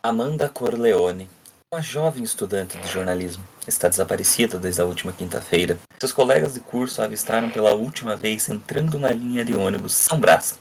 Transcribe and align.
Amanda 0.00 0.48
Corleone, 0.48 1.28
uma 1.72 1.82
jovem 1.82 2.22
estudante 2.22 2.78
de 2.78 2.86
jornalismo, 2.86 3.42
está 3.66 3.88
desaparecida 3.88 4.56
desde 4.56 4.80
a 4.80 4.84
última 4.84 5.12
quinta-feira. 5.12 5.76
Seus 5.98 6.12
colegas 6.12 6.54
de 6.54 6.60
curso 6.60 7.02
a 7.02 7.04
avistaram 7.04 7.50
pela 7.50 7.74
última 7.74 8.14
vez 8.14 8.48
entrando 8.48 8.96
na 8.96 9.10
linha 9.10 9.44
de 9.44 9.56
ônibus 9.56 9.94
São 9.94 10.20
Brás, 10.20 10.56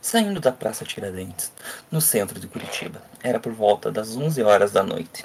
saindo 0.00 0.40
da 0.40 0.50
Praça 0.50 0.84
Tiradentes, 0.84 1.52
no 1.92 2.00
centro 2.00 2.40
de 2.40 2.48
Curitiba. 2.48 3.00
Era 3.22 3.38
por 3.38 3.52
volta 3.52 3.92
das 3.92 4.16
11 4.16 4.42
horas 4.42 4.72
da 4.72 4.82
noite. 4.82 5.24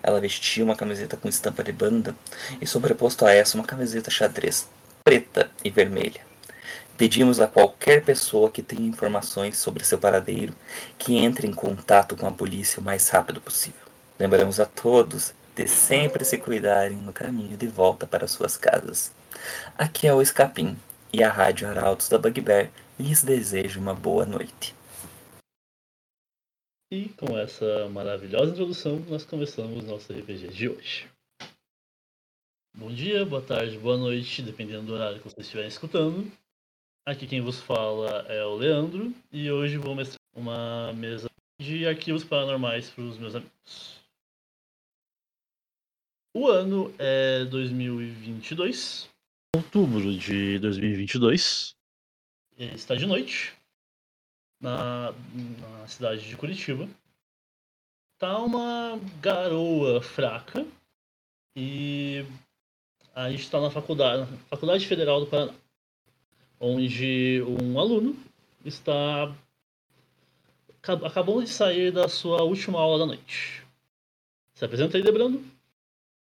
Ela 0.00 0.20
vestia 0.20 0.62
uma 0.62 0.76
camiseta 0.76 1.16
com 1.16 1.28
estampa 1.28 1.64
de 1.64 1.72
banda 1.72 2.14
e 2.60 2.68
sobreposto 2.68 3.26
a 3.26 3.32
essa 3.32 3.58
uma 3.58 3.66
camiseta 3.66 4.12
xadrez, 4.12 4.68
preta 5.02 5.50
e 5.64 5.70
vermelha. 5.70 6.20
Pedimos 6.96 7.40
a 7.40 7.46
qualquer 7.46 8.02
pessoa 8.02 8.50
que 8.50 8.62
tenha 8.62 8.88
informações 8.88 9.58
sobre 9.58 9.84
seu 9.84 9.98
paradeiro 9.98 10.54
que 10.98 11.16
entre 11.18 11.46
em 11.46 11.52
contato 11.52 12.16
com 12.16 12.26
a 12.26 12.32
polícia 12.32 12.80
o 12.80 12.82
mais 12.82 13.06
rápido 13.10 13.38
possível. 13.38 13.82
Lembramos 14.18 14.58
a 14.58 14.64
todos 14.64 15.34
de 15.54 15.68
sempre 15.68 16.24
se 16.24 16.38
cuidarem 16.38 16.96
no 16.96 17.12
caminho 17.12 17.54
de 17.54 17.66
volta 17.66 18.06
para 18.06 18.26
suas 18.26 18.56
casas. 18.56 19.12
Aqui 19.76 20.06
é 20.06 20.14
o 20.14 20.22
Escapim 20.22 20.74
e 21.12 21.22
a 21.22 21.30
Rádio 21.30 21.68
Arautos 21.68 22.08
da 22.08 22.16
Bugbear 22.16 22.70
lhes 22.98 23.22
deseja 23.22 23.78
uma 23.78 23.94
boa 23.94 24.24
noite. 24.24 24.74
E 26.90 27.10
com 27.10 27.36
essa 27.36 27.88
maravilhosa 27.90 28.52
introdução, 28.52 29.00
nós 29.06 29.22
começamos 29.22 29.84
nosso 29.84 30.14
RPG 30.14 30.48
de 30.48 30.68
hoje. 30.70 31.06
Bom 32.74 32.90
dia, 32.90 33.26
boa 33.26 33.42
tarde, 33.42 33.76
boa 33.76 33.98
noite, 33.98 34.40
dependendo 34.40 34.86
do 34.86 34.94
horário 34.94 35.18
que 35.18 35.24
vocês 35.24 35.46
estiverem 35.46 35.68
escutando. 35.68 36.30
Aqui 37.08 37.24
quem 37.24 37.40
vos 37.40 37.60
fala 37.60 38.26
é 38.28 38.44
o 38.44 38.56
Leandro 38.56 39.14
e 39.30 39.48
hoje 39.48 39.76
vou 39.76 39.94
mestrar 39.94 40.18
uma 40.34 40.92
mesa 40.92 41.30
de 41.60 41.86
arquivos 41.86 42.24
paranormais 42.24 42.90
para 42.90 43.04
os 43.04 43.16
meus 43.16 43.36
amigos. 43.36 44.00
O 46.34 46.48
ano 46.48 46.92
é 46.98 47.44
2022, 47.44 49.08
outubro 49.54 50.18
de 50.18 50.58
2022. 50.58 51.76
Está 52.58 52.96
de 52.96 53.06
noite 53.06 53.54
na, 54.60 55.12
na 55.12 55.86
cidade 55.86 56.28
de 56.28 56.36
Curitiba. 56.36 56.88
Tá 58.18 58.36
uma 58.38 58.98
garoa 59.20 60.02
fraca 60.02 60.66
e 61.54 62.26
a 63.14 63.30
gente 63.30 63.44
está 63.44 63.60
na 63.60 63.70
faculdade, 63.70 64.28
na 64.28 64.38
Faculdade 64.48 64.84
Federal 64.88 65.20
do 65.20 65.28
Paraná 65.28 65.54
onde 66.60 67.42
um 67.42 67.78
aluno 67.78 68.16
está 68.64 69.34
acabou 70.82 71.42
de 71.42 71.48
sair 71.48 71.90
da 71.90 72.08
sua 72.08 72.42
última 72.42 72.78
aula 72.78 73.00
da 73.00 73.06
noite. 73.06 73.66
Se 74.54 74.64
apresenta 74.64 74.96
aí, 74.96 75.02
Debrando. 75.02 75.44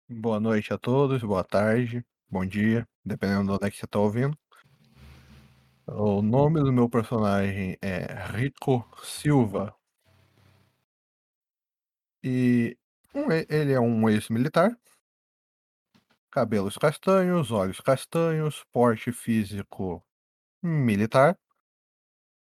Boa 0.09 0.39
noite 0.39 0.73
a 0.73 0.77
todos, 0.77 1.21
boa 1.21 1.43
tarde, 1.43 2.03
bom 2.27 2.43
dia, 2.43 2.87
dependendo 3.05 3.45
de 3.45 3.51
onde 3.51 3.67
é 3.67 3.71
que 3.71 3.77
você 3.77 3.85
está 3.85 3.99
ouvindo. 3.99 4.35
O 5.85 6.21
nome 6.21 6.61
do 6.61 6.73
meu 6.73 6.89
personagem 6.89 7.77
é 7.79 8.07
Rico 8.31 8.87
Silva. 9.03 9.75
E 12.23 12.75
ele 13.47 13.71
é 13.71 13.79
um 13.79 14.09
ex-militar. 14.09 14.75
Cabelos 16.31 16.77
castanhos, 16.77 17.51
olhos 17.51 17.79
castanhos, 17.79 18.63
porte 18.71 19.11
físico 19.11 20.03
militar. 20.61 21.37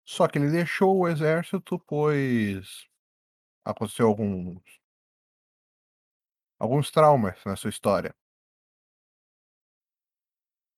Só 0.08 0.28
que 0.28 0.38
ele 0.40 0.50
deixou 0.52 0.98
o 0.98 1.08
exército, 1.08 1.80
pois 1.88 2.88
aconteceu 3.66 4.08
alguns 4.08 4.62
alguns 6.60 6.92
traumas 6.92 7.38
na 7.46 7.56
sua 7.56 7.70
história. 7.70 8.14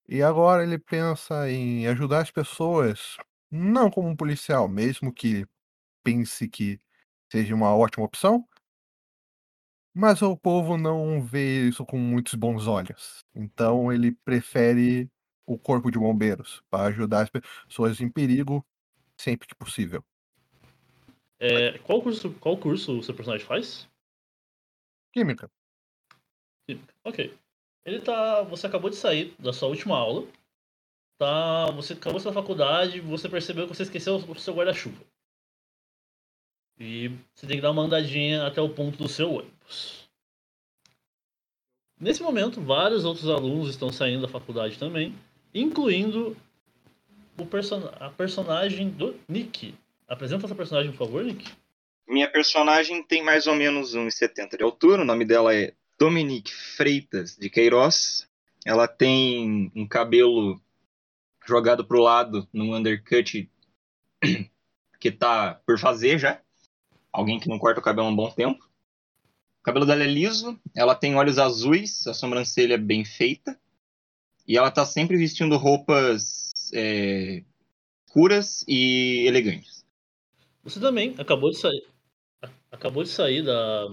E 0.08 0.22
agora 0.22 0.62
ele 0.62 0.78
pensa 0.78 1.50
em 1.50 1.86
ajudar 1.86 2.22
as 2.22 2.30
pessoas, 2.30 3.16
não 3.50 3.90
como 3.90 4.08
um 4.08 4.16
policial, 4.16 4.66
mesmo 4.66 5.12
que 5.12 5.46
pense 6.04 6.48
que 6.48 6.80
seja 7.32 7.54
uma 7.54 7.76
ótima 7.76 8.06
opção. 8.06 8.46
Mas 9.94 10.22
o 10.22 10.36
povo 10.36 10.76
não 10.76 11.22
vê 11.22 11.68
isso 11.68 11.84
com 11.84 11.98
muitos 11.98 12.34
bons 12.34 12.66
olhos. 12.66 13.24
Então 13.34 13.92
ele 13.92 14.12
prefere 14.24 15.10
o 15.48 15.58
corpo 15.58 15.90
de 15.90 15.98
bombeiros 15.98 16.62
para 16.70 16.88
ajudar 16.88 17.22
as 17.22 17.30
pessoas 17.30 18.00
em 18.00 18.10
perigo 18.10 18.64
sempre 19.16 19.48
que 19.48 19.54
possível. 19.54 20.04
É, 21.40 21.78
qual 21.78 22.02
curso 22.02 22.34
qual 22.34 22.56
curso 22.58 22.98
o 22.98 23.02
seu 23.02 23.14
personagem 23.14 23.46
faz? 23.46 23.88
Química. 25.12 25.50
Química. 26.66 26.94
Ok. 27.02 27.34
Ele 27.84 28.00
tá. 28.00 28.42
Você 28.42 28.66
acabou 28.66 28.90
de 28.90 28.96
sair 28.96 29.34
da 29.38 29.52
sua 29.52 29.68
última 29.68 29.96
aula. 29.96 30.28
Tá. 31.16 31.70
Você 31.72 31.94
acabou 31.94 32.20
sua 32.20 32.32
faculdade, 32.32 33.00
você 33.00 33.28
percebeu 33.28 33.66
que 33.66 33.74
você 33.74 33.84
esqueceu 33.84 34.16
o 34.16 34.34
seu 34.34 34.54
guarda-chuva. 34.54 35.02
E 36.78 37.08
você 37.34 37.46
tem 37.46 37.56
que 37.56 37.62
dar 37.62 37.70
uma 37.70 37.82
andadinha 37.82 38.46
até 38.46 38.60
o 38.60 38.68
ponto 38.68 38.98
do 38.98 39.08
seu 39.08 39.32
ônibus. 39.32 40.08
Nesse 41.98 42.22
momento, 42.22 42.60
vários 42.60 43.04
outros 43.04 43.28
alunos 43.28 43.70
estão 43.70 43.90
saindo 43.90 44.22
da 44.22 44.28
faculdade 44.28 44.78
também 44.78 45.16
incluindo 45.60 46.36
o 47.38 47.46
person 47.46 47.88
a 48.00 48.10
personagem 48.10 48.90
do 48.90 49.14
Nick. 49.28 49.74
Apresenta 50.06 50.46
essa 50.46 50.54
personagem, 50.54 50.92
por 50.92 51.06
favor, 51.06 51.24
Nick. 51.24 51.50
Minha 52.08 52.30
personagem 52.30 53.02
tem 53.02 53.22
mais 53.22 53.46
ou 53.46 53.54
menos 53.54 53.94
1,70 53.94 54.56
de 54.56 54.64
altura. 54.64 55.02
O 55.02 55.04
nome 55.04 55.24
dela 55.24 55.54
é 55.54 55.74
Dominique 55.98 56.52
Freitas 56.52 57.36
de 57.36 57.50
Queiroz. 57.50 58.26
Ela 58.64 58.88
tem 58.88 59.70
um 59.74 59.86
cabelo 59.86 60.60
jogado 61.46 61.84
pro 61.84 62.00
lado 62.00 62.48
num 62.52 62.74
undercut 62.74 63.50
que 65.00 65.10
tá 65.10 65.60
por 65.66 65.78
fazer 65.78 66.18
já. 66.18 66.40
Alguém 67.12 67.38
que 67.38 67.48
não 67.48 67.58
corta 67.58 67.80
o 67.80 67.82
cabelo 67.82 68.08
há 68.08 68.10
um 68.10 68.16
bom 68.16 68.30
tempo. 68.30 68.68
O 69.60 69.62
cabelo 69.62 69.84
dela 69.84 70.04
é 70.04 70.06
liso, 70.06 70.58
ela 70.74 70.94
tem 70.94 71.14
olhos 71.14 71.38
azuis, 71.38 72.06
a 72.06 72.14
sobrancelha 72.14 72.74
é 72.74 72.78
bem 72.78 73.04
feita. 73.04 73.58
E 74.48 74.56
ela 74.56 74.70
tá 74.70 74.86
sempre 74.86 75.18
vestindo 75.18 75.58
roupas 75.58 76.50
é, 76.72 77.44
escuras 78.06 78.64
e 78.66 79.26
elegantes. 79.26 79.84
Você 80.64 80.80
também 80.80 81.14
acabou 81.18 81.50
de 81.50 81.58
sair. 81.58 81.86
Acabou 82.72 83.04
de 83.04 83.10
sair 83.10 83.42
da, 83.42 83.88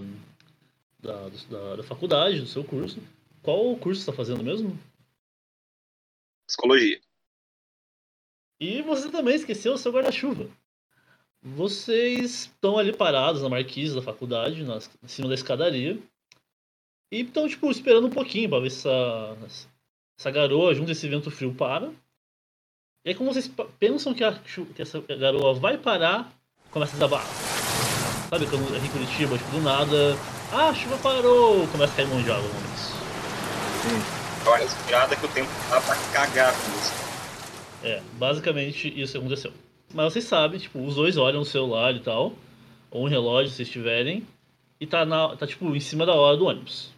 da, 0.98 1.28
da, 1.50 1.76
da 1.76 1.82
faculdade, 1.82 2.40
do 2.40 2.46
seu 2.46 2.64
curso. 2.64 3.02
Qual 3.42 3.76
curso 3.76 4.00
você 4.00 4.10
está 4.10 4.12
fazendo 4.14 4.42
mesmo? 4.42 4.78
Psicologia. 6.46 7.00
E 8.58 8.80
você 8.80 9.10
também 9.10 9.34
esqueceu 9.34 9.74
o 9.74 9.78
seu 9.78 9.92
guarda-chuva. 9.92 10.48
Vocês 11.42 12.46
estão 12.46 12.78
ali 12.78 12.96
parados 12.96 13.42
na 13.42 13.50
marquise 13.50 13.94
da 13.94 14.00
faculdade, 14.00 14.64
na, 14.64 14.78
em 14.78 15.08
cima 15.08 15.28
da 15.28 15.34
escadaria. 15.34 16.00
E 17.12 17.20
estão, 17.20 17.46
tipo, 17.46 17.70
esperando 17.70 18.06
um 18.06 18.10
pouquinho 18.10 18.48
para 18.48 18.60
ver 18.60 18.70
se 18.70 18.88
essa, 18.88 19.68
essa 20.18 20.30
garoa, 20.30 20.74
junto 20.74 20.90
esse 20.90 21.08
vento 21.08 21.30
frio, 21.30 21.54
para. 21.54 21.90
E 23.04 23.10
aí, 23.10 23.14
como 23.14 23.32
vocês 23.32 23.50
pensam 23.78 24.14
que, 24.14 24.24
a, 24.24 24.32
que 24.74 24.82
essa 24.82 25.00
garoa 25.00 25.54
vai 25.54 25.78
parar, 25.78 26.32
começa 26.70 26.92
a 26.92 26.94
desabar. 26.94 27.24
Sabe 28.28 28.46
quando 28.46 28.74
é 28.74 28.78
em 28.78 28.88
Curitiba, 28.88 29.38
tipo, 29.38 29.50
do 29.52 29.60
nada. 29.60 30.16
Ah, 30.52 30.70
a 30.70 30.74
chuva 30.74 30.96
parou! 30.98 31.66
Começa 31.68 31.92
a 31.92 31.96
cair 31.96 32.06
um 32.06 32.16
monte 32.16 32.24
de 32.24 32.30
água 32.30 32.48
Sim. 32.48 34.48
Olha, 34.48 34.64
inspirada 34.64 35.16
que 35.16 35.26
o 35.26 35.28
tempo 35.28 35.50
tá 35.68 35.80
pra 35.80 35.96
cagar 36.12 36.52
com 36.52 36.78
isso. 36.78 36.92
É, 37.84 38.02
basicamente 38.14 39.00
isso 39.00 39.18
aconteceu. 39.18 39.52
Mas 39.94 40.12
vocês 40.12 40.24
sabem, 40.24 40.58
tipo, 40.58 40.84
os 40.84 40.96
dois 40.96 41.16
olham 41.16 41.40
no 41.40 41.44
celular 41.44 41.94
e 41.94 42.00
tal, 42.00 42.32
ou 42.90 43.04
um 43.04 43.08
relógio 43.08 43.52
se 43.52 43.62
estiverem, 43.62 44.26
e 44.80 44.86
tá, 44.86 45.04
na, 45.04 45.36
tá 45.36 45.46
tipo 45.46 45.74
em 45.74 45.80
cima 45.80 46.04
da 46.04 46.14
hora 46.14 46.36
do 46.36 46.46
ônibus. 46.46 46.95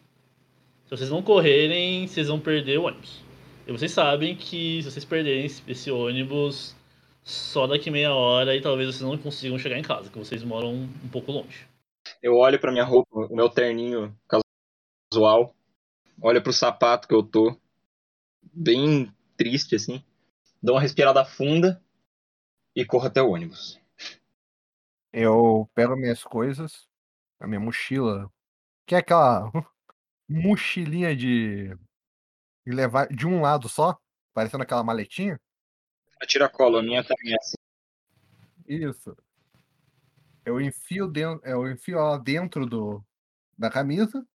Se 0.88 0.96
vocês 0.96 1.10
não 1.10 1.22
correrem, 1.22 2.06
vocês 2.06 2.28
vão 2.28 2.40
perder 2.40 2.78
o 2.78 2.84
ônibus. 2.84 3.22
E 3.66 3.72
vocês 3.72 3.92
sabem 3.92 4.34
que 4.34 4.82
se 4.82 4.90
vocês 4.90 5.04
perderem 5.04 5.44
esse 5.44 5.90
ônibus, 5.90 6.74
só 7.22 7.66
daqui 7.66 7.90
meia 7.90 8.14
hora 8.14 8.56
e 8.56 8.62
talvez 8.62 8.88
vocês 8.88 9.02
não 9.02 9.18
consigam 9.18 9.58
chegar 9.58 9.78
em 9.78 9.82
casa, 9.82 10.08
que 10.08 10.18
vocês 10.18 10.42
moram 10.42 10.72
um 10.72 11.08
pouco 11.12 11.30
longe. 11.30 11.68
Eu 12.22 12.36
olho 12.36 12.58
para 12.58 12.72
minha 12.72 12.84
roupa, 12.84 13.10
o 13.14 13.36
meu 13.36 13.50
terninho 13.50 14.16
casual, 15.12 15.54
olho 16.22 16.42
pro 16.42 16.54
sapato 16.54 17.06
que 17.06 17.14
eu 17.14 17.22
tô, 17.22 17.54
bem 18.50 19.12
triste 19.36 19.74
assim, 19.74 20.02
dou 20.62 20.76
uma 20.76 20.80
respirada 20.80 21.22
funda 21.22 21.82
e 22.74 22.82
corro 22.82 23.08
até 23.08 23.20
o 23.20 23.32
ônibus. 23.32 23.78
Eu 25.12 25.68
pego 25.74 25.94
minhas 25.96 26.24
coisas, 26.24 26.88
a 27.38 27.46
minha 27.46 27.60
mochila, 27.60 28.32
que 28.86 28.94
é 28.94 28.98
aquela 28.98 29.52
mochilinha 30.28 31.16
de, 31.16 31.68
de 32.66 32.72
levar 32.72 33.08
de 33.08 33.26
um 33.26 33.40
lado 33.40 33.68
só, 33.68 33.98
parecendo 34.34 34.62
aquela 34.62 34.84
maletinha. 34.84 35.40
A 36.20 36.26
tiracolo, 36.26 36.78
a 36.78 36.82
minha 36.82 37.02
também 37.02 37.32
é 37.32 37.36
assim. 37.36 37.56
Isso. 38.66 39.16
Eu 40.44 40.60
enfio 40.60 41.08
dentro, 41.08 41.46
eu 41.46 41.70
enfio 41.70 41.98
ela 41.98 42.18
dentro 42.18 42.66
do, 42.66 43.04
da 43.56 43.70
camisa, 43.70 44.26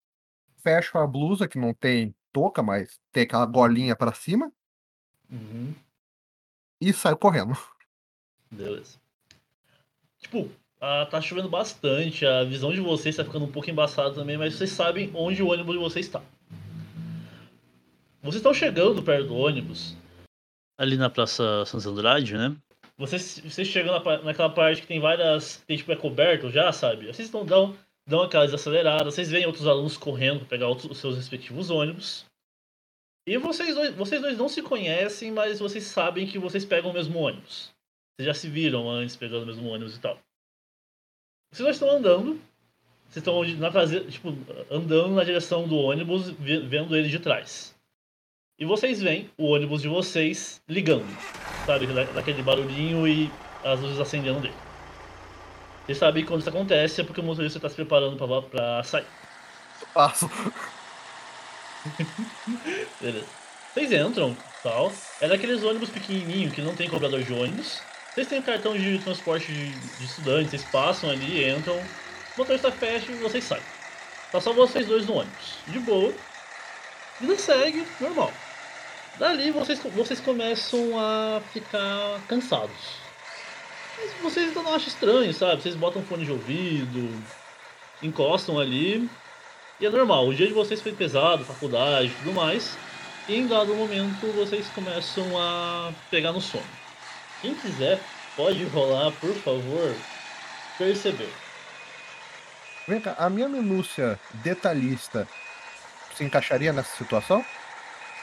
fecho 0.57 0.97
a 0.97 1.05
blusa 1.05 1.47
que 1.47 1.57
não 1.57 1.73
tem 1.73 2.15
touca, 2.31 2.63
mas 2.63 2.99
tem 3.11 3.23
aquela 3.23 3.45
golinha 3.45 3.95
pra 3.95 4.13
cima 4.13 4.51
Uhum. 5.29 5.73
e 6.79 6.93
saio 6.93 7.17
correndo. 7.17 7.53
Beleza. 8.51 8.99
Tipo, 10.19 10.49
ah, 10.85 11.05
tá 11.05 11.21
chovendo 11.21 11.47
bastante, 11.47 12.25
a 12.25 12.43
visão 12.43 12.73
de 12.73 12.81
vocês 12.81 13.15
tá 13.15 13.23
ficando 13.23 13.45
um 13.45 13.51
pouco 13.51 13.69
embaçada 13.69 14.13
também, 14.13 14.37
mas 14.37 14.53
vocês 14.53 14.69
sabem 14.69 15.09
onde 15.13 15.41
o 15.41 15.49
ônibus 15.49 15.75
de 15.75 15.81
vocês 15.81 16.05
está. 16.05 16.21
Vocês 18.21 18.35
estão 18.35 18.53
chegando 18.53 19.01
perto 19.01 19.27
do 19.27 19.35
ônibus, 19.37 19.95
ali 20.77 20.97
na 20.97 21.09
Praça 21.09 21.63
Santos 21.65 21.85
Andrade, 21.85 22.37
né? 22.37 22.53
Vocês, 22.97 23.39
vocês 23.39 23.65
chegam 23.65 23.93
na 23.93 24.17
naquela 24.23 24.49
parte 24.49 24.81
que 24.81 24.87
tem 24.87 24.99
várias. 24.99 25.63
Tem 25.65 25.77
tipo 25.77 25.91
é 25.91 25.95
coberto 25.95 26.51
já, 26.51 26.71
sabe? 26.73 27.05
Vocês 27.07 27.27
estão 27.27 27.45
dão, 27.45 27.75
dão 28.07 28.21
aquela 28.21 28.45
desacelerada, 28.45 29.05
vocês 29.05 29.31
veem 29.31 29.45
outros 29.45 29.65
alunos 29.65 29.95
correndo 29.95 30.39
pra 30.39 30.49
pegar 30.49 30.67
outros- 30.67 30.91
os 30.91 30.97
seus 30.97 31.15
respectivos 31.15 31.69
ônibus. 31.69 32.25
E 33.25 33.37
vocês 33.37 33.73
dois, 33.73 33.95
vocês 33.95 34.21
dois 34.21 34.37
não 34.37 34.49
se 34.49 34.61
conhecem, 34.61 35.31
mas 35.31 35.59
vocês 35.59 35.85
sabem 35.85 36.27
que 36.27 36.37
vocês 36.37 36.65
pegam 36.65 36.91
o 36.91 36.93
mesmo 36.93 37.17
ônibus. 37.19 37.71
Vocês 38.15 38.27
já 38.27 38.33
se 38.33 38.49
viram 38.49 38.89
antes 38.89 39.15
pegando 39.15 39.43
o 39.43 39.47
mesmo 39.47 39.69
ônibus 39.69 39.95
e 39.95 39.99
tal. 40.01 40.19
Vocês 41.53 41.65
dois 41.65 41.75
estão 41.75 41.91
andando. 41.91 42.41
Vocês 43.09 43.17
estão 43.17 43.43
na 43.59 43.69
traseira, 43.71 44.09
tipo, 44.09 44.35
andando 44.71 45.09
na 45.13 45.23
direção 45.23 45.67
do 45.67 45.77
ônibus, 45.77 46.29
ve- 46.31 46.61
vendo 46.61 46.95
ele 46.97 47.09
de 47.09 47.19
trás. 47.19 47.75
E 48.57 48.65
vocês 48.65 49.01
veem 49.01 49.29
o 49.37 49.45
ônibus 49.51 49.81
de 49.83 49.87
vocês 49.87 50.61
ligando. 50.67 51.05
Sabe? 51.65 51.85
Da- 51.87 52.03
Daquele 52.05 52.41
barulhinho 52.41 53.07
e 53.07 53.31
as 53.63 53.79
luzes 53.79 53.99
acendendo 53.99 54.39
dele. 54.39 54.53
Vocês 55.85 55.97
sabem 55.97 56.23
que 56.23 56.27
quando 56.29 56.39
isso 56.41 56.49
acontece 56.49 57.01
é 57.01 57.03
porque 57.03 57.19
o 57.21 57.23
motorista 57.23 57.57
está 57.59 57.69
se 57.69 57.75
preparando 57.75 58.15
pra, 58.17 58.41
pra 58.41 58.83
sair. 58.83 59.05
Passo. 59.93 60.29
Beleza. 63.01 63.25
Vocês 63.73 63.91
entram, 63.91 64.37
tal. 64.61 64.91
É 65.19 65.27
daqueles 65.27 65.63
ônibus 65.63 65.89
pequenininho 65.89 66.51
que 66.51 66.61
não 66.61 66.75
tem 66.75 66.89
cobrador 66.89 67.21
de 67.21 67.33
ônibus. 67.33 67.81
Vocês 68.13 68.27
têm 68.27 68.41
cartão 68.43 68.77
de 68.77 68.99
transporte 68.99 69.51
de, 69.51 69.69
de 69.71 70.05
estudantes, 70.05 70.51
vocês 70.51 70.63
passam 70.65 71.09
ali, 71.09 71.49
entram. 71.49 71.75
O 71.75 72.37
motorista 72.37 72.71
fecha 72.71 73.11
e 73.11 73.15
vocês 73.15 73.43
saem. 73.43 73.63
Tá 74.31 74.39
só 74.39 74.53
vocês 74.53 74.85
dois 74.85 75.07
no 75.07 75.15
ônibus. 75.15 75.57
De 75.65 75.79
boa. 75.79 76.13
Vida 77.19 77.35
segue, 77.37 77.87
normal. 77.99 78.31
Dali 79.17 79.49
vocês, 79.49 79.79
vocês 79.79 80.19
começam 80.19 80.99
a 80.99 81.41
ficar 81.51 82.21
cansados. 82.27 82.97
Mas 83.97 84.11
vocês 84.21 84.49
ainda 84.49 84.61
não 84.61 84.75
acham 84.75 84.87
estranho, 84.87 85.33
sabe? 85.33 85.63
Vocês 85.63 85.75
botam 85.75 86.03
fone 86.03 86.25
de 86.25 86.31
ouvido, 86.31 87.23
encostam 88.01 88.59
ali. 88.59 89.09
E 89.79 89.85
é 89.87 89.89
normal, 89.89 90.27
o 90.27 90.35
dia 90.35 90.47
de 90.47 90.53
vocês 90.53 90.81
foi 90.81 90.91
pesado, 90.91 91.43
faculdade 91.45 92.13
tudo 92.19 92.33
mais. 92.33 92.77
E 93.27 93.35
em 93.35 93.47
dado 93.47 93.73
momento 93.73 94.31
vocês 94.33 94.67
começam 94.69 95.25
a 95.35 95.91
pegar 96.11 96.31
no 96.31 96.41
sono. 96.41 96.82
Quem 97.43 97.53
quiser, 97.55 97.99
pode 98.37 98.63
rolar, 98.63 99.11
por 99.11 99.35
favor, 99.35 99.93
perceber. 100.77 101.29
Vem 102.87 103.01
cá, 103.01 103.15
a 103.17 103.29
minha 103.29 103.49
minúcia 103.49 104.17
detalhista 104.35 105.27
se 106.15 106.23
encaixaria 106.23 106.71
nessa 106.71 106.95
situação? 106.97 107.43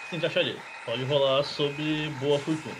Se 0.09 0.17
encaixaria. 0.17 0.57
Pode 0.87 1.05
rolar 1.05 1.43
sobre 1.43 2.09
boa 2.19 2.39
fortuna. 2.39 2.75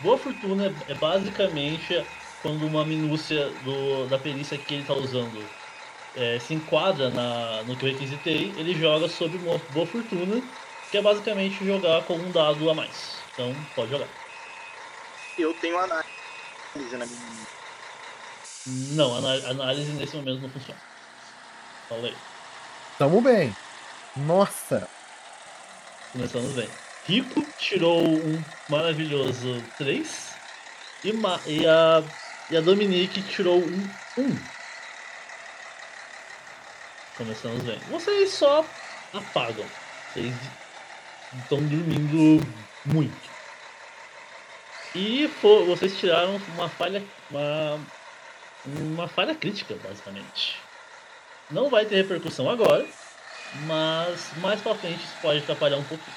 Boa 0.00 0.16
fortuna 0.16 0.66
é- 0.88 0.92
é 0.92 0.94
basicamente 0.94 2.02
quando 2.40 2.66
uma 2.66 2.82
minúcia 2.84 3.50
do- 3.62 4.06
da 4.08 4.18
perícia 4.18 4.56
que 4.56 4.72
ele 4.74 4.82
está 4.82 4.94
usando 4.94 5.46
é, 6.16 6.38
se 6.38 6.54
enquadra 6.54 7.10
na- 7.10 7.62
no 7.64 7.76
que 7.76 7.84
eu 7.84 7.90
requisitei, 7.92 8.54
ele 8.56 8.72
joga 8.74 9.06
sobre 9.08 9.36
boa 9.36 9.86
fortuna, 9.86 10.40
que 10.90 10.96
é 10.96 11.02
basicamente 11.02 11.62
jogar 11.62 12.04
com 12.04 12.14
um 12.14 12.30
dado 12.30 12.70
a 12.70 12.74
mais. 12.74 13.18
Então, 13.34 13.54
pode 13.74 13.90
jogar. 13.90 14.06
Eu 15.38 15.52
tenho 15.54 15.78
análise 15.78 16.06
na 16.96 17.06
minha. 17.06 17.46
Não, 18.66 19.16
análise 19.16 19.92
nesse 19.92 20.16
momento 20.16 20.40
não 20.42 20.50
funciona. 20.50 20.80
Fala 21.88 22.06
aí. 22.06 22.16
Tamo 22.98 23.20
bem. 23.20 23.54
Nossa, 24.16 24.88
Começamos 26.12 26.52
bem. 26.52 26.68
Rico 27.06 27.44
tirou 27.58 28.00
um 28.06 28.42
maravilhoso 28.68 29.60
3. 29.76 30.34
E, 31.02 31.12
ma- 31.12 31.40
e, 31.44 31.66
a, 31.66 32.02
e 32.50 32.56
a 32.56 32.60
Dominique 32.60 33.20
tirou 33.22 33.58
um 33.58 33.90
1. 34.16 34.38
Começamos 37.16 37.62
bem. 37.64 37.78
Vocês 37.90 38.30
só 38.32 38.64
apagam. 39.12 39.66
Vocês 40.12 40.32
estão 41.42 41.58
dormindo 41.58 42.46
muito. 42.86 43.33
E 44.94 45.28
fo- 45.28 45.64
vocês 45.66 45.98
tiraram 45.98 46.36
uma 46.54 46.68
falha. 46.68 47.02
Uma, 47.30 47.80
uma 48.66 49.08
falha 49.08 49.34
crítica, 49.34 49.74
basicamente. 49.82 50.56
Não 51.50 51.68
vai 51.68 51.84
ter 51.84 51.96
repercussão 51.96 52.48
agora, 52.48 52.86
mas 53.66 54.32
mais 54.38 54.60
pra 54.62 54.74
frente 54.74 55.02
isso 55.04 55.16
pode 55.20 55.40
atrapalhar 55.40 55.76
um 55.76 55.84
pouquinho. 55.84 56.16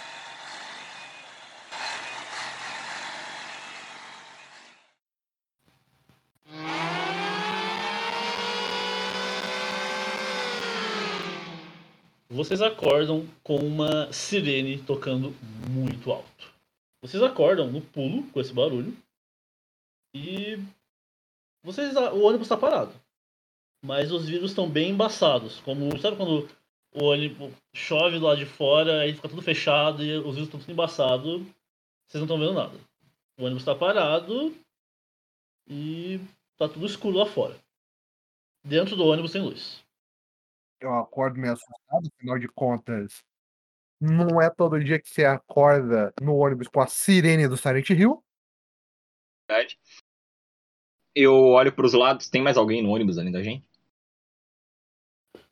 Vocês 12.29 12.61
acordam 12.61 13.25
com 13.43 13.55
uma 13.57 14.11
sirene 14.13 14.77
tocando 14.77 15.33
muito 15.69 16.11
alto. 16.11 16.56
Vocês 17.07 17.23
acordam 17.23 17.71
no 17.71 17.81
pulo 17.81 18.29
com 18.31 18.41
esse 18.41 18.53
barulho 18.53 18.95
e 20.13 20.57
vocês 21.63 21.95
o 21.95 22.21
ônibus 22.21 22.47
está 22.47 22.57
parado. 22.57 22.93
Mas 23.81 24.11
os 24.11 24.27
vidros 24.27 24.51
estão 24.51 24.69
bem 24.69 24.91
embaçados, 24.91 25.61
como 25.61 25.97
sabe 25.99 26.17
quando 26.17 26.49
o 26.93 27.05
ônibus 27.05 27.53
chove 27.73 28.19
lado 28.19 28.39
de 28.39 28.45
fora, 28.45 29.01
aí 29.01 29.13
fica 29.13 29.29
tudo 29.29 29.41
fechado 29.41 30.03
e 30.03 30.17
os 30.17 30.35
vidros 30.35 30.47
estão 30.47 30.59
tudo 30.59 30.71
embaçados, 30.71 31.41
vocês 32.07 32.15
não 32.15 32.23
estão 32.23 32.39
vendo 32.39 32.53
nada. 32.53 32.77
O 33.37 33.43
ônibus 33.43 33.61
está 33.61 33.73
parado 33.73 34.53
e 35.65 36.19
tá 36.57 36.67
tudo 36.67 36.85
escuro 36.85 37.19
lá 37.19 37.25
fora. 37.25 37.55
Dentro 38.65 38.97
do 38.97 39.05
ônibus 39.05 39.31
tem 39.31 39.41
luz. 39.41 39.81
eu 40.81 40.93
acordo 40.93 41.39
meio 41.39 41.53
assustado, 41.53 42.09
afinal 42.13 42.37
de 42.37 42.49
contas. 42.49 43.23
Não 43.99 44.41
é 44.41 44.49
todo 44.49 44.83
dia 44.83 44.99
que 44.99 45.09
você 45.09 45.25
acorda 45.25 46.13
no 46.21 46.35
ônibus 46.35 46.67
com 46.67 46.79
a 46.79 46.87
sirene 46.87 47.47
do 47.47 47.57
Silent 47.57 47.89
Hill. 47.89 48.23
Verdade. 49.49 49.79
Eu 51.15 51.33
olho 51.33 51.73
pros 51.73 51.93
lados, 51.93 52.29
tem 52.29 52.41
mais 52.41 52.57
alguém 52.57 52.83
no 52.83 52.91
ônibus 52.91 53.17
além 53.17 53.31
da 53.31 53.41
gente? 53.41 53.67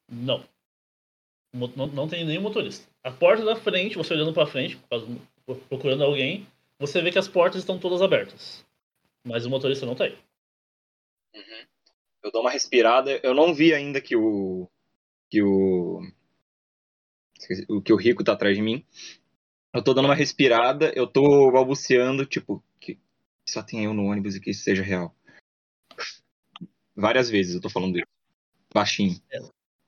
Não. 0.08 0.44
Não, 1.52 1.88
não 1.88 2.08
tem 2.08 2.26
nenhum 2.26 2.42
motorista. 2.42 2.88
A 3.04 3.10
porta 3.10 3.44
da 3.44 3.56
frente, 3.56 3.98
você 3.98 4.14
olhando 4.14 4.34
pra 4.34 4.46
frente, 4.46 4.78
procurando 5.70 6.04
alguém, 6.04 6.46
você 6.78 7.02
vê 7.02 7.12
que 7.12 7.18
as 7.18 7.28
portas 7.28 7.62
estão 7.62 7.80
todas 7.80 8.02
abertas. 8.02 8.66
Mas 9.24 9.46
o 9.46 9.50
motorista 9.50 9.86
não 9.86 9.96
tá 9.96 10.04
aí. 10.04 10.18
Eu 12.22 12.32
dou 12.32 12.42
uma 12.42 12.52
respirada. 12.52 13.20
Eu 13.24 13.34
não 13.34 13.54
vi 13.54 13.74
ainda 13.74 14.02
que 14.02 14.16
o. 14.16 14.68
que 15.30 15.42
o. 15.42 16.02
o 17.70 17.82
que 17.82 17.94
o 17.94 17.98
Rico 17.98 18.24
tá 18.24 18.34
atrás 18.34 18.56
de 18.56 18.62
mim. 18.62 18.86
Eu 19.74 19.84
tô 19.84 19.94
dando 19.94 20.06
uma 20.06 20.16
respirada, 20.16 20.92
eu 20.96 21.06
tô 21.06 21.52
balbuciando, 21.52 22.26
tipo, 22.26 22.64
que 22.80 22.98
só 23.48 23.62
tem 23.62 23.84
eu 23.84 23.94
no 23.94 24.06
ônibus 24.06 24.36
e 24.36 24.40
que 24.40 24.52
isso 24.52 24.64
seja 24.64 24.82
real. 24.84 25.14
Várias 26.96 27.30
vezes 27.30 27.56
eu 27.56 27.62
tô 27.62 27.70
falando 27.70 27.98
isso. 27.98 28.08
Baixinho. 28.74 29.22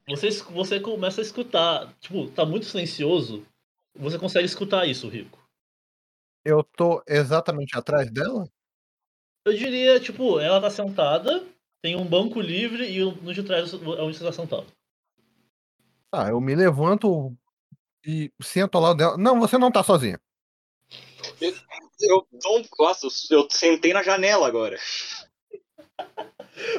Você, 0.10 0.28
es- 0.28 0.42
você 0.42 0.80
começa 0.80 1.22
a 1.22 1.24
escutar, 1.24 1.94
tipo, 2.00 2.30
tá 2.32 2.46
muito 2.46 2.66
silencioso. 2.66 3.46
Você 3.96 4.20
consegue 4.20 4.46
escutar 4.46 4.86
isso, 4.86 5.08
Rico. 5.08 5.40
Eu 6.46 6.64
tô 6.64 7.04
exatamente 7.08 7.78
atrás 7.78 8.10
dela. 8.12 8.50
Eu 9.46 9.54
diria, 9.54 10.00
tipo, 10.00 10.40
ela 10.40 10.62
tá 10.62 10.70
sentada, 10.70 11.46
tem 11.82 11.96
um 11.96 12.06
banco 12.06 12.40
livre 12.40 12.90
e 12.90 13.00
no 13.00 13.34
de 13.34 13.44
trás 13.44 13.74
é 13.74 13.78
onde 13.78 14.18
você 14.18 14.24
tá 14.24 14.32
sentado. 14.32 14.68
Tá, 16.12 16.30
eu 16.30 16.40
me 16.40 16.56
levanto 16.56 17.36
e 18.08 18.32
sento 18.42 18.76
ao 18.76 18.82
lado 18.82 18.98
dela. 18.98 19.18
Não, 19.18 19.38
você 19.38 19.58
não 19.58 19.70
tá 19.70 19.84
sozinha. 19.84 20.18
Eu 22.00 22.26
tô. 22.42 22.64
Nossa, 22.80 23.08
eu 23.32 23.50
sentei 23.52 23.92
na 23.92 24.02
janela 24.02 24.48
agora. 24.48 24.80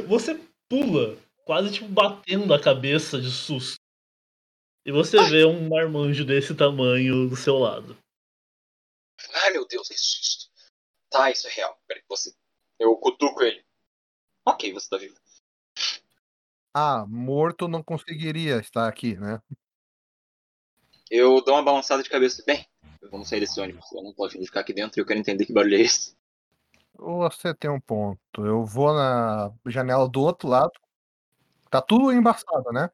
Você 0.09 0.35
pula, 0.69 1.17
quase 1.45 1.73
tipo 1.73 1.89
batendo 1.89 2.53
a 2.53 2.61
cabeça 2.61 3.21
de 3.21 3.31
susto. 3.31 3.79
E 4.85 4.91
você 4.91 5.23
vê 5.29 5.45
um 5.45 5.69
marmanjo 5.69 6.25
desse 6.25 6.55
tamanho 6.55 7.29
do 7.29 7.37
seu 7.37 7.59
lado. 7.59 7.97
Ai 9.35 9.51
meu 9.51 9.67
Deus, 9.67 9.89
que 9.89 9.97
susto. 9.97 10.51
Tá, 11.11 11.31
isso 11.31 11.47
é 11.47 11.51
real. 11.51 11.79
Peraí, 11.87 12.03
você. 12.09 12.33
Eu 12.79 12.97
cutuco 12.97 13.43
ele. 13.43 13.65
Ok, 14.47 14.73
você 14.73 14.89
tá 14.89 14.97
vivo. 14.97 15.17
Ah, 16.75 17.05
morto 17.07 17.69
não 17.69 17.83
conseguiria 17.83 18.59
estar 18.59 18.89
aqui, 18.89 19.17
né? 19.17 19.41
Eu 21.11 21.43
dou 21.43 21.55
uma 21.55 21.63
balançada 21.63 22.03
de 22.03 22.11
cabeça. 22.11 22.43
Bem, 22.47 22.67
vamos 23.11 23.29
sair 23.29 23.41
desse 23.41 23.61
ônibus. 23.61 23.91
Eu 23.93 24.03
não 24.03 24.13
posso 24.13 24.39
ficar 24.39 24.61
aqui 24.61 24.73
dentro 24.73 24.99
e 24.99 25.01
eu 25.01 25.07
quero 25.07 25.21
entender 25.21 25.47
que 25.47 25.53
barulho 25.53 25.77
é 25.77 25.81
esse. 25.81 26.17
Você 26.95 27.55
tem 27.55 27.71
um 27.71 27.81
ponto. 27.81 28.45
Eu 28.45 28.65
vou 28.65 28.93
na 28.93 29.53
janela 29.67 30.09
do 30.09 30.21
outro 30.21 30.49
lado. 30.49 30.73
Tá 31.71 31.81
tudo 31.81 32.13
embaçado, 32.13 32.73
né? 32.73 32.91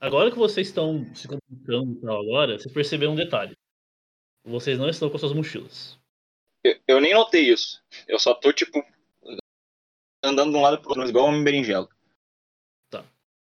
Agora 0.00 0.30
que 0.30 0.38
vocês 0.38 0.68
estão 0.68 1.06
se 1.14 1.26
comunicando 1.28 1.92
e 1.92 2.00
tal 2.00 2.20
agora, 2.20 2.58
vocês 2.58 2.72
perceberam 2.72 3.12
um 3.12 3.16
detalhe. 3.16 3.56
Vocês 4.44 4.78
não 4.78 4.88
estão 4.88 5.08
com 5.08 5.18
suas 5.18 5.32
mochilas. 5.32 5.98
Eu, 6.62 6.76
eu 6.86 7.00
nem 7.00 7.14
notei 7.14 7.50
isso. 7.50 7.82
Eu 8.06 8.18
só 8.18 8.34
tô, 8.34 8.52
tipo, 8.52 8.84
andando 10.22 10.52
de 10.52 10.56
um 10.58 10.62
lado 10.62 10.78
pro 10.80 10.90
outro, 10.90 11.08
igual 11.08 11.26
uma 11.26 11.42
berinjela. 11.42 11.88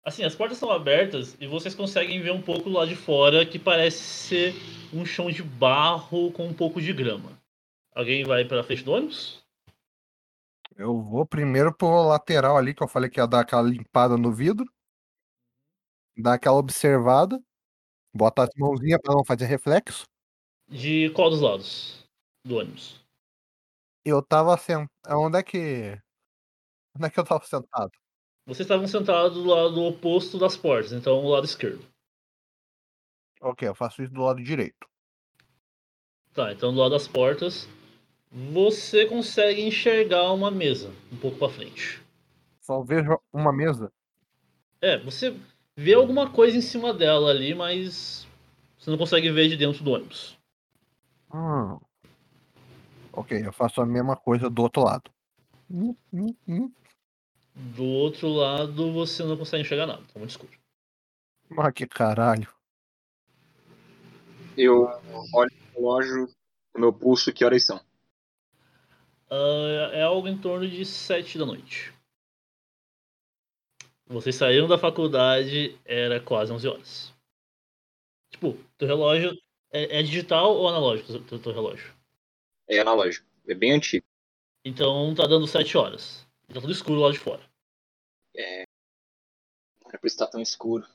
Assim, 0.05 0.25
as 0.25 0.35
portas 0.35 0.57
estão 0.57 0.71
abertas 0.71 1.37
e 1.41 1.47
vocês 1.47 1.77
conseguem 1.77 2.21
ver 2.21 2.33
um 2.33 2.43
pouco 2.43 2.69
lá 2.69 2.85
de 2.85 2.97
fora 2.97 3.47
que 3.47 3.57
parece 3.57 3.99
ser 3.99 4.55
um 4.93 5.07
chão 5.07 5.31
de 5.31 5.45
barro 5.45 6.33
com 6.33 6.47
um 6.47 6.55
pouco 6.55 6.83
de 6.83 6.93
grama. 6.93 7.41
Alguém 7.95 8.25
vai 8.25 8.45
pra 8.45 8.65
frente 8.65 8.83
do 8.83 8.93
ônibus? 8.93 9.41
Eu 10.75 11.01
vou 11.01 11.25
primeiro 11.25 11.73
pro 11.73 12.09
lateral 12.09 12.57
ali, 12.57 12.75
que 12.75 12.83
eu 12.83 12.89
falei 12.89 13.09
que 13.09 13.21
ia 13.21 13.27
dar 13.27 13.41
aquela 13.41 13.63
limpada 13.63 14.17
no 14.17 14.33
vidro. 14.33 14.67
Dar 16.17 16.35
aquela 16.35 16.57
observada. 16.57 17.41
Bota 18.13 18.43
as 18.43 18.51
mãozinhas 18.57 19.01
pra 19.01 19.15
não 19.15 19.25
fazer 19.25 19.45
reflexo. 19.45 20.05
De 20.69 21.11
qual 21.11 21.31
dos 21.31 21.41
lados 21.41 22.05
do 22.45 22.57
ônibus? 22.57 23.01
Eu 24.05 24.21
tava 24.21 24.57
sentado. 24.57 24.91
Onde 25.11 25.39
é 25.39 25.43
que. 25.43 25.97
Onde 26.97 27.07
é 27.07 27.11
que 27.11 27.21
eu 27.21 27.25
tava 27.25 27.45
sentado? 27.45 27.93
Vocês 28.45 28.67
estavam 28.67 28.89
sentados 28.89 29.35
do 29.35 29.45
lado 29.45 29.83
oposto 29.83 30.39
das 30.39 30.57
portas, 30.57 30.93
então 30.93 31.25
o 31.25 31.29
lado 31.29 31.45
esquerdo. 31.45 31.85
Ok, 33.41 33.67
eu 33.67 33.75
faço 33.75 34.03
isso 34.03 34.13
do 34.13 34.23
lado 34.23 34.43
direito. 34.43 34.89
Tá, 36.33 36.53
então 36.53 36.73
do 36.73 36.81
lado 36.81 36.93
das 36.93 37.07
portas, 37.07 37.69
você 38.31 39.07
consegue 39.07 39.63
enxergar 39.63 40.33
uma 40.33 40.51
mesa 40.51 40.91
um 41.13 41.17
pouco 41.17 41.39
pra 41.39 41.49
frente. 41.49 42.03
Só 42.61 42.83
vejo 42.83 43.21
uma 43.33 43.53
mesa. 43.53 43.93
É, 44.81 44.99
você 44.99 45.37
vê 45.77 45.95
alguma 45.95 46.31
coisa 46.31 46.57
em 46.57 46.63
cima 46.63 46.93
dela 46.93 47.31
ali, 47.31 47.55
mas 47.55 48.27
você 48.79 48.91
não 48.91 48.99
consegue 48.99 49.31
ver 49.31 49.49
de 49.49 49.57
dentro 49.57 49.85
do 49.85 49.93
ônibus. 49.93 50.37
Hum. 51.33 51.79
Ok, 53.13 53.47
eu 53.47 53.53
faço 53.53 53.81
a 53.81 53.87
mesma 53.87 54.17
coisa 54.17 54.49
do 54.49 54.63
outro 54.63 54.83
lado. 54.83 55.11
Hum, 55.71 55.95
hum, 56.13 56.35
hum. 56.49 56.73
Do 57.55 57.85
outro 57.85 58.29
lado, 58.29 58.93
você 58.93 59.23
não 59.25 59.37
consegue 59.37 59.63
enxergar 59.63 59.87
nada, 59.87 60.03
tá 60.13 60.19
muito 60.19 60.31
escuro. 60.31 60.53
Mas 61.49 61.73
que 61.75 61.87
caralho. 61.87 62.49
Eu 64.57 64.85
olho 65.33 65.51
no 65.51 65.73
relógio, 65.75 66.29
no 66.75 66.81
meu 66.81 66.93
pulso, 66.93 67.33
que 67.33 67.45
horas 67.45 67.65
são? 67.65 67.81
Ah, 69.31 69.91
é 69.93 70.03
algo 70.03 70.29
em 70.29 70.37
torno 70.37 70.69
de 70.69 70.85
7 70.85 71.39
da 71.39 71.47
noite. 71.47 71.93
Vocês 74.07 74.35
saíram 74.35 74.69
da 74.69 74.77
faculdade, 74.77 75.79
era 75.85 76.21
quase 76.21 76.53
11 76.53 76.69
horas. 76.69 77.15
Tipo, 78.31 78.59
teu 78.77 78.89
relógio 78.89 79.39
é, 79.71 80.01
é 80.01 80.03
digital 80.03 80.55
ou 80.55 80.69
analógico, 80.69 81.19
teu, 81.21 81.39
teu 81.39 81.53
relógio? 81.53 81.95
É 82.69 82.79
analógico. 82.79 83.27
É 83.47 83.55
bem 83.55 83.73
antigo. 83.73 84.05
Então 84.65 85.15
tá 85.15 85.27
dando 85.27 85.47
7 85.47 85.79
horas. 85.79 86.27
Tá 86.53 86.61
tudo 86.61 86.73
escuro 86.73 87.01
lá 87.01 87.11
de 87.11 87.19
fora. 87.19 87.43
É 88.37 88.65
por 89.99 90.07
isso 90.07 90.17
tá 90.17 90.27
tão 90.27 90.41
escuro. 90.41 90.87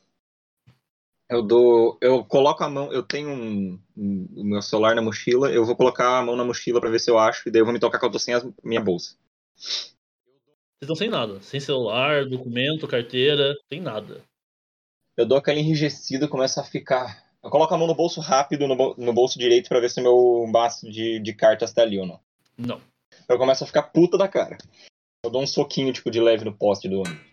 Eu 1.29 1.41
dou. 1.41 1.97
Eu 2.01 2.23
coloco 2.25 2.63
a 2.63 2.69
mão. 2.69 2.91
Eu 2.91 3.03
tenho 3.03 3.29
um, 3.29 3.79
um- 3.95 4.27
o 4.37 4.43
meu 4.43 4.61
celular 4.61 4.95
na 4.95 5.01
mochila. 5.01 5.51
Eu 5.51 5.65
vou 5.65 5.75
colocar 5.75 6.17
a 6.19 6.23
mão 6.25 6.35
na 6.35 6.43
mochila 6.43 6.79
pra 6.81 6.89
ver 6.89 6.99
se 6.99 7.09
eu 7.11 7.17
acho. 7.19 7.47
E 7.47 7.51
daí 7.51 7.61
eu 7.61 7.65
vou 7.65 7.73
me 7.73 7.79
tocar 7.79 7.99
que 7.99 8.05
eu 8.05 8.11
tô 8.11 8.17
sem 8.19 8.33
a 8.33 8.41
minha 8.63 8.81
bolsa. 8.81 9.15
Vocês 9.55 9.95
estão 10.81 10.95
sem 10.95 11.09
nada. 11.09 11.41
Sem 11.41 11.59
celular, 11.59 12.25
documento, 12.25 12.87
carteira, 12.87 13.55
sem 13.71 13.81
nada. 13.81 14.23
Eu 15.15 15.25
dou 15.25 15.37
aquela 15.37 15.59
enrijecida 15.59 16.25
e 16.25 16.29
começo 16.29 16.59
a 16.59 16.63
ficar. 16.63 17.25
Eu 17.43 17.49
coloco 17.49 17.73
a 17.73 17.77
mão 17.77 17.87
no 17.87 17.95
bolso 17.95 18.19
rápido, 18.21 18.67
no, 18.67 18.75
bol- 18.75 18.95
no 18.97 19.13
bolso 19.13 19.37
direito, 19.37 19.67
pra 19.69 19.79
ver 19.79 19.89
se 19.89 19.99
o 19.99 20.03
meu 20.03 20.47
maço 20.51 20.89
de, 20.89 21.19
de 21.19 21.33
cartas 21.33 21.73
tá 21.73 21.81
ali 21.81 21.99
ou 21.99 22.05
não. 22.05 22.19
Não. 22.57 22.81
Eu 23.27 23.37
começo 23.37 23.63
a 23.63 23.67
ficar 23.67 23.83
puta 23.83 24.17
da 24.17 24.27
cara. 24.27 24.57
Eu 25.23 25.31
dou 25.31 25.41
um 25.43 25.47
soquinho, 25.47 25.91
tipo, 25.93 26.09
de 26.11 26.19
leve 26.21 26.45
no 26.45 26.55
poste 26.55 26.87
do 26.87 26.99
ônibus. 26.99 27.27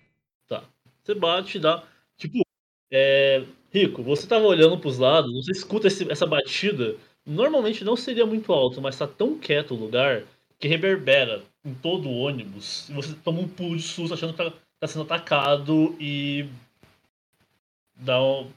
Você 1.05 1.15
bate 1.15 1.59
dá. 1.59 1.85
Tipo, 2.17 2.41
é. 2.91 3.45
Rico, 3.71 4.03
você 4.03 4.27
tava 4.27 4.47
olhando 4.47 4.79
pros 4.79 4.99
lados, 4.99 5.33
você 5.35 5.51
escuta 5.51 5.89
esse- 5.89 6.11
essa 6.11 6.25
batida. 6.27 6.97
Normalmente 7.27 7.85
não 7.85 7.97
seria 7.97 8.25
muito 8.25 8.53
alto, 8.53 8.81
mas 8.81 8.97
tá 8.97 9.07
tão 9.07 9.37
quieto 9.39 9.73
o 9.75 9.77
lugar 9.77 10.23
que 10.61 10.69
reverbera 10.69 11.43
em 11.65 11.75
todo 11.75 12.09
o 12.09 12.19
ônibus. 12.21 12.89
E 12.89 12.93
você 12.93 13.15
toma 13.17 13.41
um 13.41 13.49
pulo 13.49 13.77
de 13.77 13.83
susto 13.83 14.15
achando 14.15 14.33
que 14.33 14.39
tá, 14.39 14.53
tá 14.81 14.87
sendo 14.87 15.03
atacado 15.03 15.97
e. 16.01 16.49
Dá 17.97 18.23
um. 18.23 18.51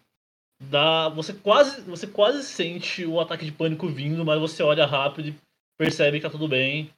Dá, 0.60 1.10
você 1.10 1.34
quase 1.34 1.82
você 1.82 2.08
quase 2.08 2.44
sente 2.44 3.06
o 3.06 3.20
ataque 3.20 3.46
de 3.46 3.52
pânico 3.52 3.88
vindo, 3.88 4.26
mas 4.26 4.40
você 4.40 4.64
olha 4.64 4.86
rápido 4.86 5.30
e 5.30 5.36
percebe 5.78 6.18
que 6.18 6.24
tá 6.24 6.30
tudo 6.32 6.48
bem. 6.48 6.90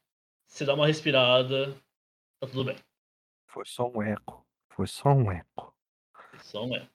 Você 0.48 0.66
dá 0.66 0.74
uma 0.74 0.88
respirada, 0.88 1.76
tá 2.40 2.48
tudo 2.48 2.64
bem. 2.66 2.78
Foi 3.48 3.66
só 3.66 3.90
um 3.90 4.02
eco. 4.02 4.46
Foi 4.70 4.88
só 4.88 5.10
um 5.10 5.32
eco. 5.32 5.76
Só 6.42 6.66
um 6.66 6.76
é. 6.76 6.88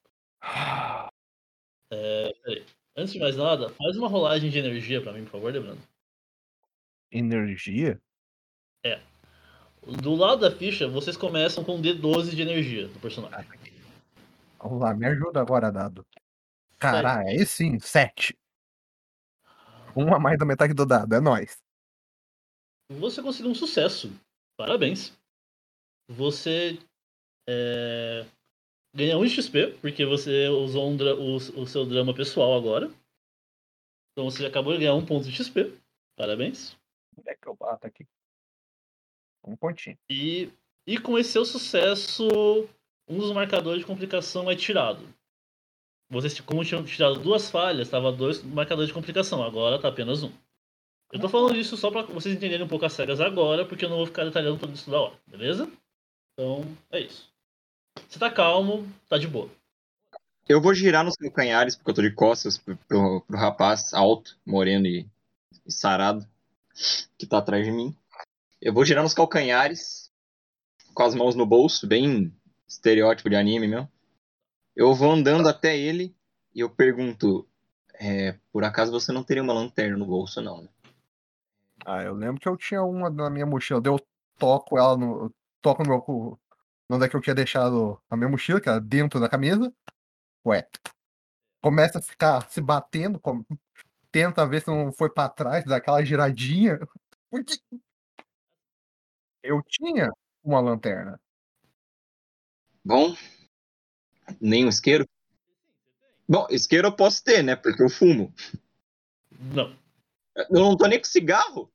Antes 2.96 3.12
de 3.12 3.18
mais 3.18 3.36
nada, 3.36 3.68
faz 3.70 3.96
uma 3.96 4.08
rolagem 4.08 4.50
de 4.50 4.58
energia 4.58 5.02
pra 5.02 5.12
mim, 5.12 5.24
por 5.24 5.32
favor, 5.32 5.52
lembrando. 5.52 5.80
Energia? 7.10 8.00
Do 10.00 10.14
lado 10.14 10.40
da 10.40 10.50
ficha, 10.50 10.88
vocês 10.88 11.16
começam 11.16 11.62
com 11.62 11.80
D12 11.80 12.30
de 12.34 12.40
energia 12.40 12.88
do 12.88 12.98
personagem. 13.00 13.46
Vamos 14.58 14.80
lá, 14.80 14.94
me 14.94 15.06
ajuda 15.06 15.40
agora, 15.40 15.70
dado. 15.70 16.06
Caralho, 16.78 17.28
aí 17.28 17.44
sim, 17.44 17.78
sete. 17.78 18.38
Um 19.94 20.14
a 20.14 20.18
mais 20.18 20.38
da 20.38 20.46
metade 20.46 20.72
do 20.72 20.86
dado, 20.86 21.14
é 21.14 21.20
nóis. 21.20 21.62
Você 22.88 23.22
conseguiu 23.22 23.50
um 23.50 23.54
sucesso. 23.54 24.10
Parabéns. 24.56 25.12
Você 26.08 26.78
é, 27.48 28.26
ganha 28.94 29.18
1 29.18 29.24
de 29.24 29.30
XP, 29.30 29.78
porque 29.80 30.04
você 30.04 30.48
usou 30.48 30.88
um 30.88 30.96
o, 30.96 31.36
o 31.36 31.66
seu 31.66 31.84
drama 31.84 32.14
pessoal 32.14 32.54
agora. 32.54 32.90
Então 34.12 34.30
você 34.30 34.46
acabou 34.46 34.72
de 34.72 34.80
ganhar 34.80 34.94
um 34.94 35.04
ponto 35.04 35.28
de 35.28 35.32
XP. 35.32 35.76
Parabéns. 36.16 36.76
Onde 37.18 37.30
é 37.30 37.34
que 37.34 37.48
eu 37.48 37.56
bato 37.56 37.86
aqui? 37.86 38.06
Um 39.44 39.56
pontinho. 39.56 39.98
E, 40.08 40.50
e 40.86 40.98
com 40.98 41.18
esse 41.18 41.32
seu 41.32 41.44
sucesso, 41.44 42.28
um 43.08 43.18
dos 43.18 43.32
marcadores 43.32 43.80
de 43.80 43.86
complicação 43.86 44.50
é 44.50 44.56
tirado. 44.56 45.04
Vocês, 46.08 46.38
como 46.40 46.64
tinham 46.64 46.84
tirado 46.84 47.18
duas 47.18 47.50
falhas, 47.50 47.88
estava 47.88 48.12
dois 48.12 48.42
marcadores 48.42 48.88
de 48.88 48.94
complicação, 48.94 49.42
agora 49.42 49.80
tá 49.80 49.88
apenas 49.88 50.22
um. 50.22 50.30
Eu 51.12 51.20
tô 51.20 51.28
falando 51.28 51.56
isso 51.56 51.76
só 51.76 51.90
para 51.90 52.02
vocês 52.02 52.34
entenderem 52.34 52.64
um 52.64 52.68
pouco 52.68 52.84
as 52.84 52.96
regras 52.96 53.20
agora, 53.20 53.64
porque 53.66 53.84
eu 53.84 53.88
não 53.88 53.96
vou 53.96 54.06
ficar 54.06 54.24
detalhando 54.24 54.58
tudo 54.58 54.74
isso 54.74 54.90
da 54.90 55.00
hora, 55.00 55.18
beleza? 55.26 55.70
Então, 56.34 56.64
é 56.90 57.00
isso. 57.00 57.32
Você 58.08 58.18
tá 58.18 58.30
calmo, 58.30 58.86
tá 59.08 59.16
de 59.16 59.28
boa. 59.28 59.48
Eu 60.48 60.60
vou 60.60 60.74
girar 60.74 61.04
nos 61.04 61.16
calcanhares, 61.16 61.76
porque 61.76 61.90
eu 61.90 61.94
tô 61.94 62.02
de 62.02 62.10
costas 62.10 62.58
pro, 62.58 62.76
pro, 62.88 63.20
pro 63.22 63.38
rapaz 63.38 63.94
alto, 63.94 64.36
moreno 64.44 64.86
e, 64.86 65.08
e 65.64 65.72
sarado, 65.72 66.26
que 67.16 67.26
tá 67.26 67.38
atrás 67.38 67.64
de 67.64 67.72
mim. 67.72 67.96
Eu 68.60 68.74
vou 68.74 68.84
girar 68.84 69.02
nos 69.02 69.14
calcanhares, 69.14 70.10
com 70.92 71.02
as 71.02 71.14
mãos 71.14 71.34
no 71.34 71.46
bolso, 71.46 71.86
bem 71.86 72.34
estereótipo 72.66 73.30
de 73.30 73.36
anime 73.36 73.68
mesmo. 73.68 73.88
Eu 74.74 74.92
vou 74.92 75.12
andando 75.12 75.48
até 75.48 75.78
ele 75.78 76.14
e 76.54 76.60
eu 76.60 76.68
pergunto: 76.68 77.46
é, 77.94 78.36
por 78.52 78.64
acaso 78.64 78.90
você 78.90 79.12
não 79.12 79.22
teria 79.22 79.42
uma 79.42 79.52
lanterna 79.52 79.96
no 79.96 80.06
bolso, 80.06 80.42
não, 80.42 80.62
né? 80.62 80.68
Ah, 81.86 82.02
eu 82.02 82.14
lembro 82.14 82.40
que 82.40 82.48
eu 82.48 82.56
tinha 82.56 82.82
uma 82.82 83.08
na 83.08 83.30
minha 83.30 83.46
mochila. 83.46 83.80
Eu 83.84 84.00
toco 84.38 84.78
ela 84.78 84.96
no. 84.96 85.32
Toco 85.64 85.82
no 85.82 85.88
meu. 85.88 86.02
cu- 86.02 86.38
Onde 86.90 87.06
é 87.06 87.08
que 87.08 87.16
eu 87.16 87.20
tinha 87.22 87.34
deixado 87.34 87.98
a 88.10 88.16
minha 88.16 88.28
mochila, 88.28 88.60
que 88.60 88.68
era 88.68 88.78
dentro 88.78 89.18
da 89.18 89.30
camisa. 89.30 89.72
Ué. 90.46 90.68
Começa 91.62 91.98
a 91.98 92.02
ficar 92.02 92.46
se 92.50 92.60
batendo. 92.60 93.18
com- 93.18 93.42
Tenta 94.12 94.46
ver 94.46 94.60
se 94.60 94.68
não 94.68 94.92
foi 94.92 95.08
pra 95.10 95.26
trás, 95.30 95.64
dá 95.64 95.76
aquela 95.76 96.04
giradinha. 96.04 96.78
Porque. 97.30 97.58
Eu 99.42 99.62
tinha 99.62 100.10
uma 100.42 100.60
lanterna. 100.60 101.18
Bom, 102.84 103.16
nem 104.38 104.66
um 104.66 104.68
isqueiro? 104.68 105.08
Bom, 106.28 106.46
isqueiro 106.50 106.88
eu 106.88 106.94
posso 106.96 107.24
ter, 107.24 107.42
né? 107.42 107.56
Porque 107.56 107.82
eu 107.82 107.88
fumo. 107.88 108.32
Não. 109.32 109.74
Eu 110.36 110.60
não 110.60 110.76
tô 110.76 110.86
nem 110.86 110.98
com 110.98 111.06
cigarro. 111.06 111.72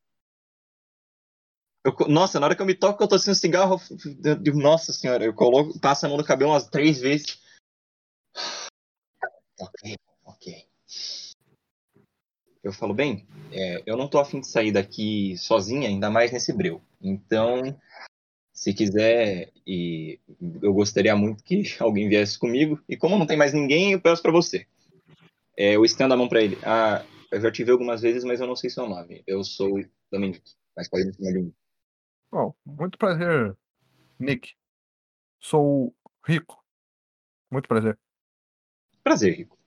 Eu 1.86 1.96
nossa, 2.08 2.40
na 2.40 2.48
hora 2.48 2.56
que 2.56 2.62
eu 2.62 2.66
me 2.66 2.76
toco 2.76 3.02
eu 3.02 3.08
tô 3.08 3.18
sem 3.18 3.32
um 3.32 3.36
cigarro, 3.36 3.80
nossa 4.54 4.92
senhora, 4.92 5.24
eu 5.24 5.34
coloco, 5.34 5.80
passo 5.80 6.06
a 6.06 6.10
mão 6.10 6.18
no 6.18 6.26
cabelo 6.26 6.52
umas 6.52 6.68
três 6.68 7.00
vezes. 7.00 7.42
Ok, 9.62 9.98
ok. 10.24 10.70
Eu 12.64 12.72
falo, 12.72 12.94
bem, 12.94 13.28
é, 13.52 13.84
eu 13.86 13.98
não 13.98 14.08
tô 14.08 14.20
afim 14.20 14.40
de 14.40 14.48
sair 14.48 14.72
daqui 14.72 15.36
sozinha, 15.38 15.90
ainda 15.90 16.10
mais 16.10 16.32
nesse 16.32 16.54
breu. 16.54 16.82
Então, 17.02 17.78
se 18.54 18.74
quiser, 18.74 19.52
e 19.66 20.20
eu 20.62 20.74
gostaria 20.74 21.16
muito 21.16 21.44
que 21.44 21.64
alguém 21.80 22.08
viesse 22.08 22.38
comigo. 22.38 22.82
E 22.88 22.98
como 22.98 23.18
não 23.18 23.26
tem 23.26 23.38
mais 23.38 23.54
ninguém, 23.54 23.94
eu 23.94 24.02
peço 24.02 24.22
pra 24.22 24.32
você. 24.32 24.66
É, 25.58 25.76
eu 25.76 25.84
estendo 25.84 26.14
a 26.14 26.18
mão 26.18 26.30
pra 26.30 26.42
ele. 26.42 26.58
Ah, 26.64 27.06
eu 27.32 27.42
já 27.42 27.52
te 27.52 27.64
vi 27.64 27.72
algumas 27.72 28.02
vezes, 28.02 28.24
mas 28.24 28.40
eu 28.40 28.48
não 28.48 28.56
sei 28.56 28.70
seu 28.70 28.88
nome. 28.88 29.24
Eu 29.28 29.44
sou 29.44 29.82
Dominique, 30.12 30.54
mas 30.76 30.90
pode 30.90 31.06
me 31.06 31.14
chamar 31.14 31.32
de 31.32 31.40
mim. 31.40 31.54
Bom, 32.32 32.54
muito 32.66 32.98
prazer, 32.98 33.56
Nick. 34.20 34.54
Sou 35.40 35.96
rico. 36.26 36.64
Muito 37.50 37.68
prazer. 37.68 37.98
Prazer, 39.04 39.36
Rico. 39.36 39.58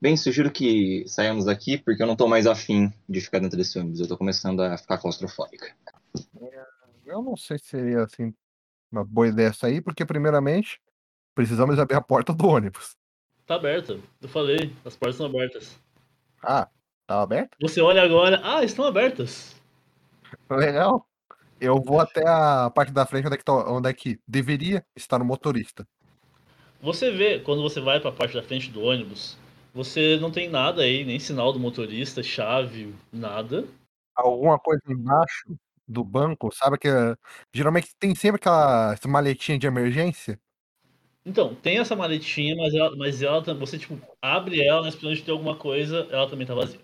Bem, 0.00 0.16
sugiro 0.16 0.52
que 0.52 1.04
saiamos 1.08 1.46
daqui, 1.46 1.76
porque 1.76 2.00
eu 2.00 2.06
não 2.06 2.14
tô 2.14 2.28
mais 2.28 2.46
afim 2.46 2.92
de 3.08 3.20
ficar 3.20 3.40
dentro 3.40 3.56
desse 3.56 3.76
ônibus. 3.78 3.98
Eu 3.98 4.06
tô 4.06 4.16
começando 4.16 4.60
a 4.60 4.78
ficar 4.78 4.98
claustrofóbica. 4.98 5.74
Eu 7.04 7.20
não 7.20 7.36
sei 7.36 7.58
se 7.58 7.66
seria 7.66 8.04
assim 8.04 8.32
uma 8.92 9.04
boa 9.04 9.26
ideia 9.26 9.52
sair, 9.52 9.80
porque 9.80 10.06
primeiramente 10.06 10.80
precisamos 11.34 11.78
abrir 11.80 11.96
a 11.96 12.00
porta 12.00 12.32
do 12.32 12.46
ônibus. 12.46 12.96
Tá 13.44 13.56
aberta. 13.56 13.98
Eu 14.20 14.28
falei, 14.28 14.72
as 14.84 14.94
portas 14.94 15.16
estão 15.16 15.26
abertas. 15.26 15.80
Ah, 16.44 16.68
tá 17.06 17.22
aberto? 17.22 17.56
Você 17.60 17.80
olha 17.80 18.02
agora, 18.02 18.40
ah, 18.44 18.62
estão 18.62 18.84
abertas. 18.84 19.56
Legal. 20.48 21.07
Eu 21.60 21.82
vou 21.82 22.00
até 22.00 22.22
a 22.26 22.70
parte 22.70 22.92
da 22.92 23.04
frente 23.04 23.26
onde 23.26 23.34
é 23.34 23.38
que, 23.38 23.44
tá- 23.44 23.70
onde 23.70 23.88
é 23.88 23.92
que 23.92 24.20
deveria 24.26 24.84
estar 24.96 25.20
o 25.20 25.24
motorista. 25.24 25.86
Você 26.80 27.10
vê, 27.10 27.40
quando 27.40 27.62
você 27.62 27.80
vai 27.80 27.98
pra 27.98 28.12
parte 28.12 28.34
da 28.34 28.42
frente 28.42 28.70
do 28.70 28.82
ônibus, 28.82 29.36
você 29.74 30.16
não 30.20 30.30
tem 30.30 30.48
nada 30.48 30.82
aí, 30.82 31.04
nem 31.04 31.18
sinal 31.18 31.52
do 31.52 31.58
motorista, 31.58 32.22
chave, 32.22 32.94
nada. 33.12 33.66
Alguma 34.14 34.58
coisa 34.58 34.82
embaixo 34.88 35.56
do 35.86 36.04
banco, 36.04 36.54
sabe 36.54 36.78
que 36.78 36.88
geralmente 37.52 37.94
tem 37.98 38.14
sempre 38.14 38.36
aquela 38.36 38.94
maletinha 39.06 39.58
de 39.58 39.66
emergência. 39.66 40.38
Então, 41.24 41.54
tem 41.54 41.78
essa 41.78 41.96
maletinha, 41.96 42.54
mas 42.56 42.74
ela, 42.74 42.96
mas 42.96 43.22
ela 43.22 43.40
você 43.54 43.78
tipo 43.78 43.98
abre 44.22 44.64
ela, 44.64 44.82
mas 44.82 44.94
esperando 44.94 45.16
de 45.16 45.22
ter 45.24 45.30
alguma 45.32 45.56
coisa, 45.56 46.06
ela 46.10 46.28
também 46.28 46.46
tá 46.46 46.54
vazia. 46.54 46.80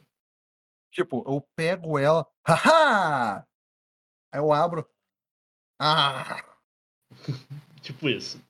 Tipo, 0.91 1.25
eu 1.27 1.45
pego 1.57 1.99
ela, 1.99 2.27
haha! 2.47 3.45
Aí 4.35 4.41
eu 4.41 4.53
abro. 4.53 4.85
Ah! 5.79 6.45
Tipo 7.81 8.09
isso. 8.09 8.43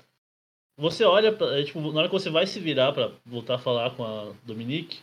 Você 0.78 1.04
olha, 1.04 1.32
pra, 1.32 1.58
é, 1.58 1.64
tipo, 1.64 1.80
na 1.92 2.00
hora 2.00 2.08
que 2.08 2.14
você 2.14 2.30
vai 2.30 2.46
se 2.46 2.58
virar 2.58 2.92
pra 2.92 3.12
voltar 3.26 3.56
a 3.56 3.58
falar 3.58 3.94
com 3.94 4.04
a 4.04 4.32
Dominique, 4.44 5.02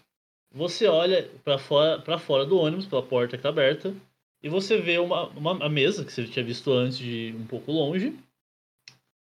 você 0.51 0.87
olha 0.87 1.29
pra 1.43 1.59
fora, 1.59 2.01
pra 2.01 2.17
fora 2.17 2.45
do 2.45 2.57
ônibus, 2.57 2.87
pela 2.87 3.03
porta 3.03 3.37
que 3.37 3.43
tá 3.43 3.49
aberta, 3.49 3.93
e 4.41 4.49
você 4.49 4.77
vê 4.77 4.97
uma, 4.97 5.27
uma 5.27 5.65
a 5.65 5.69
mesa 5.69 6.03
que 6.03 6.11
você 6.11 6.25
tinha 6.25 6.43
visto 6.43 6.71
antes 6.71 6.97
de 6.97 7.35
um 7.37 7.45
pouco 7.45 7.71
longe. 7.71 8.17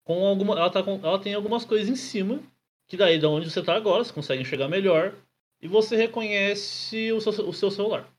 Com 0.05 0.27
alguma, 0.27 0.59
ela, 0.59 0.71
tá 0.71 0.83
com, 0.83 0.95
ela 1.03 1.19
tem 1.19 1.35
algumas 1.35 1.65
coisas 1.65 1.89
em 1.89 1.97
cima, 1.97 2.41
que 2.89 2.97
daí 2.97 3.19
de 3.19 3.27
onde 3.27 3.51
você 3.51 3.63
tá 3.63 3.75
agora, 3.75 4.03
você 4.03 4.13
consegue 4.13 4.43
enxergar 4.43 4.69
melhor, 4.69 5.15
e 5.61 5.69
você 5.69 5.95
reconhece 5.95 7.13
o 7.13 7.21
seu, 7.21 7.49
o 7.49 7.53
seu 7.53 7.71
celular. 7.71 8.16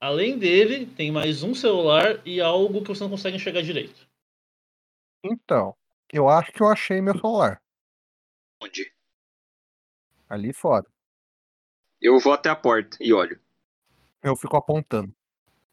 Além 0.00 0.38
dele, 0.38 0.86
tem 0.86 1.10
mais 1.10 1.42
um 1.42 1.54
celular 1.54 2.20
e 2.26 2.40
algo 2.40 2.82
que 2.82 2.88
você 2.88 3.02
não 3.02 3.10
consegue 3.10 3.36
enxergar 3.36 3.62
direito. 3.62 4.08
Então, 5.24 5.74
eu 6.12 6.28
acho 6.28 6.52
que 6.52 6.62
eu 6.62 6.68
achei 6.68 7.00
meu 7.00 7.14
celular. 7.18 7.60
Onde? 8.62 8.92
Ali 10.28 10.52
fora. 10.52 10.86
Eu 12.00 12.18
vou 12.20 12.32
até 12.32 12.48
a 12.48 12.54
porta 12.56 12.96
e 13.00 13.12
olho. 13.12 13.40
Eu 14.22 14.36
fico 14.36 14.56
apontando. 14.56 15.12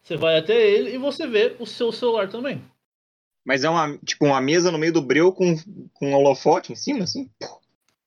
Você 0.01 0.17
vai 0.17 0.37
até 0.37 0.55
ele 0.59 0.93
e 0.95 0.97
você 0.97 1.27
vê 1.27 1.55
o 1.59 1.65
seu 1.65 1.91
celular 1.91 2.29
também. 2.29 2.63
Mas 3.43 3.63
é 3.63 3.69
uma, 3.69 3.95
tipo, 3.99 4.25
uma 4.25 4.41
mesa 4.41 4.71
no 4.71 4.77
meio 4.79 4.93
do 4.93 5.01
breu 5.03 5.31
com, 5.31 5.55
com 5.93 6.09
um 6.09 6.15
holofote 6.15 6.71
em 6.71 6.75
cima, 6.75 7.03
assim? 7.03 7.29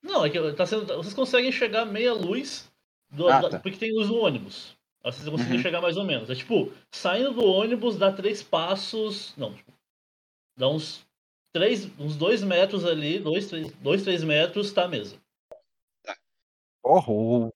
Não, 0.02 0.24
é 0.24 0.30
que 0.30 0.52
tá 0.54 0.66
sendo, 0.66 0.84
vocês 0.96 1.14
conseguem 1.14 1.48
enxergar 1.50 1.84
meia 1.84 2.12
luz, 2.12 2.68
do- 3.10 3.28
Ah, 3.28 3.40
da- 3.40 3.50
tá. 3.50 3.58
porque 3.60 3.78
tem 3.78 3.92
luz 3.94 4.08
no 4.08 4.16
ônibus. 4.16 4.76
Aí 5.08 5.14
Vocês 5.14 5.28
conseguem 5.28 5.54
Uhum. 5.54 5.58
enxergar 5.58 5.80
mais 5.80 5.96
ou 5.96 6.04
menos. 6.04 6.28
É 6.30 6.34
tipo, 6.34 6.70
saindo 6.90 7.32
do 7.32 7.44
ônibus, 7.44 7.96
dá 7.96 8.12
três 8.12 8.42
passos. 8.42 9.34
Não, 9.36 9.54
tipo, 9.54 9.72
dá 10.56 10.68
uns 10.68 11.06
três, 11.52 11.86
uns 11.98 12.16
dois 12.16 12.42
metros 12.42 12.84
ali, 12.84 13.18
dois, 13.18 13.46
três, 13.48 13.72
dois, 13.74 14.02
três 14.02 14.22
metros, 14.22 14.72
tá 14.72 14.84
a 14.84 14.88
mesa. 14.88 15.16
Porra, 16.82 17.12
o... 17.12 17.52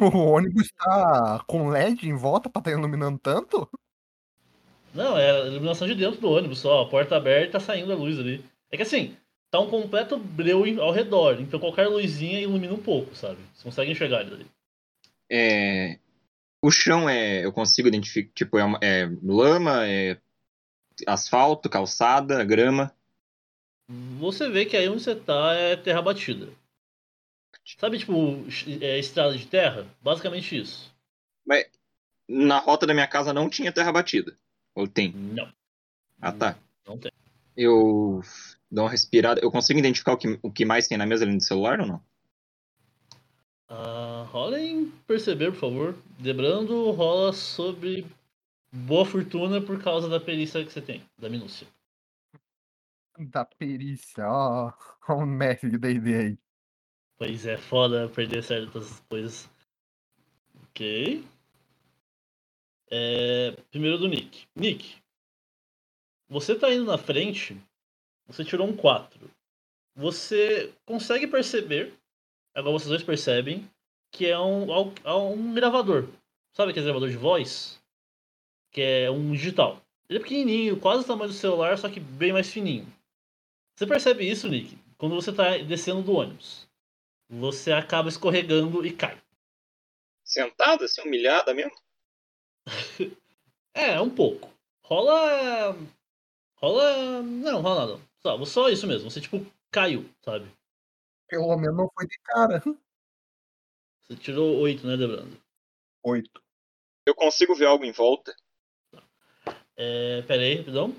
o 0.00 0.18
ônibus 0.32 0.70
tá 0.72 1.44
com 1.46 1.68
LED 1.68 2.08
em 2.08 2.16
volta 2.16 2.48
pra 2.48 2.60
estar 2.60 2.70
iluminando 2.70 3.18
tanto? 3.18 3.68
Não, 4.94 5.16
é 5.18 5.30
a 5.30 5.46
iluminação 5.46 5.86
de 5.86 5.94
dentro 5.94 6.20
do 6.20 6.30
ônibus 6.30 6.60
só, 6.60 6.82
a 6.82 6.88
porta 6.88 7.16
aberta 7.16 7.48
e 7.48 7.50
tá 7.52 7.60
saindo 7.60 7.92
a 7.92 7.96
luz 7.96 8.18
ali. 8.18 8.44
É 8.70 8.76
que 8.76 8.82
assim, 8.82 9.16
tá 9.50 9.60
um 9.60 9.68
completo 9.70 10.18
breu 10.18 10.62
ao 10.80 10.92
redor, 10.92 11.40
então 11.40 11.60
qualquer 11.60 11.88
luzinha 11.88 12.40
ilumina 12.40 12.74
um 12.74 12.82
pouco, 12.82 13.14
sabe? 13.14 13.38
Você 13.54 13.64
consegue 13.64 13.90
enxergar 13.90 14.22
ele 14.22 14.34
ali. 14.34 14.46
É, 15.30 15.98
o 16.62 16.70
chão 16.70 17.08
é. 17.08 17.44
Eu 17.44 17.52
consigo 17.52 17.88
identificar. 17.88 18.32
Tipo, 18.34 18.58
é, 18.58 18.64
uma- 18.64 18.78
é 18.82 19.06
lama, 19.22 19.86
é 19.86 20.20
asfalto, 21.06 21.68
calçada, 21.68 22.44
grama. 22.44 22.94
Você 24.18 24.48
vê 24.50 24.66
que 24.66 24.76
aí 24.76 24.88
onde 24.88 25.02
você 25.02 25.14
tá 25.14 25.54
é 25.54 25.76
terra 25.76 26.02
batida. 26.02 26.48
Sabe, 27.78 27.98
tipo, 27.98 28.12
é, 28.80 28.98
estrada 28.98 29.36
de 29.36 29.46
terra? 29.46 29.86
Basicamente 30.02 30.56
isso. 30.56 30.94
Mas 31.46 31.66
na 32.28 32.58
rota 32.58 32.86
da 32.86 32.94
minha 32.94 33.06
casa 33.06 33.32
não 33.32 33.48
tinha 33.48 33.72
terra 33.72 33.92
batida. 33.92 34.34
Ou 34.74 34.86
tem? 34.86 35.12
Não, 35.12 35.52
Ah, 36.20 36.32
tá. 36.32 36.58
não 36.86 36.98
tem. 36.98 37.10
Eu 37.56 38.20
dou 38.70 38.84
uma 38.84 38.90
respirada. 38.90 39.40
Eu 39.42 39.50
consigo 39.50 39.78
identificar 39.78 40.12
o 40.12 40.16
que, 40.16 40.38
o 40.42 40.50
que 40.50 40.64
mais 40.64 40.86
tem 40.86 40.96
na 40.96 41.06
mesa 41.06 41.24
além 41.24 41.36
do 41.38 41.42
celular 41.44 41.80
ou 41.80 41.86
não? 41.86 42.02
Ah, 43.68 44.26
rola 44.30 44.60
em 44.60 44.90
perceber, 45.06 45.52
por 45.52 45.60
favor. 45.60 45.94
Debrando 46.18 46.90
rola 46.90 47.32
sobre 47.32 48.06
boa 48.72 49.04
fortuna 49.04 49.60
por 49.60 49.82
causa 49.82 50.08
da 50.08 50.18
perícia 50.18 50.64
que 50.64 50.72
você 50.72 50.80
tem, 50.80 51.02
da 51.18 51.28
minúcia. 51.28 51.66
Da 53.18 53.44
perícia, 53.44 54.26
ó. 54.26 54.72
Ó 55.08 55.16
o 55.16 55.26
mestre 55.26 55.70
de 55.70 55.78
D&D 55.78 56.14
aí. 56.14 56.38
Pois 57.16 57.44
é, 57.46 57.56
foda 57.56 58.08
perder 58.08 58.42
certas 58.42 59.00
coisas. 59.08 59.50
Ok. 60.62 61.24
É, 62.90 63.50
primeiro 63.70 63.98
do 63.98 64.08
Nick. 64.08 64.46
Nick, 64.54 65.02
você 66.28 66.54
tá 66.54 66.72
indo 66.72 66.84
na 66.84 66.96
frente, 66.96 67.60
você 68.26 68.44
tirou 68.44 68.68
um 68.68 68.76
4. 68.76 69.30
Você 69.96 70.72
consegue 70.86 71.26
perceber, 71.26 71.97
agora 72.54 72.72
vocês 72.72 72.88
dois 72.88 73.02
percebem, 73.02 73.68
que 74.12 74.26
é 74.26 74.38
um, 74.38 74.72
al- 74.72 74.92
é 75.04 75.12
um 75.12 75.54
gravador. 75.54 76.08
Sabe 76.54 76.70
aquele 76.70 76.86
gravador 76.86 77.08
de 77.10 77.16
voz? 77.16 77.80
Que 78.72 78.80
é 78.82 79.10
um 79.10 79.32
digital. 79.32 79.80
Ele 80.08 80.18
é 80.18 80.22
pequenininho, 80.22 80.80
quase 80.80 81.04
o 81.04 81.06
tamanho 81.06 81.30
do 81.30 81.34
celular, 81.36 81.76
só 81.78 81.88
que 81.88 82.00
bem 82.00 82.32
mais 82.32 82.50
fininho. 82.50 82.86
Você 83.76 83.86
percebe 83.86 84.28
isso, 84.28 84.48
Nick, 84.48 84.76
quando 84.96 85.14
você 85.14 85.32
tá 85.32 85.58
descendo 85.58 86.02
do 86.02 86.14
ônibus 86.14 86.68
você 87.30 87.72
acaba 87.72 88.08
escorregando 88.08 88.84
e 88.86 88.90
cai. 88.90 89.20
Sentada, 90.24 90.84
assim, 90.86 91.02
humilhada 91.02 91.52
mesmo? 91.54 91.72
É, 93.74 94.00
um 94.00 94.10
pouco. 94.10 94.52
Rola. 94.82 95.76
Rola. 96.56 97.22
Não, 97.22 97.60
rola 97.60 97.86
nada. 97.86 98.00
Só, 98.18 98.44
só 98.44 98.68
isso 98.68 98.88
mesmo. 98.88 99.08
Você, 99.08 99.20
tipo, 99.20 99.46
caiu, 99.70 100.08
sabe? 100.20 100.50
Pelo 101.28 101.56
menos 101.56 101.76
não 101.76 101.90
foi 101.94 102.06
de 102.06 102.18
cara. 102.24 102.62
Você 104.00 104.16
tirou 104.16 104.58
8, 104.60 104.86
né, 104.86 104.96
Debrando? 104.96 105.36
Oito. 106.02 106.42
Eu 107.06 107.14
consigo 107.14 107.54
ver 107.54 107.66
algo 107.66 107.84
em 107.84 107.92
volta. 107.92 108.34
É, 109.76 110.22
pera 110.22 110.42
aí, 110.42 110.56
rapidão. 110.56 110.94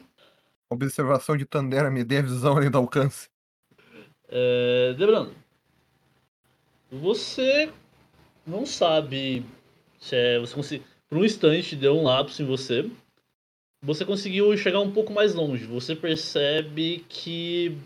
Observação 0.69 1.35
de 1.35 1.45
Tandera 1.45 1.89
me 1.89 2.03
dê 2.03 2.17
a 2.17 2.21
visão 2.21 2.55
além 2.55 2.69
do 2.69 2.77
alcance. 2.77 3.29
É, 4.27 4.93
Debrando. 4.93 5.35
Você 6.91 7.71
não 8.45 8.65
sabe 8.65 9.45
se 9.99 10.15
é. 10.15 10.39
Você 10.39 10.55
consegui, 10.55 10.85
por 11.07 11.17
um 11.17 11.25
instante 11.25 11.75
deu 11.75 11.95
um 11.95 12.03
lapso 12.03 12.41
em 12.41 12.45
você. 12.45 12.89
Você 13.81 14.05
conseguiu 14.05 14.55
chegar 14.57 14.79
um 14.79 14.91
pouco 14.91 15.13
mais 15.13 15.33
longe. 15.33 15.65
Você 15.65 15.95
percebe 15.95 17.05
que. 17.09 17.77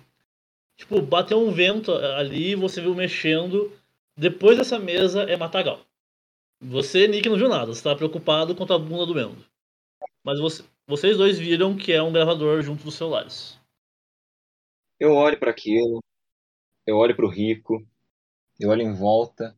Tipo, 0.77 1.01
bateu 1.01 1.39
um 1.39 1.51
vento 1.51 1.91
ali, 1.91 2.55
você 2.55 2.81
viu 2.81 2.95
mexendo. 2.95 3.71
Depois 4.17 4.57
dessa 4.57 4.79
mesa 4.79 5.23
é 5.23 5.37
matagal. 5.37 5.85
Você, 6.61 7.07
Nick, 7.07 7.27
não 7.27 7.37
viu 7.37 7.49
nada. 7.49 7.73
Você 7.73 7.83
tá 7.83 7.95
preocupado 7.95 8.55
com 8.55 8.63
a 8.63 8.79
bunda 8.79 9.05
do 9.05 9.15
Mendo. 9.15 9.45
Mas 10.23 10.39
você- 10.39 10.63
vocês 10.87 11.17
dois 11.17 11.37
viram 11.37 11.75
que 11.75 11.91
é 11.91 12.01
um 12.01 12.11
gravador 12.11 12.61
junto 12.61 12.83
dos 12.83 12.95
celulares. 12.95 13.59
Eu 14.99 15.13
olho 15.13 15.37
para 15.37 15.51
aquilo, 15.51 16.01
eu 16.87 16.95
olho 16.95 17.15
pro 17.15 17.27
rico, 17.27 17.85
eu 18.59 18.69
olho 18.69 18.81
em 18.81 18.93
volta, 18.93 19.57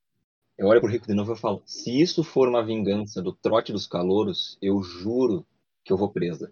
eu 0.57 0.67
olho 0.67 0.81
pro 0.81 0.89
rico 0.89 1.05
de 1.05 1.13
novo 1.13 1.31
e 1.31 1.33
eu 1.33 1.37
falo: 1.37 1.61
se 1.65 2.01
isso 2.01 2.23
for 2.23 2.47
uma 2.47 2.65
vingança 2.65 3.21
do 3.21 3.31
trote 3.33 3.71
dos 3.71 3.85
calouros, 3.85 4.57
eu 4.61 4.81
juro 4.81 5.45
que 5.83 5.93
eu 5.93 5.97
vou 5.97 6.11
presa. 6.11 6.51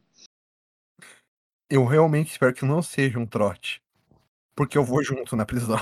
Eu 1.70 1.86
realmente 1.86 2.32
espero 2.32 2.54
que 2.54 2.66
não 2.66 2.84
seja 2.84 3.18
um 3.18 3.26
trote. 3.26 3.82
Porque 4.56 4.78
eu 4.78 4.84
vou 4.84 5.04
junto 5.04 5.36
na 5.36 5.46
prisão. 5.46 5.80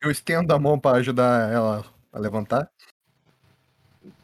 Eu 0.00 0.10
estendo 0.10 0.52
a 0.52 0.58
mão 0.58 0.78
pra 0.78 0.92
ajudar 0.92 1.52
ela 1.52 1.84
a 2.12 2.18
levantar. 2.18 2.70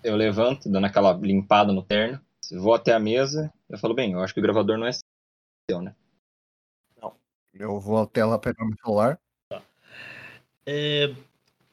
Eu 0.03 0.16
levanto, 0.16 0.68
dando 0.68 0.87
aquela 0.87 1.12
limpada 1.12 1.73
no 1.73 1.83
terno, 1.83 2.21
vou 2.53 2.75
até 2.75 2.92
a 2.94 2.99
mesa, 2.99 3.53
eu 3.68 3.79
falo: 3.79 3.94
bem, 3.94 4.12
eu 4.12 4.21
acho 4.21 4.35
que 4.35 4.40
o 4.40 4.42
gravador 4.42 4.77
não 4.77 4.87
é 4.87 4.92
seu, 4.92 5.81
né? 5.81 5.94
Eu 7.55 7.81
vou 7.81 8.03
até 8.03 8.25
lá 8.25 8.38
pegar 8.38 8.64
meu 8.64 8.77
celular. 8.83 9.18
É, 10.64 11.14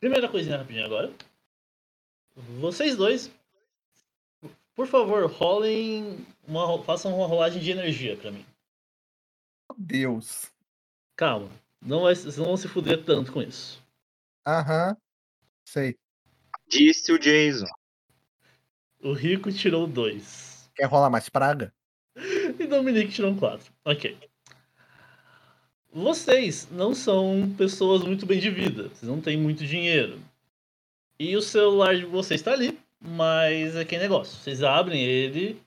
Primeira 0.05 0.29
coisinha 0.29 0.57
rapidinho 0.57 0.85
agora. 0.85 1.11
Vocês 2.59 2.95
dois, 2.95 3.31
por 4.75 4.85
favor, 4.85 5.25
rolem 5.25 6.23
uma, 6.47 6.83
façam 6.83 7.15
uma 7.15 7.25
rolagem 7.25 7.59
de 7.59 7.71
energia 7.71 8.15
pra 8.15 8.29
mim. 8.31 8.45
Meu 9.77 9.87
Deus. 9.87 10.51
Calma, 11.15 11.49
não 11.81 12.03
vai, 12.03 12.15
vocês 12.15 12.37
não 12.37 12.45
vão 12.45 12.57
se 12.57 12.67
fuder 12.67 13.03
tanto 13.03 13.31
com 13.31 13.41
isso. 13.41 13.81
Aham. 14.47 14.95
Sei. 15.65 15.97
Disse 16.67 17.11
o 17.11 17.19
Jason. 17.19 17.67
O 19.01 19.13
Rico 19.13 19.51
tirou 19.51 19.85
dois 19.85 20.69
Quer 20.75 20.85
rolar 20.85 21.09
mais 21.09 21.29
praga? 21.29 21.73
e 22.15 22.67
Dominique 22.67 23.11
tirou 23.11 23.31
um 23.31 23.37
quatro. 23.37 23.71
Ok. 23.83 24.17
Vocês 25.91 26.67
não 26.71 26.93
são 26.93 27.53
pessoas 27.57 28.03
muito 28.03 28.25
bem 28.25 28.39
de 28.39 28.49
vida. 28.49 28.89
Vocês 28.89 29.03
não 29.03 29.21
têm 29.21 29.37
muito 29.37 29.65
dinheiro. 29.65 30.19
E 31.17 31.35
o 31.37 31.41
celular 31.41 31.95
de 31.95 32.05
vocês 32.05 32.41
tá 32.41 32.51
ali, 32.51 32.77
mas 32.99 33.75
é 33.75 33.85
que 33.85 33.97
negócio. 33.97 34.37
Vocês 34.37 34.61
abrem 34.61 35.01
ele, 35.01 35.61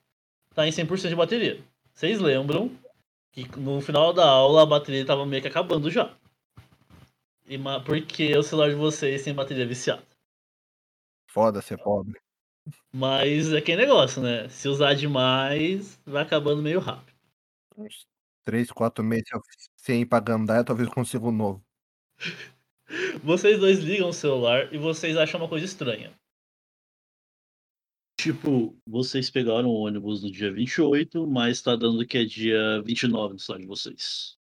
tá 0.54 0.66
em 0.66 0.70
100% 0.70 1.08
de 1.08 1.16
bateria. 1.16 1.58
Vocês 1.94 2.20
lembram 2.20 2.70
que 3.32 3.46
no 3.58 3.80
final 3.80 4.12
da 4.12 4.26
aula 4.28 4.62
a 4.62 4.66
bateria 4.66 5.04
tava 5.06 5.26
meio 5.26 5.42
que 5.42 5.48
acabando 5.48 5.90
já. 5.90 6.16
E, 7.46 7.58
porque 7.84 8.36
o 8.36 8.42
celular 8.42 8.68
de 8.68 8.74
vocês 8.74 9.22
tem 9.22 9.34
bateria 9.34 9.66
viciada. 9.66 10.06
Foda 11.28 11.62
ser 11.62 11.78
pobre. 11.78 12.20
Mas 12.92 13.52
é 13.52 13.60
que 13.60 13.76
negócio, 13.76 14.22
né? 14.22 14.48
Se 14.48 14.68
usar 14.68 14.94
demais, 14.94 16.00
vai 16.04 16.22
acabando 16.22 16.62
meio 16.62 16.80
rápido. 16.80 17.16
Uns 17.76 18.06
3, 18.44 18.70
4 18.70 19.04
meses 19.04 19.28
sem 19.76 20.02
ir 20.02 20.06
pra 20.06 20.20
Gandaia, 20.20 20.64
talvez 20.64 20.88
consiga 20.88 21.26
um 21.26 21.32
novo. 21.32 21.64
Vocês 23.22 23.60
dois 23.60 23.80
ligam 23.80 24.08
o 24.08 24.14
celular 24.14 24.72
e 24.72 24.78
vocês 24.78 25.14
acham 25.14 25.38
uma 25.38 25.48
coisa 25.48 25.66
estranha. 25.66 26.10
Tipo, 28.18 28.76
vocês 28.84 29.30
pegaram 29.30 29.68
o 29.68 29.86
ônibus 29.86 30.24
no 30.24 30.30
dia 30.30 30.52
28, 30.52 31.24
mas 31.24 31.62
tá 31.62 31.76
dando 31.76 32.04
que 32.04 32.18
é 32.18 32.24
dia 32.24 32.82
29 32.82 33.34
no 33.34 33.38
celular 33.38 33.60
de 33.60 33.66
vocês. 33.68 34.36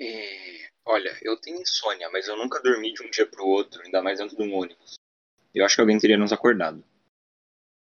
É, 0.00 0.68
olha, 0.84 1.18
eu 1.22 1.36
tenho 1.40 1.60
insônia, 1.60 2.08
mas 2.10 2.28
eu 2.28 2.36
nunca 2.36 2.62
dormi 2.62 2.92
de 2.92 3.02
um 3.02 3.10
dia 3.10 3.26
pro 3.26 3.44
outro, 3.44 3.82
ainda 3.82 4.00
mais 4.00 4.20
dentro 4.20 4.36
de 4.36 4.42
um 4.44 4.54
ônibus. 4.54 4.94
Eu 5.52 5.64
acho 5.64 5.74
que 5.74 5.80
alguém 5.80 5.98
teria 5.98 6.16
nos 6.16 6.32
acordado. 6.32 6.84